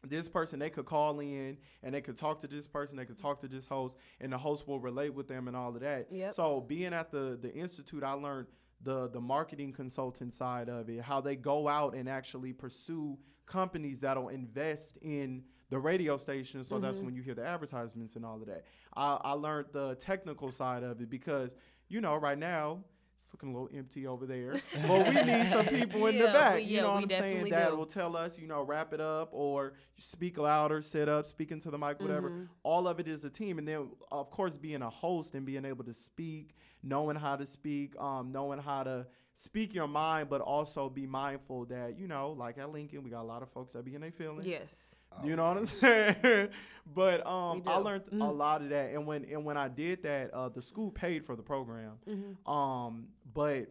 this 0.09 0.29
person 0.29 0.59
they 0.59 0.71
could 0.71 0.87
call 0.87 1.21
in 1.21 1.57
and 1.83 1.95
they 1.95 2.01
could 2.01 2.17
talk 2.17 2.41
to 2.41 2.47
this 2.47 2.67
person, 2.67 2.97
they 2.97 3.05
could 3.05 3.19
talk 3.19 3.41
to 3.41 3.49
this 3.49 3.67
host, 3.67 3.97
and 4.21 4.33
the 4.33 4.39
host 4.39 4.67
will 4.67 4.81
relate 4.81 5.15
with 5.15 5.29
them 5.29 5.49
and 5.49 5.57
all 5.57 5.75
of 5.75 5.81
that. 5.81 6.09
Yep. 6.11 6.33
So 6.33 6.61
being 6.61 6.93
at 6.93 7.11
the 7.11 7.39
the 7.41 7.53
institute, 7.55 8.03
I 8.03 8.13
learned 8.13 8.47
the 8.83 9.09
the 9.09 9.21
marketing 9.21 9.73
consultant 9.73 10.35
side 10.35 10.69
of 10.69 10.89
it, 10.89 11.01
how 11.01 11.21
they 11.21 11.37
go 11.37 11.69
out 11.69 11.95
and 11.95 12.09
actually 12.09 12.53
pursue 12.53 13.19
companies 13.47 14.01
that'll 14.01 14.29
invest 14.29 14.99
in 15.03 15.43
the 15.71 15.79
radio 15.79 16.17
station. 16.17 16.65
So 16.65 16.79
that's 16.79 16.99
mm-hmm. 16.99 17.07
when 17.07 17.15
you 17.15 17.23
hear 17.23 17.35
the 17.35 17.47
advertisements 17.47 18.17
and 18.17 18.25
all 18.25 18.41
of 18.41 18.47
that. 18.47 18.65
I, 18.95 19.19
I 19.23 19.33
learned 19.33 19.69
the 19.73 19.95
technical 19.97 20.51
side 20.51 20.83
of 20.83 21.01
it 21.01 21.09
because 21.11 21.57
you 21.89 22.01
know 22.01 22.17
right 22.17 22.39
now. 22.39 22.85
It's 23.17 23.33
looking 23.33 23.49
a 23.49 23.53
little 23.53 23.71
empty 23.77 24.07
over 24.07 24.27
there. 24.27 24.61
well, 24.89 25.05
we 25.05 25.15
need 25.25 25.51
some 25.51 25.65
people 25.67 26.07
in 26.07 26.19
the 26.19 26.27
back. 26.27 26.57
we- 26.57 26.63
you 26.63 26.83
know 26.83 26.95
what 26.95 27.05
I'm 27.05 27.09
saying? 27.11 27.49
That 27.49 27.71
do. 27.71 27.77
will 27.77 27.87
tell 27.87 28.15
us, 28.15 28.39
you 28.39 28.47
know, 28.47 28.63
wrap 28.63 28.93
it 28.93 29.01
up 29.01 29.31
or 29.33 29.73
speak 29.99 30.37
louder, 30.37 30.83
sit 30.83 31.09
up, 31.09 31.27
speak 31.27 31.51
into 31.51 31.71
the 31.71 31.79
mic, 31.79 32.01
whatever. 32.01 32.31
Mm-hmm. 32.31 32.45
All 32.63 32.87
of 32.87 33.01
it 33.01 33.09
is 33.09 33.25
a 33.25 33.31
team. 33.31 33.59
And 33.59 33.67
then, 33.67 33.89
of 34.13 34.31
course, 34.31 34.59
being 34.59 34.83
a 34.83 34.91
host 34.91 35.35
and 35.35 35.47
being 35.47 35.65
able 35.65 35.85
to 35.85 35.95
speak, 35.95 36.55
knowing 36.83 37.17
how 37.17 37.37
to 37.37 37.47
speak, 37.47 37.99
um, 37.99 38.33
knowing 38.33 38.59
how 38.61 38.83
to 38.83 39.07
speak 39.33 39.75
your 39.75 39.89
mind, 39.89 40.29
but 40.29 40.41
also 40.41 40.89
be 40.91 41.07
mindful 41.07 41.65
that, 41.67 41.99
you 41.99 42.09
know, 42.09 42.33
like 42.33 42.59
at 42.59 42.71
Lincoln, 42.71 43.03
we 43.03 43.11
got 43.11 43.23
a 43.23 43.29
lot 43.29 43.43
of 43.43 43.51
folks 43.51 43.73
that 43.73 43.85
be 43.85 43.95
in 43.95 44.01
their 44.03 44.13
feelings. 44.13 44.47
yes. 44.47 44.96
You 45.25 45.37
know 45.37 45.49
what 45.49 45.57
I'm 45.59 45.67
saying? 45.67 46.49
but 46.95 47.27
um, 47.27 47.63
We 47.65 47.73
I 47.73 47.79
do. 47.79 47.85
learned 47.85 48.09
a 48.13 48.25
lot 48.25 48.63
of 48.63 48.69
that, 48.71 48.91
and 48.93 49.07
when 49.07 49.25
and 49.25 49.45
when 49.45 49.57
I 49.57 49.69
did 49.69 50.03
that, 50.05 50.33
uh, 50.33 50.49
the 50.49 50.63
school 50.63 50.91
paid 50.91 51.25
for 51.25 51.37
the 51.37 51.43
program. 51.43 51.93
Mm-hmm. 52.09 52.51
Um, 52.51 53.09
but 53.35 53.69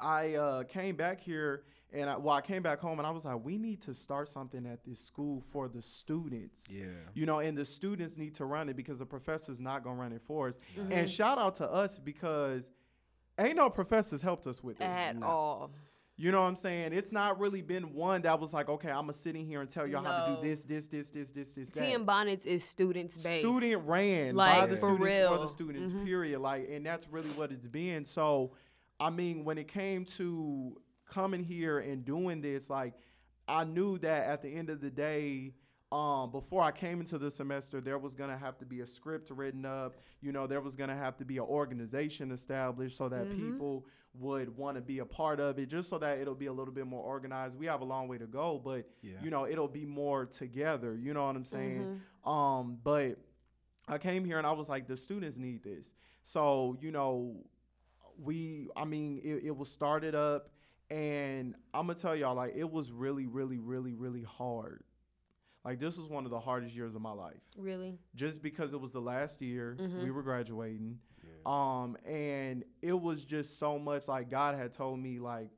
I 0.00 0.34
uh, 0.34 0.62
came 0.64 0.96
back 0.96 1.20
here, 1.20 1.64
and 1.92 2.10
I, 2.10 2.16
well, 2.16 2.34
I 2.34 2.40
came 2.40 2.62
back 2.62 2.80
home, 2.80 2.98
and 2.98 3.06
I 3.06 3.10
was 3.10 3.24
like, 3.24 3.44
we 3.44 3.58
need 3.58 3.80
to 3.82 3.94
start 3.94 4.28
something 4.28 4.66
at 4.66 4.84
this 4.84 5.00
school 5.00 5.42
for 5.52 5.68
the 5.68 5.82
students. 5.82 6.68
Yeah. 6.70 6.86
You 7.14 7.26
know, 7.26 7.38
and 7.38 7.56
the 7.56 7.64
students 7.64 8.16
need 8.16 8.34
to 8.36 8.44
run 8.44 8.68
it 8.68 8.76
because 8.76 8.98
the 8.98 9.06
professor's 9.06 9.60
not 9.60 9.84
gonna 9.84 10.00
run 10.00 10.12
it 10.12 10.22
for 10.26 10.48
us. 10.48 10.58
Mm-hmm. 10.76 10.92
And 10.92 11.10
shout 11.10 11.38
out 11.38 11.56
to 11.56 11.70
us 11.70 11.98
because 11.98 12.70
ain't 13.38 13.56
no 13.56 13.70
professors 13.70 14.22
helped 14.22 14.46
us 14.46 14.62
with 14.62 14.78
this. 14.78 14.86
At 14.86 15.22
all. 15.22 15.70
You 16.16 16.30
know 16.30 16.42
what 16.42 16.48
I'm 16.48 16.56
saying? 16.56 16.92
It's 16.92 17.10
not 17.10 17.38
really 17.40 17.62
been 17.62 17.94
one 17.94 18.22
that 18.22 18.38
was 18.38 18.52
like, 18.52 18.68
okay, 18.68 18.90
I'm 18.90 19.02
gonna 19.02 19.14
sit 19.14 19.34
in 19.34 19.46
here 19.46 19.60
and 19.60 19.70
tell 19.70 19.86
y'all 19.86 20.04
how 20.04 20.26
to 20.26 20.36
do 20.36 20.48
this, 20.48 20.62
this, 20.64 20.86
this, 20.86 21.10
this, 21.10 21.30
this, 21.30 21.52
this, 21.52 21.70
that. 21.70 21.82
TM 21.82 22.04
Bonnets 22.04 22.44
is 22.44 22.62
students 22.62 23.22
based. 23.22 23.40
Student 23.40 23.86
ran 23.86 24.36
by 24.36 24.66
the 24.66 24.76
for 24.76 24.94
students 24.94 25.28
for 25.28 25.38
the 25.38 25.46
students, 25.48 25.92
period. 26.04 26.40
Like, 26.40 26.68
and 26.70 26.84
that's 26.84 27.08
really 27.08 27.30
what 27.30 27.50
it's 27.50 27.66
been. 27.66 28.04
So, 28.04 28.52
I 29.00 29.10
mean, 29.10 29.44
when 29.44 29.56
it 29.56 29.68
came 29.68 30.04
to 30.16 30.76
coming 31.10 31.42
here 31.42 31.78
and 31.78 32.04
doing 32.04 32.40
this, 32.42 32.68
like, 32.68 32.94
I 33.48 33.64
knew 33.64 33.98
that 33.98 34.26
at 34.26 34.42
the 34.42 34.48
end 34.48 34.70
of 34.70 34.80
the 34.80 34.90
day, 34.90 35.54
um, 35.90 36.30
before 36.30 36.62
I 36.62 36.72
came 36.72 37.00
into 37.00 37.18
the 37.18 37.30
semester, 37.30 37.80
there 37.80 37.98
was 37.98 38.14
gonna 38.14 38.38
have 38.38 38.58
to 38.58 38.64
be 38.66 38.80
a 38.80 38.86
script 38.86 39.30
written 39.30 39.66
up. 39.66 39.96
You 40.20 40.32
know, 40.32 40.46
there 40.46 40.60
was 40.60 40.76
gonna 40.76 40.96
have 40.96 41.16
to 41.18 41.24
be 41.24 41.38
an 41.38 41.44
organization 41.44 42.30
established 42.30 42.96
so 42.96 43.08
that 43.08 43.30
people 43.30 43.86
would 44.14 44.56
want 44.56 44.76
to 44.76 44.82
be 44.82 44.98
a 44.98 45.06
part 45.06 45.40
of 45.40 45.58
it, 45.58 45.66
just 45.68 45.88
so 45.88 45.98
that 45.98 46.18
it'll 46.18 46.34
be 46.34 46.46
a 46.46 46.52
little 46.52 46.74
bit 46.74 46.86
more 46.86 47.02
organized. 47.02 47.58
We 47.58 47.66
have 47.66 47.80
a 47.80 47.84
long 47.84 48.08
way 48.08 48.18
to 48.18 48.26
go, 48.26 48.60
but 48.62 48.86
Yeah. 49.00 49.12
you 49.22 49.30
know, 49.30 49.46
it'll 49.46 49.68
be 49.68 49.86
more 49.86 50.26
together. 50.26 50.94
You 50.96 51.14
know 51.14 51.26
what 51.26 51.34
I'm 51.36 51.44
saying? 51.44 52.00
Um, 52.24 52.78
but 52.84 53.16
I 53.88 53.98
came 53.98 54.24
here 54.24 54.38
and 54.38 54.46
I 54.46 54.52
was 54.52 54.68
like, 54.68 54.86
the 54.86 54.96
students 54.96 55.38
need 55.38 55.62
this. 55.64 55.94
So, 56.22 56.76
you 56.80 56.92
know, 56.92 57.36
we, 58.18 58.68
I 58.76 58.84
mean, 58.84 59.20
it, 59.24 59.44
it 59.44 59.56
was 59.56 59.70
started 59.70 60.14
up 60.14 60.50
and 60.90 61.54
I'm 61.72 61.86
gonna 61.86 61.98
tell 61.98 62.14
y'all, 62.14 62.34
like, 62.34 62.52
it 62.54 62.70
was 62.70 62.92
really, 62.92 63.26
really, 63.26 63.58
really, 63.58 63.94
really 63.94 64.22
hard. 64.24 64.84
Like, 65.64 65.78
this 65.78 65.96
was 65.96 66.08
one 66.08 66.24
of 66.26 66.30
the 66.30 66.40
hardest 66.40 66.74
years 66.74 66.94
of 66.94 67.00
my 67.00 67.12
life 67.12 67.40
Really? 67.56 67.98
just 68.14 68.42
because 68.42 68.74
it 68.74 68.80
was 68.80 68.92
the 68.92 69.00
last 69.00 69.40
year 69.40 69.76
Mm-hmm. 69.80 70.02
we 70.02 70.10
were 70.10 70.22
graduating. 70.22 70.98
Um, 71.46 71.96
and 72.04 72.64
it 72.80 72.98
was 72.98 73.24
just 73.24 73.58
so 73.58 73.78
much 73.78 74.08
like 74.08 74.30
God 74.30 74.56
had 74.56 74.72
told 74.72 74.98
me, 74.98 75.18
like, 75.18 75.48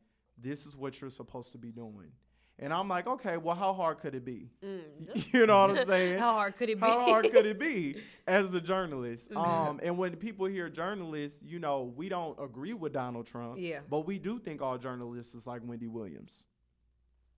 this 0.40 0.66
is 0.66 0.76
what 0.76 1.00
you're 1.00 1.10
supposed 1.10 1.52
to 1.52 1.58
be 1.58 1.70
doing. 1.70 2.12
And 2.58 2.72
I'm 2.72 2.88
like, 2.88 3.08
okay, 3.08 3.36
well, 3.36 3.56
how 3.56 3.72
hard 3.72 3.98
could 3.98 4.14
it 4.14 4.24
be? 4.24 4.48
you 4.62 5.46
know 5.46 5.66
what 5.66 5.78
I'm 5.78 5.86
saying? 5.86 6.16
Mm. 6.16 6.20
How 6.20 6.34
hard 6.34 6.56
could 6.56 6.70
it 6.70 6.80
be? 6.80 6.86
How 6.86 7.00
hard 7.00 7.32
could 7.32 7.46
it 7.46 7.58
be 7.58 7.96
as 8.28 8.54
a 8.54 8.60
journalist? 8.60 9.30
Mm-hmm. 9.30 9.38
Um, 9.38 9.80
and 9.82 9.98
when 9.98 10.14
people 10.16 10.46
hear 10.46 10.68
journalists, 10.68 11.42
you 11.42 11.58
know, 11.58 11.92
we 11.96 12.08
don't 12.08 12.38
agree 12.40 12.72
with 12.72 12.92
Donald 12.92 13.26
Trump. 13.26 13.56
Yeah. 13.58 13.80
But 13.90 14.06
we 14.06 14.18
do 14.18 14.38
think 14.38 14.62
all 14.62 14.78
journalists 14.78 15.34
is 15.34 15.46
like 15.48 15.62
Wendy 15.64 15.88
Williams. 15.88 16.44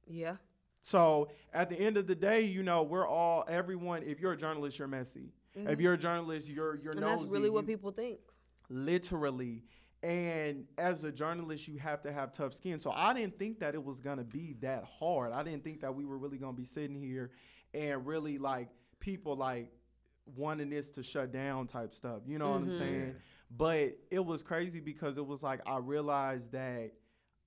Yeah. 0.06 0.37
So 0.82 1.30
at 1.52 1.70
the 1.70 1.76
end 1.76 1.96
of 1.96 2.06
the 2.06 2.14
day, 2.14 2.42
you 2.42 2.62
know, 2.62 2.82
we're 2.82 3.09
all 3.09 3.44
everyone. 3.48 4.02
If 4.02 4.20
you're 4.20 4.32
a 4.32 4.37
journalist, 4.37 4.78
you're 4.78 4.87
messy. 4.87 5.32
If 5.56 5.80
you're 5.80 5.94
a 5.94 5.98
journalist, 5.98 6.48
you're 6.48 6.76
you're 6.76 6.92
Mm-hmm. 6.92 7.02
And 7.02 7.20
that's 7.20 7.30
really 7.30 7.50
what 7.50 7.66
people 7.66 7.90
think. 7.90 8.18
Literally. 8.68 9.64
And 10.02 10.66
as 10.79 11.05
a 11.05 11.11
journalist, 11.11 11.66
you 11.68 11.79
have 11.79 12.02
to 12.02 12.12
have 12.12 12.33
tough 12.33 12.55
skin. 12.55 12.79
So 12.79 12.92
I 12.94 13.14
didn't 13.14 13.38
think 13.38 13.61
that 13.61 13.74
it 13.74 13.83
was 13.83 14.00
gonna 14.00 14.24
be 14.24 14.55
that 14.61 14.85
hard. 14.85 15.33
I 15.33 15.42
didn't 15.42 15.64
think 15.64 15.81
that 15.81 15.94
we 15.94 16.05
were 16.05 16.18
really 16.18 16.38
gonna 16.38 16.52
be 16.52 16.64
sitting 16.64 16.94
here 16.94 17.31
and 17.74 18.07
really 18.07 18.38
like 18.38 18.68
people 19.00 19.37
like 19.37 19.70
wanting 20.35 20.70
this 20.70 20.90
to 20.90 21.02
shut 21.02 21.33
down 21.33 21.66
type 21.66 21.94
stuff. 21.94 22.22
You 22.26 22.38
know 22.38 22.50
what 22.50 22.57
I'm 22.57 22.68
mm-hmm. 22.68 22.79
saying? 22.79 23.14
But 23.50 23.98
it 24.11 24.24
was 24.24 24.42
crazy 24.42 24.81
because 24.81 25.18
it 25.18 25.26
was 25.26 25.42
like 25.42 25.61
I 25.66 25.79
realized 25.79 26.52
that 26.52 26.92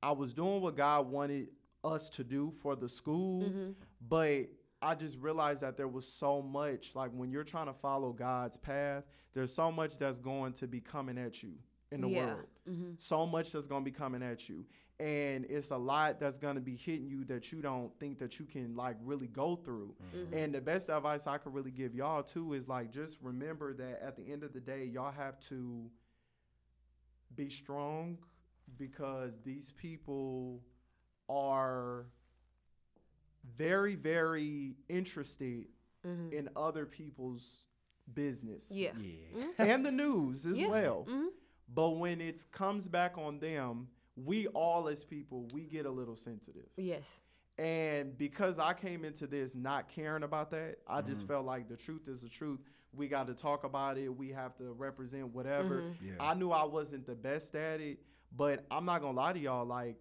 I 0.01 0.12
was 0.12 0.34
doing 0.34 0.62
what 0.62 0.77
God 0.77 1.10
wanted 1.10 1.49
us 1.84 2.10
to 2.12 2.23
do 2.23 2.53
for 2.62 2.75
the 2.75 2.88
school, 2.88 3.43
mm-hmm. 3.43 3.71
but 4.08 4.47
I 4.81 4.95
just 4.95 5.17
realized 5.17 5.61
that 5.61 5.75
there 5.77 5.87
was 5.87 6.07
so 6.07 6.41
much 6.41 6.95
like 6.95 7.11
when 7.11 7.31
you're 7.31 7.43
trying 7.43 7.67
to 7.67 7.73
follow 7.73 8.13
God's 8.13 8.57
path, 8.57 9.03
there's 9.33 9.53
so 9.53 9.71
much 9.71 9.97
that's 9.97 10.19
going 10.19 10.53
to 10.53 10.67
be 10.67 10.79
coming 10.79 11.17
at 11.17 11.43
you 11.43 11.53
in 11.91 12.01
the 12.01 12.07
Yeah. 12.09 12.25
world. 12.25 12.47
Mm-hmm. 12.69 12.91
So 12.97 13.25
much 13.25 13.51
that's 13.51 13.65
going 13.67 13.83
to 13.83 13.91
be 13.91 13.95
coming 13.95 14.23
at 14.23 14.47
you. 14.47 14.65
And 14.99 15.45
it's 15.45 15.71
a 15.71 15.77
lot 15.77 16.19
that's 16.19 16.37
going 16.37 16.55
to 16.55 16.61
be 16.61 16.75
hitting 16.75 17.07
you 17.07 17.23
that 17.25 17.51
you 17.51 17.61
don't 17.61 17.97
think 17.99 18.19
that 18.19 18.37
you 18.39 18.45
can 18.45 18.75
like 18.75 18.97
really 19.01 19.27
go 19.27 19.55
through. 19.55 19.95
Mm-hmm. 20.15 20.33
And 20.33 20.53
the 20.53 20.61
best 20.61 20.89
advice 20.89 21.25
I 21.25 21.37
could 21.37 21.53
really 21.53 21.71
give 21.71 21.95
y'all 21.95 22.21
too 22.23 22.53
is 22.53 22.67
like 22.67 22.91
just 22.91 23.17
remember 23.21 23.73
that 23.75 24.01
at 24.03 24.17
the 24.17 24.29
end 24.31 24.43
of 24.43 24.53
the 24.53 24.59
day, 24.59 24.83
y'all 24.85 25.11
have 25.11 25.39
to 25.47 25.89
be 27.35 27.49
strong 27.49 28.17
because 28.77 29.31
these 29.43 29.71
people 29.71 30.61
are 31.29 32.05
very 33.58 33.95
very 33.95 34.75
interested 34.88 35.65
mm-hmm. 36.06 36.34
in 36.34 36.49
other 36.56 36.86
people's 36.86 37.65
business 38.13 38.71
Yeah. 38.71 38.91
Yeah. 38.99 39.43
Mm-hmm. 39.43 39.62
and 39.62 39.86
the 39.86 39.91
news 39.91 40.45
as 40.45 40.60
Yeah. 40.60 40.67
well. 40.67 41.06
Mhm. 41.08 41.30
But 41.73 41.91
when 41.91 42.19
it 42.19 42.45
comes 42.52 42.88
back 42.88 43.17
on 43.17 43.39
them, 43.39 43.89
we 44.16 44.47
all 44.47 44.88
as 44.88 45.03
people, 45.03 45.47
we 45.53 45.66
get 45.66 45.86
a 45.86 45.91
little 45.91 46.16
sensitive. 46.16 46.68
Yes. 46.78 47.05
And 47.57 48.18
because 48.18 48.57
I 48.57 48.74
came 48.74 49.03
into 49.03 49.28
this 49.28 49.53
not 49.53 49.89
caring 49.89 50.24
about 50.24 50.51
that, 50.51 50.80
I 50.88 51.01
just 51.01 51.22
mm-hmm. 51.22 51.34
felt 51.34 51.45
like 51.45 51.68
the 51.68 51.76
truth 51.76 52.07
is 52.07 52.22
the 52.22 52.30
truth. 52.30 52.61
We 52.93 53.07
got 53.07 53.28
to 53.28 53.34
talk 53.34 53.66
about 53.66 53.97
it. 53.97 54.07
We 54.09 54.30
have 54.30 54.55
to 54.57 54.72
represent 54.72 55.28
whatever. 55.28 55.93
Yeah. 56.01 56.13
I 56.20 56.34
knew 56.34 56.51
I 56.51 56.63
wasn't 56.63 57.05
the 57.05 57.16
best 57.16 57.55
at 57.55 57.82
it, 57.82 57.99
but 58.36 58.66
I'm 58.72 58.86
not 58.86 59.01
gonna 59.01 59.18
lie 59.18 59.34
to 59.34 59.39
y'all. 59.39 59.66
Like, 59.66 59.97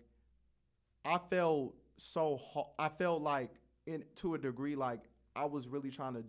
I 1.04 1.18
felt 1.30 1.74
so. 1.98 2.36
Ho- 2.38 2.70
I 2.78 2.88
felt 2.88 3.20
like, 3.22 3.50
in 3.86 4.04
to 4.16 4.34
a 4.34 4.38
degree, 4.38 4.74
like 4.76 5.00
I 5.36 5.44
was 5.44 5.68
really 5.68 5.90
trying 5.90 6.14
to, 6.14 6.24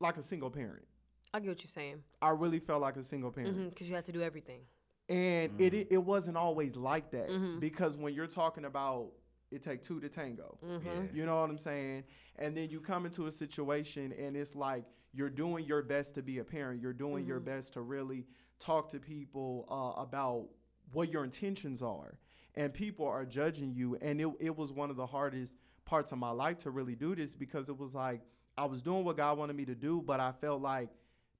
like 0.00 0.16
a 0.16 0.22
single 0.22 0.50
parent. 0.50 0.84
I 1.32 1.40
get 1.40 1.48
what 1.48 1.62
you're 1.62 1.68
saying. 1.68 2.02
I 2.22 2.30
really 2.30 2.60
felt 2.60 2.80
like 2.80 2.96
a 2.96 3.02
single 3.04 3.30
parent. 3.30 3.70
Because 3.70 3.88
you 3.88 3.94
had 3.94 4.04
to 4.06 4.12
do 4.12 4.22
everything. 4.22 4.60
And 5.08 5.60
it, 5.60 5.74
it 5.74 5.88
it 5.90 5.98
wasn't 5.98 6.36
always 6.36 6.76
like 6.76 7.10
that 7.10 7.28
Mhm. 7.28 7.60
because 7.60 7.96
when 7.96 8.14
you're 8.14 8.26
talking 8.26 8.64
about 8.64 9.12
it 9.50 9.62
take 9.62 9.82
two 9.82 10.00
to 10.00 10.08
tango. 10.08 10.58
Mm-hmm. 10.64 10.86
Yeah. 10.86 11.02
You 11.12 11.26
know 11.26 11.40
what 11.40 11.50
I'm 11.50 11.58
saying? 11.58 12.04
And 12.36 12.56
then 12.56 12.70
you 12.70 12.80
come 12.80 13.04
into 13.06 13.26
a 13.26 13.30
situation 13.32 14.12
and 14.12 14.36
it's 14.36 14.56
like 14.56 14.84
you're 15.12 15.30
doing 15.30 15.64
your 15.66 15.82
best 15.82 16.14
to 16.14 16.22
be 16.22 16.38
a 16.38 16.44
parent. 16.44 16.80
You're 16.80 16.92
doing 16.94 17.26
your 17.26 17.38
best 17.38 17.74
to 17.74 17.82
really 17.82 18.26
talk 18.58 18.88
to 18.90 18.98
people 18.98 19.66
uh, 19.70 20.00
about 20.00 20.48
what 20.92 21.10
your 21.12 21.22
intentions 21.22 21.82
are. 21.82 22.18
And 22.56 22.72
people 22.72 23.06
are 23.06 23.24
judging 23.24 23.74
you. 23.74 23.96
And 24.00 24.20
it, 24.20 24.28
it 24.38 24.56
was 24.56 24.72
one 24.72 24.90
of 24.90 24.96
the 24.96 25.06
hardest 25.06 25.54
parts 25.84 26.12
of 26.12 26.18
my 26.18 26.30
life 26.30 26.58
to 26.60 26.70
really 26.70 26.94
do 26.94 27.14
this 27.14 27.34
because 27.34 27.68
it 27.68 27.76
was 27.76 27.94
like 27.94 28.20
I 28.56 28.66
was 28.66 28.82
doing 28.82 29.04
what 29.04 29.16
God 29.16 29.38
wanted 29.38 29.56
me 29.56 29.64
to 29.66 29.74
do, 29.74 30.00
but 30.00 30.20
I 30.20 30.32
felt 30.32 30.62
like 30.62 30.90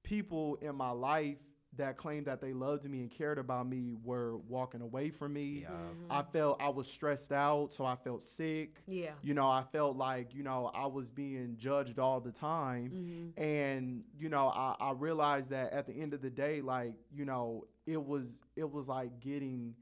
people 0.02 0.56
in 0.60 0.74
my 0.74 0.90
life 0.90 1.38
that 1.76 1.96
claimed 1.96 2.26
that 2.26 2.40
they 2.40 2.52
loved 2.52 2.88
me 2.88 3.00
and 3.00 3.10
cared 3.10 3.38
about 3.38 3.66
me 3.66 3.94
were 4.04 4.36
walking 4.48 4.80
away 4.80 5.10
from 5.10 5.32
me. 5.32 5.62
Yeah. 5.62 5.70
I 6.08 6.22
felt 6.22 6.60
I 6.60 6.68
was 6.68 6.86
stressed 6.86 7.32
out, 7.32 7.72
so 7.72 7.84
I 7.84 7.96
felt 7.96 8.22
sick. 8.22 8.82
Yeah. 8.86 9.10
You 9.22 9.34
know, 9.34 9.48
I 9.48 9.62
felt 9.62 9.96
like, 9.96 10.34
you 10.34 10.44
know, 10.44 10.70
I 10.74 10.86
was 10.86 11.10
being 11.10 11.56
judged 11.58 11.98
all 11.98 12.20
the 12.20 12.30
time. 12.30 12.90
Mm-hmm. 12.94 13.42
And, 13.42 14.04
you 14.16 14.28
know, 14.28 14.48
I, 14.48 14.76
I 14.78 14.92
realized 14.92 15.50
that 15.50 15.72
at 15.72 15.86
the 15.86 15.94
end 15.94 16.14
of 16.14 16.22
the 16.22 16.30
day, 16.30 16.60
like, 16.60 16.94
you 17.12 17.24
know, 17.24 17.64
it 17.86 18.02
was 18.02 18.44
it 18.56 18.70
was 18.70 18.88
like 18.88 19.20
getting 19.20 19.74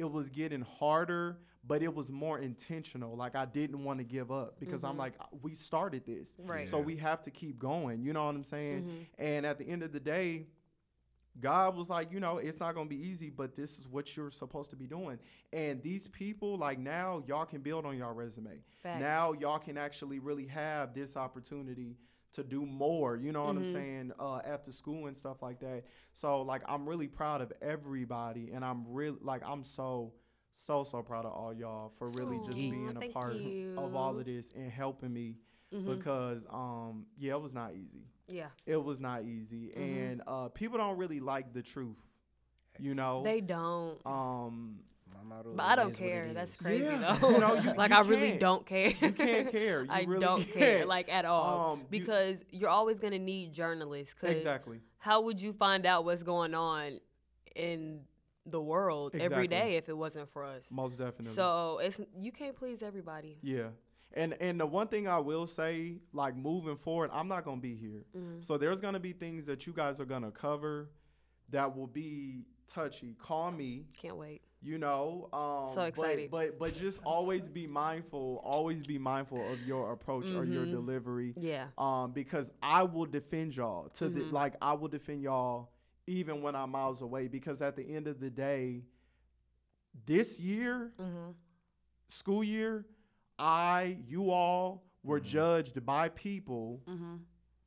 it 0.00 0.10
was 0.10 0.30
getting 0.30 0.62
harder, 0.62 1.38
but 1.62 1.82
it 1.82 1.94
was 1.94 2.10
more 2.10 2.38
intentional. 2.38 3.16
Like 3.16 3.36
I 3.36 3.44
didn't 3.44 3.84
want 3.84 3.98
to 3.98 4.04
give 4.04 4.32
up 4.32 4.58
because 4.58 4.82
I'm 4.82 4.92
mm-hmm. 4.92 5.00
like, 5.00 5.12
uh, 5.20 5.26
we 5.42 5.52
started 5.52 6.06
this. 6.06 6.36
Right. 6.38 6.66
So 6.66 6.78
we 6.78 6.96
have 6.96 7.20
to 7.22 7.30
keep 7.30 7.58
going. 7.58 8.02
You 8.02 8.14
know 8.14 8.24
what 8.24 8.34
I'm 8.34 8.42
saying? 8.42 8.82
Mm-hmm. 8.82 9.22
And 9.22 9.44
at 9.44 9.58
the 9.58 9.68
end 9.68 9.82
of 9.82 9.92
the 9.92 10.00
day, 10.00 10.46
God 11.38 11.76
was 11.76 11.90
like, 11.90 12.10
you 12.10 12.18
know, 12.18 12.38
it's 12.38 12.58
not 12.60 12.74
gonna 12.74 12.88
be 12.88 12.96
easy, 12.96 13.28
but 13.28 13.54
this 13.54 13.78
is 13.78 13.86
what 13.86 14.16
you're 14.16 14.30
supposed 14.30 14.70
to 14.70 14.76
be 14.76 14.86
doing. 14.86 15.18
And 15.52 15.82
these 15.82 16.08
people, 16.08 16.56
like 16.56 16.78
now, 16.78 17.22
y'all 17.26 17.44
can 17.44 17.60
build 17.60 17.84
on 17.84 17.96
y'all 17.98 18.14
resume. 18.14 18.58
Facts. 18.82 19.00
Now 19.00 19.34
y'all 19.34 19.58
can 19.58 19.76
actually 19.76 20.18
really 20.18 20.46
have 20.46 20.94
this 20.94 21.16
opportunity 21.16 21.96
to 22.32 22.42
do 22.44 22.64
more. 22.66 23.16
You 23.16 23.32
know 23.32 23.44
what 23.44 23.56
I'm 23.56 23.64
saying? 23.72 24.12
Uh, 24.18 24.40
the 24.64 24.72
school 24.72 25.06
and 25.06 25.16
stuff 25.16 25.42
like 25.42 25.60
that. 25.60 25.84
So 26.12 26.42
like, 26.42 26.62
I'm 26.68 26.88
really 26.88 27.08
proud 27.08 27.40
of 27.40 27.52
everybody, 27.60 28.50
and 28.52 28.64
I'm 28.64 28.84
really 28.88 29.18
like, 29.20 29.42
I'm 29.46 29.64
so. 29.64 30.12
So 30.54 30.84
so 30.84 31.00
proud 31.00 31.24
of 31.24 31.32
all 31.32 31.54
y'all 31.54 31.88
for 31.88 32.08
really 32.08 32.36
just 32.44 32.58
being 32.58 32.94
a 32.94 33.08
part 33.08 33.34
of 33.78 33.94
all 33.94 34.18
of 34.18 34.26
this 34.26 34.52
and 34.52 34.70
helping 34.70 35.12
me 35.12 35.36
Mm-hmm. 35.72 35.94
because 35.94 36.44
um 36.52 37.06
yeah 37.16 37.34
it 37.34 37.40
was 37.40 37.54
not 37.54 37.74
easy 37.76 38.02
Yeah. 38.26 38.48
it 38.66 38.76
was 38.82 38.98
not 38.98 39.22
easy 39.22 39.68
Mm-hmm. 39.68 39.80
and 39.80 40.22
uh 40.26 40.48
people 40.48 40.76
don't 40.78 40.98
really 40.98 41.20
like 41.20 41.54
the 41.54 41.62
truth 41.62 41.96
you 42.80 42.94
know 42.96 43.22
They 43.22 43.40
don't. 43.40 44.04
um 44.04 44.80
My 45.22 45.36
motto 45.36 45.52
But 45.54 45.62
I 45.64 45.76
don't 45.76 45.94
care. 45.94 46.32
That's 46.32 46.56
crazy 46.56 46.84
Yeah. 46.84 47.16
though. 47.20 47.30
You 47.30 47.38
know, 47.38 47.54
you- 47.64 47.74
like 47.74 47.90
you 47.90 47.96
I 47.96 48.00
really 48.02 48.28
can't. 48.30 48.40
don't 48.40 48.66
care. 48.66 48.88
You 48.88 49.12
can't 49.12 49.50
care. 49.50 49.82
You 49.82 49.88
I 49.90 50.02
really 50.02 50.20
don't 50.20 50.42
care, 50.52 50.78
can't. 50.78 50.88
like 50.88 51.08
at 51.08 51.24
all, 51.24 51.72
Um, 51.72 51.82
because 51.90 52.36
you're 52.50 52.70
always 52.70 52.98
gonna 52.98 53.18
need 53.18 53.52
journalists. 53.52 54.14
'cause 54.14 54.30
exactly 54.30 54.80
How 54.98 55.22
would 55.22 55.40
you 55.40 55.52
find 55.52 55.86
out 55.86 56.04
what's 56.04 56.22
going 56.22 56.54
on 56.54 57.00
in 57.54 58.02
the 58.46 58.60
world 58.60 59.14
every 59.14 59.24
Exactly. 59.44 59.48
day 59.48 59.76
if 59.76 59.88
it 59.88 59.96
wasn't 59.96 60.28
for 60.30 60.44
us? 60.44 60.70
most 60.70 60.98
definitely 60.98 61.34
So 61.34 61.78
it's 61.82 62.00
you 62.16 62.32
can't 62.32 62.56
please 62.56 62.82
everybody. 62.82 63.38
yeah 63.42 63.68
and 64.12 64.34
and 64.40 64.58
the 64.58 64.66
one 64.66 64.88
thing 64.88 65.06
i 65.06 65.18
will 65.20 65.46
say 65.46 65.98
like 66.12 66.34
moving 66.34 66.74
forward 66.76 67.10
i'm 67.12 67.28
not 67.28 67.44
gonna 67.44 67.60
be 67.60 67.76
here 67.76 68.04
Mm-hmm. 68.16 68.40
so 68.40 68.56
there's 68.58 68.80
gonna 68.80 68.98
be 68.98 69.12
things 69.12 69.46
that 69.46 69.66
you 69.68 69.72
guys 69.72 70.00
are 70.00 70.04
gonna 70.04 70.32
cover 70.32 70.90
that 71.50 71.76
will 71.76 71.86
be 71.86 72.44
touchy 72.66 73.14
call 73.20 73.52
me 73.52 73.84
Can't 73.96 74.16
wait. 74.16 74.42
You 74.62 74.76
know 74.78 75.28
um 75.32 75.68
So 75.74 75.80
but- 75.80 75.88
excited. 75.88 76.30
but 76.30 76.58
but, 76.58 76.74
just 76.74 77.00
always 77.04 77.48
be 77.48 77.66
mindful 77.66 78.40
always 78.44 78.82
be 78.82 78.98
mindful 78.98 79.40
of 79.52 79.66
your 79.66 79.92
approach 79.92 80.26
or 80.32 80.44
your 80.44 80.66
Mhm. 80.66 80.70
delivery 80.72 81.34
Yeah. 81.36 81.68
um 81.78 82.12
because 82.12 82.50
i 82.62 82.82
will 82.82 83.06
defend 83.06 83.56
y'all 83.56 83.88
to 83.90 84.08
the 84.08 84.20
Mhm. 84.20 84.32
like 84.32 84.54
i 84.60 84.72
will 84.74 84.88
defend 84.88 85.22
y'all 85.22 85.70
even 86.06 86.42
when 86.42 86.54
i'm 86.54 86.70
miles 86.70 87.00
away 87.00 87.26
because 87.28 87.62
at 87.62 87.74
the 87.76 87.82
end 87.84 88.06
of 88.06 88.20
the 88.20 88.28
day 88.30 88.84
this 90.06 90.38
year 90.38 90.92
Mm-hmm. 90.98 91.30
school 92.08 92.44
year 92.44 92.84
i 93.38 93.96
you 94.06 94.30
all 94.30 94.84
were 95.02 95.20
judged 95.20 95.84
by 95.86 96.08
people 96.10 96.82
Mm-hmm. 96.86 97.16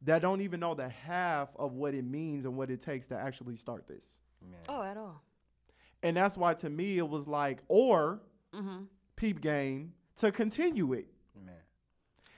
that 0.03 0.21
don't 0.21 0.41
even 0.41 0.59
know 0.59 0.75
the 0.75 0.89
half 0.89 1.49
of 1.55 1.73
what 1.73 1.93
it 1.95 2.05
means 2.05 2.45
and 2.45 2.55
what 2.55 2.69
it 2.69 2.81
takes 2.81 3.07
to 3.07 3.15
actually 3.17 3.55
start 3.55 3.87
this 3.87 4.19
Man. 4.41 4.59
Oh, 4.67 4.83
at 4.83 4.97
all. 4.97 5.23
And 6.03 6.15
that's 6.17 6.37
why 6.37 6.53
to 6.55 6.69
me 6.69 6.97
it 6.97 7.07
was 7.07 7.27
like 7.27 7.59
or 7.67 8.21
Mm-hmm. 8.53 8.83
peep 9.15 9.41
game 9.41 9.93
to 10.19 10.31
continue 10.31 10.93
it. 10.93 11.07
Man. 11.43 11.55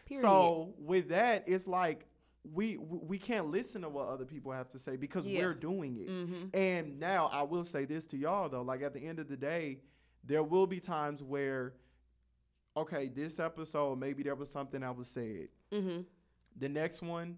Period. 0.05 0.21
So 0.21 0.73
with 0.79 1.09
that, 1.09 1.43
it's 1.47 1.67
like 1.67 2.05
we 2.53 2.77
we 2.77 2.99
we 3.01 3.17
can't 3.17 3.47
listen 3.47 3.81
to 3.81 3.89
what 3.89 4.07
other 4.07 4.23
people 4.23 4.51
have 4.53 4.69
to 4.69 4.79
say 4.79 4.95
because 4.95 5.27
Yeah. 5.27 5.41
we're 5.41 5.53
doing 5.55 5.97
it. 5.97 6.07
Mm-hmm. 6.07 6.45
And 6.57 6.99
now 6.99 7.29
I 7.33 7.43
will 7.43 7.65
say 7.65 7.83
this 7.83 8.05
to 8.07 8.17
y'all 8.17 8.47
though, 8.47 8.61
like 8.61 8.81
at 8.81 8.93
the 8.93 9.01
end 9.05 9.19
of 9.19 9.27
the 9.27 9.35
day, 9.35 9.79
there 10.23 10.41
will 10.43 10.67
be 10.67 10.79
times 10.79 11.21
where 11.21 11.73
okay, 12.77 13.07
this 13.09 13.39
episode 13.39 13.99
maybe 13.99 14.23
there 14.23 14.35
was 14.35 14.49
something 14.51 14.83
I 14.83 14.91
was 14.91 15.09
said. 15.09 15.47
Mm-hmm. 15.73 16.01
The 16.57 16.69
next 16.69 17.01
one 17.01 17.37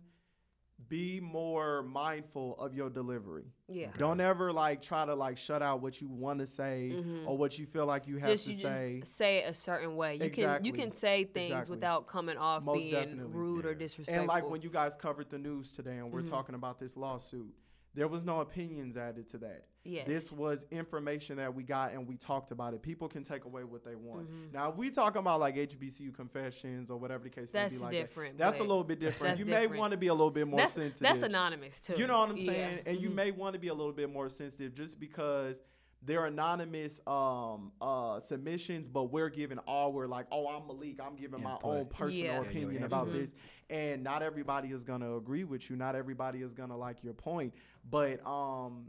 be 0.89 1.19
more 1.19 1.81
mindful 1.83 2.55
of 2.59 2.73
your 2.73 2.89
delivery. 2.89 3.45
Yeah. 3.67 3.87
Don't 3.97 4.21
ever 4.21 4.53
like 4.53 4.81
try 4.81 5.05
to 5.05 5.15
like 5.15 5.37
shut 5.37 5.61
out 5.61 5.81
what 5.81 5.99
you 5.99 6.07
want 6.07 6.39
to 6.39 6.47
say 6.47 6.91
Mhm. 6.93 7.27
or 7.27 7.35
what 7.37 7.57
you 7.57 7.65
feel 7.65 7.85
like 7.85 8.07
you 8.07 8.17
have 8.17 8.29
Just 8.29 8.45
to 8.45 8.51
you 8.53 8.57
say. 8.59 8.99
just 9.01 9.17
say 9.17 9.39
it 9.39 9.49
a 9.49 9.53
certain 9.53 9.95
way. 9.95 10.13
You 10.13 10.19
can 10.19 10.27
Exactly. 10.27 10.67
you 10.67 10.73
can 10.73 10.91
say 10.93 11.23
things 11.25 11.47
Exactly. 11.47 11.75
without 11.75 12.07
coming 12.07 12.37
off 12.37 12.63
Most 12.63 12.77
being 12.77 12.91
definitely. 12.91 13.33
rude 13.33 13.65
or 13.65 13.73
disrespectful. 13.73 14.19
And 14.19 14.27
like 14.27 14.47
when 14.49 14.61
you 14.61 14.69
guys 14.69 14.95
covered 14.95 15.29
the 15.29 15.39
news 15.39 15.71
today 15.71 15.97
and 15.97 16.11
we're 16.11 16.21
Mhm. 16.21 16.29
talking 16.29 16.55
about 16.55 16.79
this 16.79 16.95
lawsuit, 16.95 17.53
there 17.93 18.07
was 18.07 18.23
no 18.23 18.41
opinions 18.41 18.95
added 18.97 19.27
to 19.29 19.37
that. 19.39 19.65
yes. 19.83 20.05
This 20.05 20.31
was 20.31 20.65
information 20.69 21.37
that 21.37 21.53
we 21.55 21.63
got 21.63 21.93
and 21.93 22.05
we 22.07 22.17
talked 22.17 22.51
about 22.51 22.73
it. 22.73 22.81
People 22.81 23.07
can 23.07 23.23
take 23.23 23.45
away 23.45 23.63
what 23.63 23.83
they 23.85 23.95
want. 23.95 24.29
Mhm. 24.29 24.53
Now, 24.53 24.69
if 24.69 24.75
we 24.75 24.89
talking 24.89 25.19
about 25.19 25.39
like 25.39 25.55
HBCU 25.55 26.11
confessions 26.13 26.91
or 26.91 26.97
whatever 26.97 27.23
the 27.23 27.29
case 27.29 27.49
That's 27.49 27.71
may 27.71 27.77
be 27.77 27.83
like 27.83 27.91
different, 27.93 28.37
that, 28.37 28.45
that's 28.49 28.59
a 28.59 28.63
little 28.63 28.83
bit 28.83 28.99
different. 28.99 29.39
you 29.39 29.45
may 29.45 29.65
want 29.67 29.91
to 29.91 29.97
be 29.97 30.07
a 30.07 30.13
little 30.13 30.29
bit 30.31 30.47
more 30.47 30.59
that's, 30.59 30.73
sensitive. 30.73 30.99
that's 30.99 31.21
anonymous 31.21 31.79
too. 31.79 31.93
You 31.97 32.05
know 32.07 32.19
what 32.19 32.29
I'm 32.31 32.37
Yeah. 32.37 32.45
saying? 32.51 32.79
And 32.85 33.01
you 33.01 33.09
Mhm. 33.09 33.15
may 33.15 33.31
want 33.31 33.53
to 33.53 33.59
be 33.59 33.69
a 33.69 33.73
little 33.73 33.93
bit 33.93 34.11
more 34.11 34.27
sensitive 34.29 34.73
just 34.75 34.99
because 34.99 35.61
they're 36.07 36.25
anonymous 36.25 37.01
um, 37.05 37.71
uh, 37.81 38.19
submissions, 38.19 38.87
but 38.87 39.11
we're 39.11 39.29
giving 39.29 39.57
all 39.67 39.91
we're 39.93 40.07
like, 40.07 40.25
oh, 40.31 40.47
I'm 40.47 40.65
Malik, 40.65 40.99
I'm 41.05 41.15
giving 41.15 41.43
my 41.43 41.57
own 41.63 41.85
personal 41.87 42.25
Yeah. 42.25 42.33
Yeah, 42.41 42.41
opinion 42.41 42.71
input. 42.71 42.85
about 42.87 43.07
Mhm. 43.09 43.13
this. 43.13 43.35
And 43.69 44.03
not 44.03 44.23
everybody 44.23 44.69
is 44.69 44.85
gonna 44.85 45.15
agree 45.17 45.43
with 45.43 45.69
you. 45.69 45.75
Not 45.75 45.95
everybody 45.95 46.41
is 46.41 46.53
gonna 46.53 46.77
like 46.77 47.03
your 47.03 47.13
point. 47.13 47.53
But 47.89 48.25
um 48.25 48.87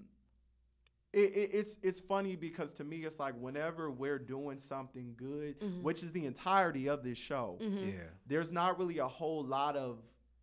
it, 1.12 1.32
it, 1.34 1.50
it's 1.54 1.76
it's 1.82 2.00
funny 2.00 2.36
because 2.36 2.72
to 2.74 2.84
me 2.84 2.98
it's 2.98 3.18
like 3.18 3.34
whenever 3.40 3.90
we're 3.90 4.18
doing 4.18 4.58
something 4.58 5.14
good, 5.16 5.58
Mhm. 5.60 5.82
which 5.82 6.02
is 6.02 6.12
the 6.12 6.24
entirety 6.26 6.88
of 6.88 7.02
this 7.02 7.18
show, 7.18 7.58
Mhm. 7.60 7.94
Yeah. 7.94 8.00
there's 8.26 8.52
not 8.52 8.78
really 8.78 8.98
a 8.98 9.08
whole 9.08 9.42
lot 9.42 9.74
of 9.74 9.98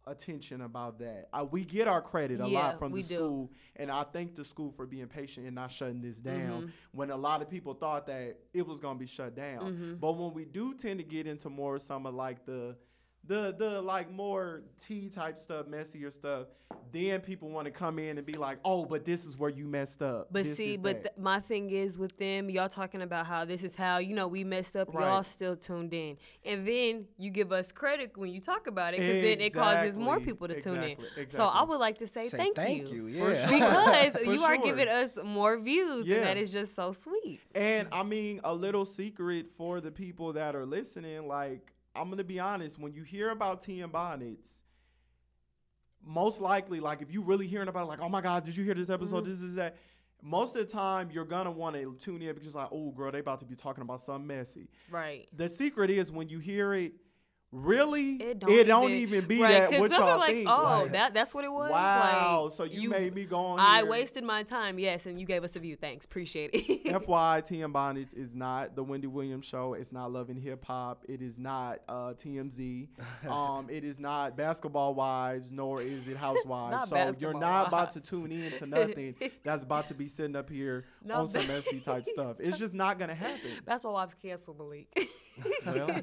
attention 0.07 0.61
about 0.61 0.99
that. 0.99 1.27
Uh, 1.33 1.45
we 1.49 1.63
get 1.65 1.87
our 1.87 2.01
credit 2.01 2.39
a 2.39 2.47
Yeah, 2.47 2.59
lot 2.59 2.79
from 2.79 2.91
the 2.91 3.01
do. 3.01 3.15
school, 3.15 3.51
and 3.75 3.89
I 3.91 4.03
thank 4.03 4.35
the 4.35 4.43
school 4.43 4.71
for 4.71 4.85
being 4.85 5.07
patient 5.07 5.45
and 5.45 5.55
not 5.55 5.71
shutting 5.71 6.01
this 6.01 6.19
down 6.19 6.63
Mhm. 6.67 6.71
when 6.91 7.09
a 7.11 7.15
lot 7.17 7.41
of 7.41 7.49
people 7.49 7.73
thought 7.73 8.05
that 8.07 8.39
it 8.53 8.65
was 8.67 8.79
going 8.79 8.95
to 8.95 8.99
be 8.99 9.07
shut 9.07 9.35
down. 9.35 9.61
Mhm. 9.73 9.99
But 9.99 10.13
when 10.17 10.33
we 10.33 10.45
do 10.45 10.73
tend 10.75 10.99
to 10.99 11.05
get 11.05 11.25
into 11.27 11.49
more 11.49 11.79
some 11.79 12.05
of 12.05 12.13
like 12.13 12.45
the 12.45 12.77
the 13.27 13.55
the 13.57 13.81
like 13.81 14.11
more 14.11 14.61
tea 14.79 15.09
type 15.09 15.39
stuff, 15.39 15.67
messier 15.67 16.11
stuff, 16.11 16.47
then 16.91 17.21
people 17.21 17.49
want 17.49 17.65
to 17.65 17.71
come 17.71 17.97
in 17.99 18.17
and 18.17 18.25
be 18.25 18.33
like, 18.33 18.59
"Oh, 18.63 18.85
but 18.85 19.03
this 19.05 19.25
is 19.25 19.37
where 19.37 19.49
you 19.49 19.65
messed 19.67 20.01
up." 20.01 20.27
But 20.31 20.43
This, 20.43 20.57
see, 20.57 20.71
this, 20.73 20.79
but 20.81 21.03
th- 21.03 21.17
my 21.17 21.39
thing 21.39 21.71
is 21.71 21.97
with 21.97 22.15
them, 22.17 22.49
y'all 22.49 22.69
talking 22.69 23.01
about 23.01 23.25
how 23.25 23.43
this 23.45 23.63
is 23.63 23.75
how 23.75 23.97
you 23.97 24.13
know 24.15 24.27
we 24.27 24.43
messed 24.43 24.75
up. 24.75 24.93
Y'all 24.93 25.23
still 25.23 25.55
tuned 25.55 25.93
in, 25.93 26.17
and 26.43 26.67
then 26.67 27.05
you 27.17 27.31
give 27.31 27.51
us 27.51 27.71
credit 27.71 28.15
when 28.15 28.29
you 28.31 28.39
talk 28.39 28.67
about 28.67 28.93
it, 28.93 28.99
because 28.99 29.21
then 29.23 29.41
it 29.41 29.53
causes 29.53 29.99
more 29.99 30.19
people 30.19 30.47
to 30.47 30.59
tune 30.61 30.83
in. 30.83 30.91
exactly, 30.91 31.25
So 31.29 31.45
I 31.47 31.63
would 31.63 31.79
like 31.79 31.97
to 31.99 32.07
say, 32.07 32.27
Say 32.29 32.37
thank, 32.37 32.55
thank 32.55 32.91
you, 32.91 33.07
you. 33.07 33.25
Yeah. 33.25 33.49
because 33.49 34.11
For 34.23 34.31
you 34.31 34.43
are 34.43 34.57
giving 34.57 34.87
us 34.87 35.17
more 35.23 35.57
views, 35.57 36.07
Yeah. 36.07 36.17
and 36.17 36.25
that 36.27 36.37
is 36.37 36.51
just 36.51 36.75
so 36.75 36.91
sweet. 36.91 37.41
And 37.55 37.87
I 37.91 38.03
mean, 38.03 38.41
a 38.43 38.53
little 38.53 38.85
secret 38.85 39.49
for 39.49 39.81
the 39.81 39.91
people 39.91 40.33
that 40.33 40.55
are 40.55 40.65
listening, 40.65 41.27
like, 41.27 41.71
I'm 41.95 42.09
gonna 42.09 42.23
be 42.23 42.39
honest, 42.39 42.79
when 42.79 42.93
you 42.93 43.03
hear 43.03 43.29
about 43.29 43.61
tea 43.61 43.81
and 43.81 43.91
bonnets, 43.91 44.61
most 46.05 46.41
likely, 46.41 46.79
like 46.79 47.01
if 47.01 47.11
you 47.11 47.21
really 47.21 47.47
hearing 47.47 47.67
about 47.67 47.83
it, 47.83 47.87
like, 47.87 48.01
oh 48.01 48.09
my 48.09 48.21
God, 48.21 48.45
did 48.45 48.57
you 48.57 48.63
hear 48.63 48.75
this 48.75 48.89
episode? 48.89 49.23
Mm-hmm. 49.23 49.31
This 49.31 49.41
is 49.41 49.55
that. 49.55 49.77
Most 50.21 50.55
of 50.55 50.65
the 50.65 50.73
time, 50.73 51.11
you're 51.11 51.25
gonna 51.25 51.51
want 51.51 51.75
to 51.75 51.95
tune 51.99 52.23
in 52.23 52.33
because, 52.33 52.55
like, 52.55 52.69
oh, 52.71 52.89
girl, 52.89 53.11
they 53.11 53.19
about 53.19 53.39
to 53.39 53.45
be 53.45 53.53
talking 53.53 53.83
about 53.83 54.01
something 54.01 54.25
messy. 54.25 54.69
Right. 54.89 55.27
The 55.35 55.47
secret 55.47 55.91
is 55.91 56.11
when 56.11 56.29
you 56.29 56.39
hear 56.39 56.73
it, 56.73 56.93
really, 57.55 58.15
It 58.15 58.21
it 58.21 58.39
don't, 58.39 58.67
don't, 58.67 58.91
even, 58.91 59.25
be 59.25 59.41
right, 59.41 59.51
that 59.51 59.71
'cause 59.71 59.79
what 59.79 59.91
y'all 59.91 60.17
like, 60.19 60.31
think. 60.31 60.49
Oh, 60.49 60.81
like, 60.83 60.91
that 60.91 61.13
that's 61.13 61.33
what 61.33 61.43
it 61.45 61.51
was. 61.51 61.71
wow. 61.71 62.43
Like, 62.45 62.53
so 62.53 62.63
you, 62.63 62.89
made 62.89 63.15
me 63.15 63.25
go 63.25 63.37
on. 63.37 63.59
I 63.59 63.77
here. 63.77 63.85
wasted 63.87 64.23
my 64.23 64.43
time, 64.43 64.77
yes, 64.79 65.05
and 65.05 65.19
you 65.19 65.25
gave 65.25 65.43
us 65.43 65.55
a 65.55 65.59
view. 65.59 65.75
Thanks, 65.75 66.05
appreciate 66.05 66.51
it. 66.53 66.83
FYI, 66.85 67.45
TM 67.45 67.63
and 67.65 67.73
Bonnets 67.73 68.13
is 68.13 68.35
not 68.35 68.75
the 68.75 68.83
Wendy 68.83 69.07
Williams 69.07 69.45
show. 69.45 69.73
It's 69.73 69.91
not 69.91 70.11
Love 70.11 70.27
& 70.27 70.43
Hip 70.43 70.63
Hop. 70.65 71.03
It 71.07 71.21
is 71.21 71.39
not 71.39 71.79
uh, 71.87 72.13
TMZ. 72.13 72.87
Um, 73.29 73.69
it 73.69 73.83
is 73.83 73.97
not 73.99 74.37
Basketball 74.37 74.93
Wives, 74.93 75.51
nor 75.51 75.81
is 75.81 76.07
it 76.07 76.15
Housewives. 76.17 76.71
Not 76.71 76.89
so 76.89 76.95
you're 76.95 77.05
Basketball 77.05 77.41
not 77.41 77.67
about 77.67 77.91
to 77.93 77.99
tune 78.01 78.31
in 78.31 78.51
to 78.59 78.65
nothing 78.65 79.15
that's 79.43 79.63
about 79.63 79.87
to 79.87 79.93
be 79.93 80.07
sitting 80.07 80.35
up 80.35 80.49
here 80.49 80.85
Not 81.03 81.19
on 81.19 81.27
some 81.27 81.47
messy 81.47 81.79
type 81.79 82.05
stuff. 82.07 82.37
It's 82.39 82.57
just 82.57 82.73
not 82.73 82.99
gonna 82.99 83.15
happen. 83.15 83.49
That's 83.65 83.83
why 83.83 83.91
wives 83.91 84.15
cancel 84.21 84.53
Malik. 84.53 84.87
Well, 85.65 86.01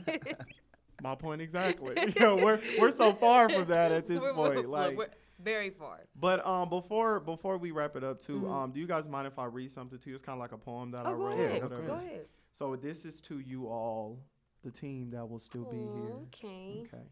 my 1.03 1.15
point 1.15 1.43
exactly. 1.43 1.95
you 2.17 2.21
know, 2.21 2.37
we're 2.37 2.61
we're 2.79 2.91
so 2.93 3.13
far 3.13 3.49
from 3.49 3.67
that 3.67 3.93
at 3.93 4.07
this 4.07 4.21
We're- 4.21 4.35
we're- 4.35 4.55
point. 4.57 4.69
Like, 4.71 4.97
we're 4.97 5.09
very 5.41 5.71
far. 5.71 5.99
but 6.15 6.47
um, 6.47 6.69
before 6.69 7.19
before 7.21 7.59
we 7.59 7.73
wrap 7.73 7.97
it 7.97 8.05
up 8.05 8.21
too, 8.21 8.49
um, 8.49 8.71
do 8.71 8.79
you 8.81 8.87
guys 8.87 9.09
mind 9.09 9.27
if 9.27 9.39
I 9.39 9.47
read 9.47 9.71
something 9.73 9.99
to 9.99 10.09
you? 10.09 10.15
It's 10.15 10.23
kind 10.25 10.37
of 10.37 10.41
like 10.41 10.53
a 10.53 10.59
poem 10.59 10.93
that 10.93 11.05
I 11.05 11.11
Mm-hmm. 11.11 11.21
Oh, 11.23 11.31
go 11.31 11.37
wrote. 11.37 11.41
ahead. 11.47 11.61
go. 11.63 11.69
Go 11.69 11.95
ahead. 11.95 12.27
So 12.53 12.77
this 12.77 13.05
is 13.05 13.21
to 13.23 13.39
you 13.41 13.67
all, 13.67 14.21
the 14.63 14.71
team 14.71 15.11
that 15.11 15.29
will 15.29 15.41
still 15.41 15.65
be 15.65 15.79
here. 15.79 16.15
Okay. 16.29 16.83
Okay. 16.87 17.05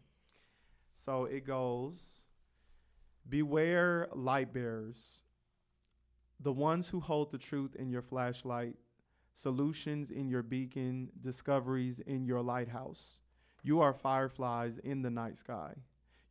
So 0.95 1.25
it 1.25 1.45
goes 1.45 2.25
Beware 3.27 4.07
light 4.13 4.51
bearers, 4.53 5.21
the 6.39 6.51
ones 6.53 6.89
who 6.89 6.99
hold 6.99 7.31
the 7.31 7.37
truth 7.37 7.75
in 7.75 7.89
your 7.89 8.01
flashlight, 8.01 8.75
solutions 9.33 10.09
in 10.09 10.27
your 10.27 10.41
beacon, 10.41 11.09
discoveries 11.21 11.99
in 11.99 12.25
your 12.25 12.41
lighthouse. 12.41 13.19
You 13.63 13.79
are 13.81 13.93
fireflies 13.93 14.79
in 14.79 15.01
the 15.01 15.09
night 15.11 15.37
sky. 15.37 15.73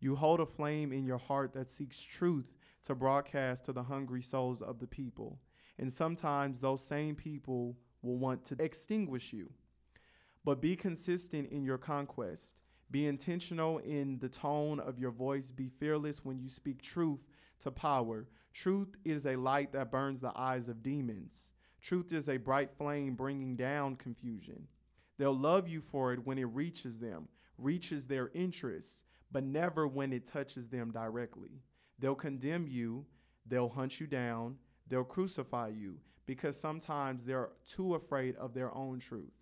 You 0.01 0.16
hold 0.16 0.41
a 0.41 0.47
flame 0.47 0.93
in 0.93 1.05
your 1.05 1.18
heart 1.18 1.53
that 1.53 1.68
seeks 1.68 2.03
truth 2.03 2.57
to 2.85 2.95
broadcast 2.95 3.66
to 3.66 3.72
the 3.72 3.85
hungry 3.85 4.22
souls 4.22 4.62
of 4.62 4.81
the 4.81 4.87
people. 4.87 5.39
And 5.78 5.93
sometimes 5.93 6.61
those 6.61 6.85
same 6.85 7.14
people 7.14 7.76
will 8.03 8.16
want 8.16 8.45
to 8.47 8.57
extinguish 8.59 9.33
you. 9.33 9.53
But 10.45 10.61
be 10.61 10.74
consistent 10.74 11.51
in 11.51 11.64
your 11.64 11.78
conquest. 11.78 12.57
Be 12.91 13.07
intentional 13.07 13.78
in 13.78 14.18
the 14.18 14.28
tone 14.28 14.81
of 14.81 14.99
your 14.99 15.12
voice. 15.12 15.51
Be 15.51 15.68
fearless 15.68 16.24
when 16.24 16.39
you 16.39 16.49
speak 16.49 16.83
truth 16.83 17.20
to 17.61 17.70
power. 17.70 18.26
Truth 18.53 18.97
is 19.05 19.26
a 19.26 19.37
light 19.37 19.72
that 19.72 19.93
burns 19.93 20.20
the 20.20 20.33
eyes 20.35 20.68
of 20.68 20.83
demons. 20.83 21.53
Truth 21.81 22.12
is 22.12 22.28
a 22.28 22.39
bright 22.39 22.70
flame 22.76 23.14
bringing 23.14 23.55
down 23.55 23.97
confusion. 23.97 24.66
They'll 25.21 25.35
love 25.35 25.68
you 25.68 25.83
for 25.83 26.14
it 26.14 26.27
when 26.27 26.39
it 26.39 26.47
reaches 26.47 26.99
them, 26.99 27.29
reaches 27.59 28.07
their 28.07 28.31
interests, 28.33 29.05
but 29.31 29.45
never 29.45 29.87
when 29.87 30.14
it 30.14 30.25
touches 30.25 30.68
them 30.68 30.93
directly. 30.93 31.61
They'll 31.99 32.14
condemn 32.14 32.66
you, 32.66 33.05
they'll 33.47 33.68
hunt 33.68 34.01
you 34.01 34.07
down, 34.07 34.57
they'll 34.89 35.05
crucify 35.05 35.73
you 35.77 35.99
because 36.25 36.59
sometimes 36.59 37.27
they're 37.27 37.51
too 37.66 37.97
afraid 37.97 38.35
of 38.37 38.55
their 38.55 38.75
own 38.75 38.99
truth. 38.99 39.35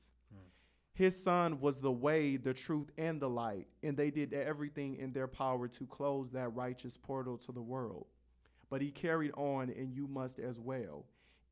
His 0.95 1.23
son 1.23 1.61
was 1.61 1.79
the 1.79 1.93
way, 1.93 2.37
the 2.37 2.55
truth, 2.55 2.91
and 2.99 3.23
the 3.23 3.31
light, 3.31 3.69
and 3.85 3.97
they 3.97 4.11
did 4.11 4.35
everything 4.35 4.97
in 4.97 5.13
their 5.13 5.29
power 5.29 5.69
to 5.69 5.87
close 5.87 6.33
that 6.33 6.57
righteous 6.57 6.97
portal 6.97 7.39
to 7.39 7.53
the 7.53 7.63
world. 7.63 8.09
But 8.69 8.83
he 8.83 8.91
carried 8.91 9.31
on, 9.37 9.71
and 9.71 9.95
you 9.95 10.09
must 10.09 10.41
as 10.41 10.59
well, 10.59 11.07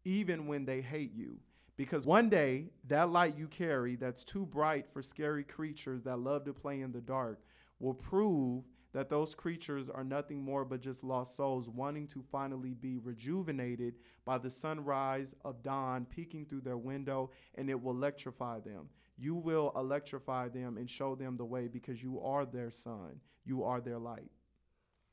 even 0.04 0.48
when 0.48 0.64
they 0.64 0.80
hate 0.80 1.14
you. 1.14 1.38
Because 1.76 2.06
one 2.06 2.30
day, 2.30 2.70
that 2.88 3.10
light 3.10 3.36
you 3.36 3.48
carry 3.48 3.96
that's 3.96 4.24
too 4.24 4.46
bright 4.46 4.88
for 4.88 5.02
scary 5.02 5.44
creatures 5.44 6.02
that 6.02 6.18
love 6.18 6.44
to 6.44 6.54
play 6.54 6.80
in 6.80 6.92
the 6.92 7.00
dark 7.00 7.40
will 7.78 7.94
prove 7.94 8.64
that 8.94 9.10
those 9.10 9.34
creatures 9.34 9.90
are 9.90 10.04
nothing 10.04 10.42
more 10.42 10.64
but 10.64 10.80
just 10.80 11.04
lost 11.04 11.36
souls 11.36 11.68
wanting 11.68 12.06
to 12.06 12.24
finally 12.32 12.72
be 12.72 12.96
rejuvenated 12.96 13.96
by 14.24 14.38
the 14.38 14.48
sunrise 14.48 15.34
of 15.44 15.62
dawn 15.62 16.06
peeking 16.06 16.46
through 16.46 16.62
their 16.62 16.78
window, 16.78 17.30
and 17.56 17.68
it 17.68 17.82
will 17.82 17.92
electrify 17.92 18.58
them. 18.58 18.88
You 19.18 19.34
will 19.34 19.70
electrify 19.76 20.48
them 20.48 20.78
and 20.78 20.88
show 20.88 21.14
them 21.14 21.36
the 21.36 21.44
way 21.44 21.68
because 21.68 22.02
you 22.02 22.20
are 22.22 22.46
their 22.46 22.70
sun. 22.70 23.20
You 23.44 23.64
are 23.64 23.82
their 23.82 23.98
light. 23.98 24.30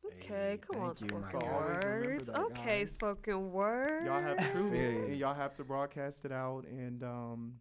Okay, 0.06 0.28
Hey, 0.28 0.60
come 0.62 0.82
on, 0.82 0.95
thank 0.95 1.12
you, 1.12 1.24
spoken 1.24 1.39
guy. 1.39 1.47
Always 1.49 1.78
remember 1.78 2.10
words. 2.10 2.28
that, 2.28 2.39
Okay, 2.39 2.80
guys. 2.80 2.91
spoken 2.91 3.51
words. 3.51 4.06
Y'all 4.06 4.22
have 4.22 4.51
truth, 4.51 4.74
you. 4.74 4.80
and 5.06 5.16
y'all 5.16 5.34
have 5.34 5.56
to 5.56 5.64
broadcast 5.64 6.26
it 6.26 6.32
out. 6.32 6.66
And 6.68 7.04
um, 7.04 7.60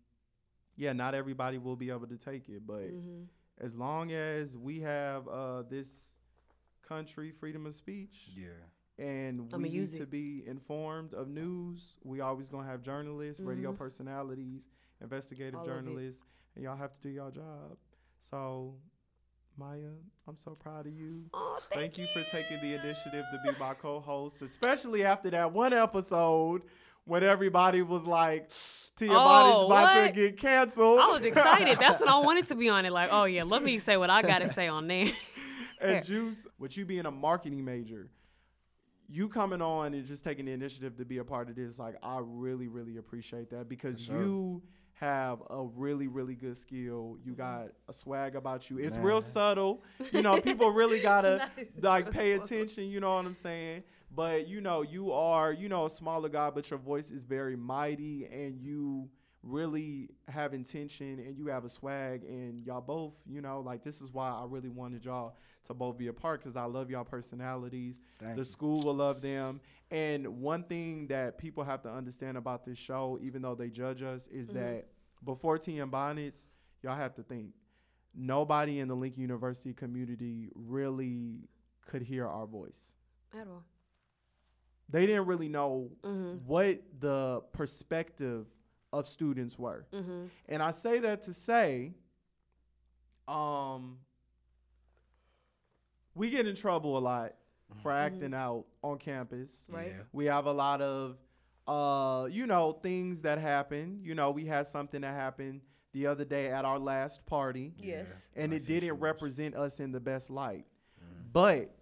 yeah, 0.77 0.93
not 0.93 1.15
everybody 1.15 1.59
will 1.59 1.77
be 1.77 1.91
able 1.91 2.07
to 2.09 2.17
take 2.17 2.49
it, 2.49 2.67
but 2.67 2.91
Mhm. 2.91 3.27
as 3.59 3.77
long 3.77 4.13
as 4.13 4.57
we 4.57 4.81
have 4.81 5.29
uh, 5.29 5.63
this 5.63 6.17
country 6.83 7.31
freedom 7.31 7.65
of 7.67 7.75
speech, 7.75 8.31
Yeah. 8.35 8.49
and 8.99 9.41
I'ma 9.53 9.57
we 9.59 9.63
need 9.71 9.73
use 9.75 9.93
to 9.95 10.07
be 10.07 10.45
informed 10.47 11.15
of 11.15 11.29
news. 11.29 11.97
We 12.05 12.21
always 12.21 12.49
gonna 12.49 12.67
have 12.67 12.83
journalists, 12.83 13.41
radio 13.43 13.73
Mhm. 13.73 13.79
personalities, 13.79 14.69
investigative 15.01 15.61
All 15.61 15.65
journalists, 15.67 16.23
and 16.55 16.65
y'all 16.65 16.77
have 16.77 16.93
to 16.93 17.01
do 17.01 17.09
your 17.09 17.31
job. 17.31 17.79
So, 18.19 18.77
Maya, 19.57 19.91
I'm 20.27 20.37
so 20.37 20.53
proud 20.55 20.87
of 20.87 20.93
you. 20.93 21.25
Oh, 21.35 21.59
Thank 21.73 21.99
you 21.99 22.07
for 22.13 22.23
taking 22.25 22.61
the 22.61 22.75
initiative 22.75 23.25
to 23.33 23.53
be 23.53 23.59
my 23.59 23.75
co-host, 23.75 24.43
especially 24.43 25.05
after 25.05 25.31
that 25.31 25.53
one 25.53 25.73
episode 25.73 26.63
when 27.05 27.23
everybody 27.23 27.83
was 27.83 28.05
like, 28.07 28.51
"Tia 28.97 29.11
oh, 29.11 29.15
Body's 29.15 29.55
Oh, 29.55 29.67
about 29.67 30.07
to 30.07 30.13
get 30.13 30.39
canceled." 30.39 31.01
I 31.01 31.07
was 31.09 31.23
excited. 31.23 31.79
That's 31.79 32.01
what 32.01 32.09
I 32.09 32.19
wanted 32.25 32.47
to 32.49 32.55
be 32.55 32.69
on 32.69 32.85
it. 32.87 32.93
Like, 32.93 33.11
oh 33.13 33.25
yeah, 33.25 33.43
let 33.45 33.63
me 33.63 33.79
say 33.79 33.97
what 33.97 34.11
I 34.11 34.23
gotta 34.23 34.49
say 34.49 34.69
on 34.69 34.87
there. 34.89 35.13
and 35.81 35.93
Yeah. 35.93 36.01
Juice, 36.03 36.47
with 36.59 36.77
you 36.77 36.85
being 36.85 37.07
a 37.07 37.11
marketing 37.11 37.65
major, 37.65 38.09
you 39.09 39.29
coming 39.29 39.61
on 39.61 39.95
and 39.95 40.07
just 40.07 40.25
taking 40.25 40.47
the 40.47 40.53
initiative 40.53 40.97
to 40.97 41.05
be 41.05 41.19
a 41.19 41.25
part 41.25 41.51
of 41.51 41.57
this, 41.57 41.79
like 41.79 41.97
I 42.03 42.21
really, 42.23 42.69
really 42.69 42.97
appreciate 42.97 43.51
that 43.51 43.69
because 43.69 44.01
sure. 44.01 44.17
you 44.17 44.63
have 44.95 45.41
a 45.51 45.65
really, 45.65 46.07
really 46.07 46.35
good 46.35 46.57
skill. 46.57 47.17
Mm-hmm. 47.19 47.29
You 47.29 47.35
got 47.35 47.69
a 47.89 47.93
swag 47.93 48.37
about 48.37 48.71
you. 48.71 48.79
It's 48.79 48.95
Man. 48.95 49.05
real 49.05 49.23
subtle. 49.23 49.83
You 50.13 50.23
know, 50.23 50.41
people 50.41 50.71
really 50.71 51.01
gotta 51.01 51.51
like 51.81 52.11
pay 52.11 52.33
attention. 52.33 52.85
You 52.85 53.01
know 53.01 53.15
what 53.15 53.27
I'm 53.27 53.35
saying? 53.35 53.83
But 54.15 54.47
you 54.47 54.61
know, 54.61 54.83
you 54.83 55.13
are 55.13 55.53
you 55.53 55.69
know 55.69 55.87
a 55.87 55.91
smaller 55.91 56.29
guy, 56.29 56.51
but 56.51 56.71
your 56.71 56.79
voice 56.79 57.11
is 57.11 57.25
very 57.25 57.57
mighty, 57.57 58.27
and 58.27 58.61
you 58.61 59.09
really 59.43 60.09
have 60.29 60.55
intention, 60.55 61.19
and 61.19 61.37
you 61.37 61.47
have 61.49 61.65
a 61.65 61.69
swag, 61.69 62.23
and 62.25 62.65
y'all 62.65 62.81
both, 62.81 63.15
you 63.27 63.41
know, 63.41 63.61
like 63.61 63.83
this 63.83 64.01
is 64.01 64.13
why 64.13 64.29
I 64.29 64.45
really 64.47 64.69
wanted 64.69 65.05
y'all 65.05 65.37
to 65.65 65.75
both 65.75 65.99
be 65.99 66.07
a 66.09 66.13
part 66.13 66.41
because 66.41 66.57
I 66.57 66.65
love 66.65 66.91
y'all 66.91 67.05
personalities. 67.05 68.01
Thank 68.19 68.35
the 68.37 68.41
you. 68.41 68.45
school 68.45 68.83
will 68.83 68.95
love 68.95 69.21
them. 69.21 69.61
And 69.91 70.41
one 70.41 70.63
thing 70.65 71.09
that 71.09 71.39
people 71.39 71.65
have 71.65 71.83
to 71.83 71.91
understand 71.91 72.37
about 72.37 72.65
this 72.65 72.79
show, 72.79 73.19
even 73.21 73.43
though 73.43 73.55
they 73.55 73.69
judge 73.71 74.03
us, 74.03 74.27
is 74.29 74.49
Mm-hmm. 74.49 74.59
that 74.59 74.87
before 75.25 75.59
Tea 75.59 75.79
and 75.81 75.91
Bonnets, 75.91 76.47
y'all 76.83 76.97
have 76.97 77.15
to 77.17 77.23
think 77.23 77.51
nobody 78.15 78.79
in 78.81 78.89
the 78.89 78.95
Lincoln 78.97 79.23
University 79.23 79.73
community 79.73 80.49
really 80.55 81.49
could 81.87 82.03
hear 82.03 82.27
our 82.29 82.47
voice. 82.47 82.95
At 83.39 83.47
all. 83.49 83.65
They 84.89 85.07
didn't 85.07 85.27
really 85.27 85.49
know 85.49 85.91
Mhm. 86.03 86.43
what 86.43 86.83
the 87.01 87.43
perspective 87.53 88.47
of 88.93 89.09
students 89.09 89.59
were. 89.59 89.87
Mhm. 89.93 90.29
And 90.49 90.63
I 90.63 90.71
say 90.73 90.99
that 91.01 91.23
to 91.25 91.35
say, 91.35 91.95
um, 93.27 93.99
we 96.15 96.31
get 96.31 96.47
in 96.47 96.55
trouble 96.55 96.99
a 96.99 97.01
lot 97.01 97.35
for 97.83 97.91
acting 97.91 98.35
out 98.35 98.67
on 98.83 98.99
campus. 98.99 99.67
Right. 99.71 99.89
Yeah. 99.93 100.03
We 100.13 100.27
have 100.27 100.45
a 100.47 100.53
lot 100.53 100.83
of, 100.83 101.17
uh, 101.67 102.29
you 102.31 102.47
know, 102.47 102.73
things 102.73 103.23
that 103.23 103.39
happen. 103.39 104.01
You 104.03 104.15
know, 104.15 104.31
we 104.31 104.45
had 104.45 104.69
something 104.69 105.01
that 105.01 105.15
happened 105.15 105.63
the 105.93 106.07
other 106.07 106.25
day 106.25 106.51
at 106.51 106.65
our 106.65 106.79
last 106.79 107.25
party, 107.27 107.75
Yes. 107.79 108.09
and 108.35 108.53
it 108.53 108.67
didn't 108.67 108.99
represent 108.99 109.55
us 109.55 109.79
in 109.81 109.93
the 109.93 110.01
best 110.01 110.31
light. 110.31 110.67
But 111.33 111.75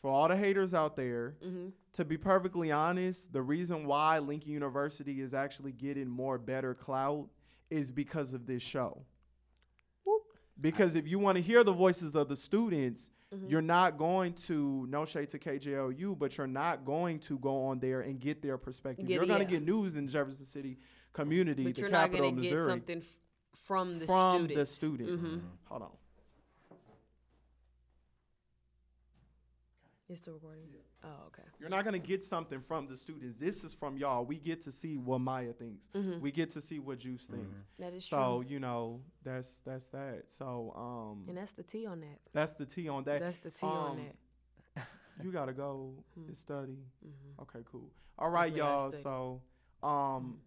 for 0.00 0.10
all 0.10 0.28
the 0.28 0.36
haters 0.36 0.74
out 0.74 0.96
there, 0.96 1.34
Mm-hmm. 1.44 1.68
to 1.94 2.04
be 2.04 2.16
perfectly 2.16 2.70
honest, 2.70 3.32
the 3.32 3.42
reason 3.42 3.84
why 3.86 4.18
Lincoln 4.18 4.52
University 4.52 5.20
is 5.20 5.34
actually 5.34 5.72
getting 5.72 6.08
more 6.08 6.38
better 6.38 6.74
clout 6.74 7.28
is 7.70 7.90
because 7.90 8.32
of 8.32 8.46
this 8.46 8.62
show. 8.62 9.02
Whoop. 10.04 10.22
Because 10.60 10.94
if 10.94 11.06
you 11.06 11.18
want 11.18 11.36
to 11.36 11.42
hear 11.42 11.64
the 11.64 11.72
voices 11.72 12.14
of 12.14 12.28
the 12.28 12.36
students, 12.36 13.10
Mm-hmm. 13.30 13.48
you're 13.50 13.60
not 13.60 13.98
going 13.98 14.32
to 14.32 14.86
no 14.88 15.04
shade 15.04 15.28
to 15.28 15.38
KJLU, 15.38 16.18
but 16.18 16.38
you're 16.38 16.46
not 16.46 16.86
going 16.86 17.18
to 17.18 17.38
go 17.38 17.66
on 17.66 17.78
there 17.78 18.00
and 18.00 18.18
get 18.18 18.40
their 18.40 18.56
perspective. 18.56 19.06
Get- 19.06 19.16
you're 19.16 19.26
going 19.26 19.40
to 19.46 19.52
yeah. 19.52 19.58
get 19.58 19.66
news 19.68 19.96
in 19.96 20.08
Jefferson 20.08 20.46
City 20.46 20.78
community, 21.12 21.64
But 21.64 21.74
the 21.74 21.90
capital 21.90 22.28
of 22.30 22.36
get 22.36 22.44
Missouri, 22.44 22.70
something 22.70 22.98
f- 23.00 23.16
from 23.66 23.98
the 23.98 24.06
from 24.06 24.46
students. 24.46 24.54
the 24.56 24.64
students. 24.74 25.26
Mhm. 25.26 25.42
Hold 25.64 25.82
on. 25.82 25.90
It's 30.10 30.20
still 30.22 30.34
recording. 30.34 30.62
Oh, 31.04 31.08
okay. 31.26 31.42
You're 31.60 31.68
not 31.68 31.84
gonna 31.84 31.98
get 31.98 32.24
something 32.24 32.60
from 32.60 32.86
the 32.88 32.96
students. 32.96 33.36
This 33.36 33.62
is 33.62 33.74
from 33.74 33.98
y'all. 33.98 34.24
We 34.24 34.36
get 34.36 34.62
to 34.62 34.72
see 34.72 34.96
what 34.96 35.20
Maya 35.20 35.52
thinks. 35.52 35.88
Mhm. 35.94 36.20
We 36.20 36.30
get 36.32 36.50
to 36.52 36.60
see 36.62 36.78
what 36.78 36.98
Juice 36.98 37.26
thinks. 37.26 37.62
That 37.78 37.92
is 37.92 38.06
So 38.06 38.16
true. 38.16 38.24
So, 38.48 38.50
you 38.54 38.58
know 38.60 39.02
that's 39.22 39.60
that's 39.60 39.86
that. 39.88 40.24
So 40.28 40.72
um, 40.74 41.24
And 41.28 41.36
that's 41.36 41.52
the 41.52 41.62
T 41.62 41.84
on 41.86 42.00
that. 42.00 42.20
that's 42.32 42.52
the 42.54 42.64
T 42.64 42.88
on 42.88 43.04
that. 43.04 43.20
That's 43.20 43.38
the 43.38 43.50
T 43.50 43.66
on 43.66 43.90
Um, 43.90 44.06
that. 44.76 44.86
You 45.22 45.30
gotta 45.32 45.52
go 45.52 45.92
Hmm. 46.14 46.26
and 46.28 46.36
study. 46.36 46.78
Mhm. 47.04 47.42
Okay, 47.42 47.60
cool. 47.70 47.90
All 48.18 48.30
right, 48.30 48.52
y'all. 48.54 48.90
So 48.92 49.42
um, 49.82 50.40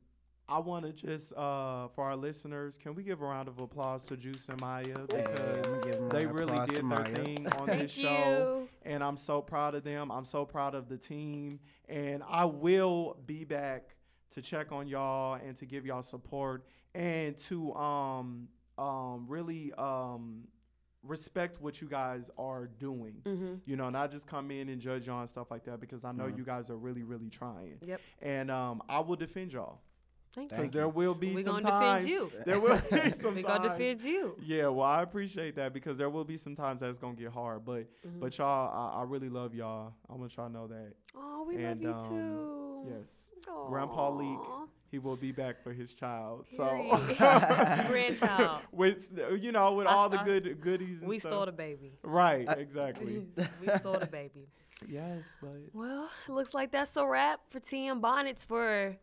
I 0.49 0.57
want 0.59 0.85
to 0.85 0.91
just 0.91 1.33
uh 1.33 1.87
for 1.89 2.03
our 2.05 2.15
listeners, 2.17 2.77
can 2.79 2.95
we 2.95 3.03
give 3.03 3.21
a 3.21 3.25
round 3.25 3.47
of 3.47 3.59
applause 3.59 4.05
to 4.07 4.17
Juice 4.17 4.49
and 4.49 4.59
Maya 4.59 5.05
because 5.07 5.67
I'ma 5.71 6.09
they 6.09 6.25
really 6.25 6.57
did 6.65 6.75
their 6.77 6.83
Maya. 6.83 7.15
thing 7.15 7.47
on 7.47 7.67
Thank 7.67 7.81
this 7.83 7.91
show. 7.91 8.60
You. 8.85 8.91
and 8.91 9.03
I'm 9.03 9.17
so 9.17 9.41
proud 9.41 9.75
of 9.75 9.83
them. 9.83 10.11
I'm 10.11 10.25
so 10.25 10.45
proud 10.45 10.75
of 10.75 10.89
the 10.89 10.97
team, 10.97 11.59
and 11.89 12.23
I 12.27 12.45
will 12.45 13.17
be 13.25 13.43
back 13.43 13.95
to 14.31 14.41
check 14.41 14.71
on 14.71 14.87
y'all 14.87 15.33
and 15.33 15.55
to 15.57 15.65
give 15.65 15.85
y'all 15.85 16.01
support 16.01 16.65
and 16.95 17.37
to 17.37 17.73
um 17.73 18.47
um 18.77 19.25
really 19.27 19.73
um 19.77 20.47
respect 21.03 21.59
what 21.61 21.81
you 21.81 21.87
guys 21.87 22.29
are 22.37 22.67
doing. 22.67 23.15
Mm-hmm. 23.23 23.55
You 23.65 23.75
know, 23.75 23.89
not 23.89 24.11
just 24.11 24.27
come 24.27 24.51
in 24.51 24.69
and 24.69 24.79
judge 24.79 25.07
y'all 25.07 25.19
and 25.19 25.29
stuff 25.29 25.49
like 25.51 25.65
that 25.65 25.79
because 25.79 26.05
I 26.05 26.11
know 26.11 26.27
you 26.27 26.43
guys 26.43 26.69
are 26.69 26.77
really 26.77 27.03
really 27.03 27.29
trying. 27.29 27.77
Yep. 27.85 28.01
And 28.21 28.51
um 28.51 28.81
I 28.87 28.99
will 28.99 29.15
defend 29.15 29.53
y'all 29.53 29.79
Thank 29.79 29.90
because 30.35 30.65
you. 30.65 30.69
there 30.71 30.87
will 30.87 31.13
be 31.13 31.33
We 31.35 31.43
some 31.43 31.61
gonna 31.61 31.63
defend 31.63 31.81
times 31.81 32.05
you. 32.07 32.31
there 32.45 32.59
will 32.59 32.81
be 32.91 33.11
some 33.19 33.35
We 33.35 33.41
gonna 33.43 33.67
times- 33.67 33.79
defend 33.79 34.01
you. 34.01 34.35
yeah, 34.41 34.67
well, 34.67 34.87
I 34.87 35.01
appreciate 35.01 35.55
that 35.55 35.73
because 35.73 35.97
there 35.97 36.09
will 36.09 36.23
be 36.23 36.37
some 36.37 36.55
times 36.55 36.81
that's 36.81 36.97
gonna 36.97 37.15
get 37.15 37.31
hard, 37.31 37.65
but 37.65 37.85
Mm-hmm. 38.07 38.19
but 38.19 38.37
y'all, 38.37 38.93
I, 38.95 39.01
I 39.01 39.03
really 39.03 39.29
love 39.29 39.53
y'all. 39.53 39.93
I 40.09 40.13
want 40.15 40.35
y'all 40.37 40.47
to 40.47 40.53
know 40.53 40.67
that. 40.67 40.93
Oh, 41.15 41.45
we 41.47 41.55
And, 41.63 41.81
love 41.83 42.01
you 42.11 42.15
um, 42.17 42.85
too. 42.85 42.91
Yes, 42.97 43.31
Grandpa 43.67 44.09
Leek. 44.09 44.39
He 44.89 44.99
will 44.99 45.15
be 45.15 45.31
back 45.31 45.63
for 45.63 45.71
his 45.71 45.93
child. 45.93 46.47
Period. 46.49 46.89
So 46.89 47.15
Grandchild. 47.87 48.61
with 48.71 49.17
you 49.39 49.51
know 49.51 49.73
with 49.73 49.87
I 49.87 49.91
all 49.93 50.09
the 50.09 50.17
saw- 50.17 50.23
good 50.23 50.59
goodies. 50.61 50.99
And 50.99 51.07
We 51.07 51.19
stuff. 51.19 51.31
stole 51.31 51.45
the 51.45 51.51
baby. 51.51 51.93
Right, 52.03 52.47
exactly. 52.57 53.25
we 53.61 53.67
stole 53.79 53.99
the 53.99 54.07
baby. 54.07 54.47
yes, 54.87 55.35
but 55.41 55.51
Well, 55.73 56.09
it 56.27 56.31
looks 56.31 56.53
like 56.53 56.71
that's 56.71 56.95
a 56.97 57.05
wrap 57.05 57.39
for 57.49 57.59
TM 57.59 58.01
Bonnets 58.01 58.43
for 58.45 58.97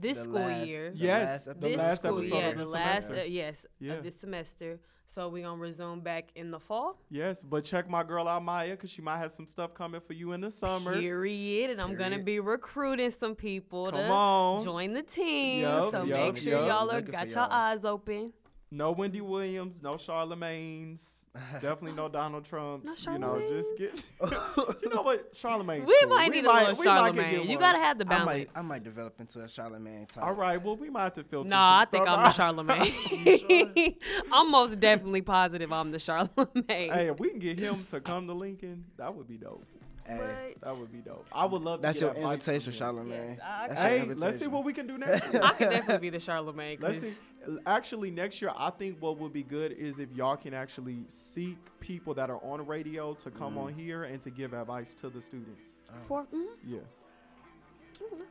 this 0.00 0.18
The 0.18 0.24
school 0.24 0.34
last- 0.34 0.66
year. 0.68 0.92
Yes, 0.94 1.44
the 1.44 1.50
episode. 1.52 1.60
this 1.70 1.76
last 1.78 1.98
school 2.00 2.18
episode 2.18 2.34
year, 2.36 2.48
of 2.50 2.58
the 2.58 2.64
the 2.64 2.70
last 2.70 3.02
semester. 3.06 3.22
uh, 3.22 3.24
yes 3.24 3.66
Yeah. 3.78 3.92
of 3.94 4.02
this 4.04 4.16
semester. 4.20 4.80
So 5.06 5.28
we 5.28 5.42
gonna 5.42 5.60
resume 5.60 6.00
back 6.00 6.30
in 6.34 6.50
the 6.50 6.58
fall. 6.58 6.98
yes, 7.10 7.44
but 7.44 7.62
check 7.62 7.88
my 7.90 8.02
girl 8.02 8.26
out 8.26 8.42
Maya 8.42 8.70
because 8.70 8.88
she 8.90 9.02
might 9.02 9.18
have 9.18 9.32
some 9.32 9.46
stuff 9.46 9.74
coming 9.74 10.00
for 10.00 10.14
you 10.14 10.32
in 10.32 10.40
the 10.40 10.50
summer. 10.50 10.98
Period. 10.98 11.70
And 11.70 11.80
I'm 11.80 11.94
gonna 11.94 12.18
be 12.18 12.40
recruiting 12.40 13.10
some 13.10 13.34
people 13.34 13.84
Come 13.90 13.94
to 14.00 14.08
on. 14.10 14.64
join 14.64 14.94
the 14.94 15.02
team. 15.02 15.60
Yup, 15.62 15.90
so 15.90 16.04
yup, 16.04 16.34
make 16.34 16.42
sure 16.42 16.52
yup. 16.58 16.68
y'all 16.68 16.90
are 16.90 16.96
Looking 16.96 17.06
for 17.06 17.12
got 17.12 17.28
your 17.28 17.36
y'all. 17.36 17.48
eyes 17.52 17.84
open. 17.84 18.32
No 18.76 18.90
Wendy 18.90 19.20
Williams, 19.20 19.80
no 19.80 19.96
Charlemagne's, 19.96 21.26
definitely 21.54 21.92
no 21.92 22.08
Donald 22.20 22.44
Trump's. 22.44 23.06
No 23.06 23.12
you 23.12 23.18
know, 23.20 23.40
just 23.48 23.76
get. 23.78 24.02
you 24.82 24.88
know 24.92 25.02
what, 25.02 25.34
Charlemagne's 25.34 25.86
We 25.86 25.96
cool. 26.00 26.08
might 26.10 26.32
need 26.32 26.44
a 26.44 26.52
little 26.52 26.58
we 26.60 26.64
might 26.64 26.76
could 26.76 26.84
Charlemagne. 26.84 27.30
get 27.36 27.44
You 27.44 27.50
one. 27.50 27.58
gotta 27.60 27.78
have 27.78 27.98
the 27.98 28.04
balance. 28.04 28.28
I 28.28 28.32
might, 28.32 28.50
I 28.56 28.62
might 28.62 28.82
develop 28.82 29.20
into 29.20 29.40
a 29.40 29.48
Charlemagne 29.48 30.06
type. 30.06 30.24
All 30.24 30.32
right, 30.32 30.60
well, 30.60 30.76
we 30.76 30.90
might 30.90 31.04
have 31.04 31.12
to 31.14 31.22
filter. 31.24 31.48
Nah, 31.50 31.80
I 31.80 31.84
think 31.84 32.02
stuff 32.04 32.18
I'm 32.18 32.24
the. 32.24 32.30
Charlemagne. 32.32 33.94
I'm 34.32 34.50
most 34.50 34.80
definitely 34.80 35.22
positive 35.22 35.72
I'm 35.72 35.92
the 35.92 36.00
Charlemagne. 36.00 36.64
Hey, 36.68 37.08
if 37.10 37.20
we 37.20 37.30
can 37.30 37.38
get 37.38 37.58
him 37.60 37.84
to 37.90 38.00
come 38.00 38.26
to 38.26 38.32
Lincoln, 38.34 38.84
that 38.96 39.14
would 39.14 39.28
be 39.28 39.36
dope. 39.36 39.64
Hey, 40.06 40.54
But 40.60 40.68
That 40.68 40.76
would 40.80 40.92
be 40.92 40.98
dope. 40.98 41.26
I 41.32 41.46
would 41.46 41.62
love 41.62 41.80
that's 41.82 41.98
to 41.98 42.04
your 42.06 42.14
get 42.14 42.22
advice 42.22 42.48
invitation. 42.48 42.72
Charlemagne. 42.72 43.36
Yes, 43.38 43.40
I- 43.42 43.68
That's 43.68 43.80
your 43.80 43.88
Hey, 43.90 44.14
let's 44.14 44.38
see 44.38 44.46
what 44.46 44.64
we 44.64 44.72
can 44.72 44.86
do 44.86 44.98
next 45.04 45.32
year. 45.32 45.42
I 45.42 45.52
could 45.54 45.70
definitely 45.70 46.10
be 46.10 46.10
the 46.10 46.20
Charlemagne. 46.20 46.78
Let's 46.80 47.00
'cause- 47.00 47.14
see. 47.14 47.58
Actually, 47.66 48.10
next 48.10 48.40
year, 48.40 48.50
I 48.56 48.70
think 48.70 48.96
what 49.02 49.18
would 49.18 49.32
be 49.32 49.42
good 49.42 49.72
is 49.72 49.98
if 49.98 50.10
y'all 50.12 50.36
can 50.36 50.54
actually 50.54 51.04
seek 51.08 51.58
people 51.78 52.14
that 52.14 52.30
are 52.30 52.42
on 52.42 52.66
radio 52.66 53.12
to 53.14 53.30
come 53.30 53.58
on 53.58 53.74
here 53.74 54.04
and 54.04 54.20
to 54.22 54.30
give 54.30 54.54
advice 54.54 54.94
to 54.94 55.10
the 55.10 55.20
students. 55.20 55.76
For, 56.08 56.24
mhm. 56.32 56.46
Yeah. 56.66 56.78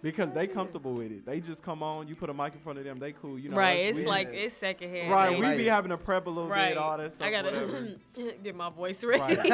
Because 0.02 0.34
they 0.34 0.48
comfortable 0.48 0.94
with 0.94 1.12
it. 1.14 1.26
They 1.26 1.40
just 1.40 1.64
come 1.64 1.82
on, 1.82 2.10
you 2.10 2.16
put 2.16 2.30
a 2.30 2.34
mic 2.34 2.54
in 2.54 2.60
front 2.60 2.78
of 2.78 2.84
them, 2.84 3.00
they 3.00 3.14
cool. 3.14 3.40
You 3.40 3.48
know, 3.50 3.56
right, 3.58 3.80
it's 3.86 4.00
we- 4.00 4.06
like 4.06 4.28
it's 4.34 4.56
secondhand. 4.58 5.10
right. 5.10 5.40
They- 5.40 5.52
We 5.52 5.58
be 5.64 5.66
having 5.70 5.92
to 5.92 5.98
prep 5.98 6.28
a 6.28 6.30
little 6.30 6.50
right. 6.50 6.70
bit, 6.72 6.78
all 6.78 6.98
that 6.98 7.14
stuff. 7.14 7.26
I 7.26 7.32
gotta 7.32 7.98
get 8.44 8.54
my 8.54 8.70
voice 8.70 9.02
ready. 9.04 9.22
right, 9.38 9.50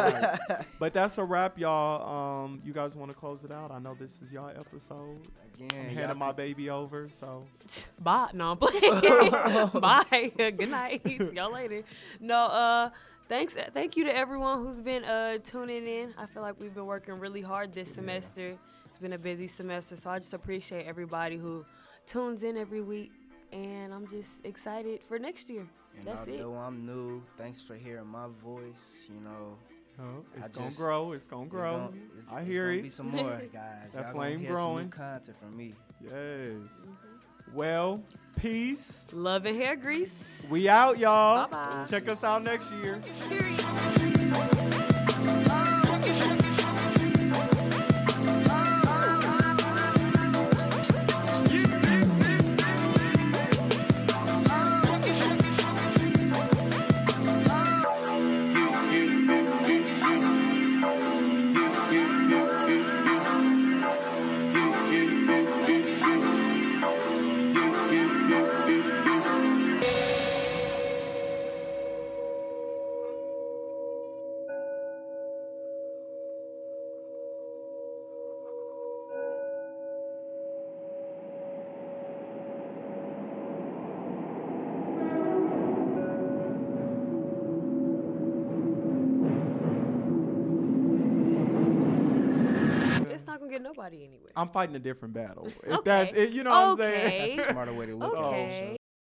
right. 0.50 0.66
But 0.80 0.94
that's 0.94 1.20
a 1.20 1.24
wrap, 1.24 1.60
y'all. 1.60 2.46
Um, 2.46 2.62
you 2.66 2.74
guys 2.74 2.96
want 2.96 3.12
to 3.12 3.16
close 3.18 3.44
it 3.44 3.52
out? 3.52 3.70
I 3.72 3.78
know 3.78 3.96
this 4.00 4.20
is 4.24 4.32
y'all 4.32 4.50
episode. 4.50 5.20
Again, 5.56 5.70
I'm 5.90 5.96
handing 5.96 6.18
my 6.18 6.32
baby 6.32 6.70
over, 6.72 7.10
so 7.12 7.46
Bye. 8.00 8.30
No, 8.34 8.52
I'm 8.52 8.58
playing. 8.58 9.70
Bye. 9.80 10.32
Good 10.36 10.70
night. 10.70 11.02
Y'all 11.34 11.54
later. 11.54 11.84
No, 12.20 12.36
uh, 12.36 12.90
thanks. 13.28 13.56
Thank 13.74 13.98
you 13.98 14.06
to 14.06 14.16
everyone 14.18 14.64
who's 14.66 14.80
been 14.82 15.04
uh 15.04 15.38
tuning 15.44 15.86
in. 15.86 16.14
I 16.18 16.26
feel 16.26 16.42
like 16.42 16.60
we've 16.60 16.74
been 16.74 16.88
working 16.88 17.20
really 17.20 17.42
hard 17.42 17.74
this 17.74 17.94
semester. 17.94 18.58
It's 19.00 19.04
been 19.04 19.14
a 19.14 19.18
busy 19.18 19.48
semester, 19.48 19.96
so 19.96 20.10
I 20.10 20.20
just 20.20 20.34
appreciate 20.34 20.86
everybody 20.86 21.38
who 21.38 21.64
tunes 22.06 22.44
in 22.44 22.58
every 22.58 22.82
week, 22.82 23.14
and 23.54 23.94
I'm 23.94 24.06
just 24.10 24.28
excited 24.44 25.00
for 25.08 25.18
next 25.18 25.50
year. 25.50 25.66
And 25.98 26.06
That's 26.06 26.28
it. 26.28 26.42
I'm 26.44 26.86
new, 26.86 27.24
thanks 27.38 27.62
for 27.62 27.76
hearing 27.76 28.08
my 28.08 28.28
voice. 28.44 29.08
You 29.08 29.22
know, 29.22 29.58
oh, 30.02 30.26
it's 30.36 30.52
I 30.52 30.54
gonna 30.54 30.68
just- 30.68 30.78
grow. 30.80 31.14
It's 31.14 31.28
gonna 31.28 31.44
it's 31.44 31.50
grow. 31.52 31.72
gonna- 31.72 31.96
it's- 32.18 32.30
I 32.30 32.40
it's 32.42 32.50
hear 32.50 32.66
gonna 32.66 32.80
it. 32.80 32.82
Be 32.82 32.90
some 32.90 33.08
more 33.10 33.24
guys. 33.54 33.90
That 33.94 34.04
Y'all 34.04 34.12
flame 34.12 34.40
hear 34.40 34.50
some 34.50 34.56
new 34.58 34.62
growing. 34.74 34.90
content 34.90 35.38
from 35.40 35.56
me. 35.56 35.74
Yes. 36.02 36.12
Mm-hmm. 36.12 37.54
Well, 37.56 38.04
peace. 38.36 39.08
Love 39.14 39.46
and 39.46 39.56
hair 39.56 39.78
grease. 39.78 40.12
We 40.50 40.68
out, 40.68 41.00
y'all. 41.00 41.48
Bye-bye. 41.48 41.86
Check 41.90 42.10
us 42.10 42.22
out 42.26 42.44
next 42.44 42.70
year. 42.74 43.00
I'm 94.40 94.50
fighting 94.50 94.76
a 94.76 94.80
different 94.80 95.14
battle. 95.14 95.48
If 95.48 95.64
Okay. 95.66 95.82
that's 95.84 96.14
it, 96.14 96.30
you 96.32 96.44
know 96.46 96.52
what 96.52 96.58
I'm 96.58 96.78
saying? 96.78 97.36
That's 97.36 97.50
a 97.50 97.52
smarter 97.52 97.74
way 97.74 97.88
to 97.88 97.96
look 97.96 98.14
at 98.14 98.20
it. 98.20 98.26
Okay. 98.26 98.79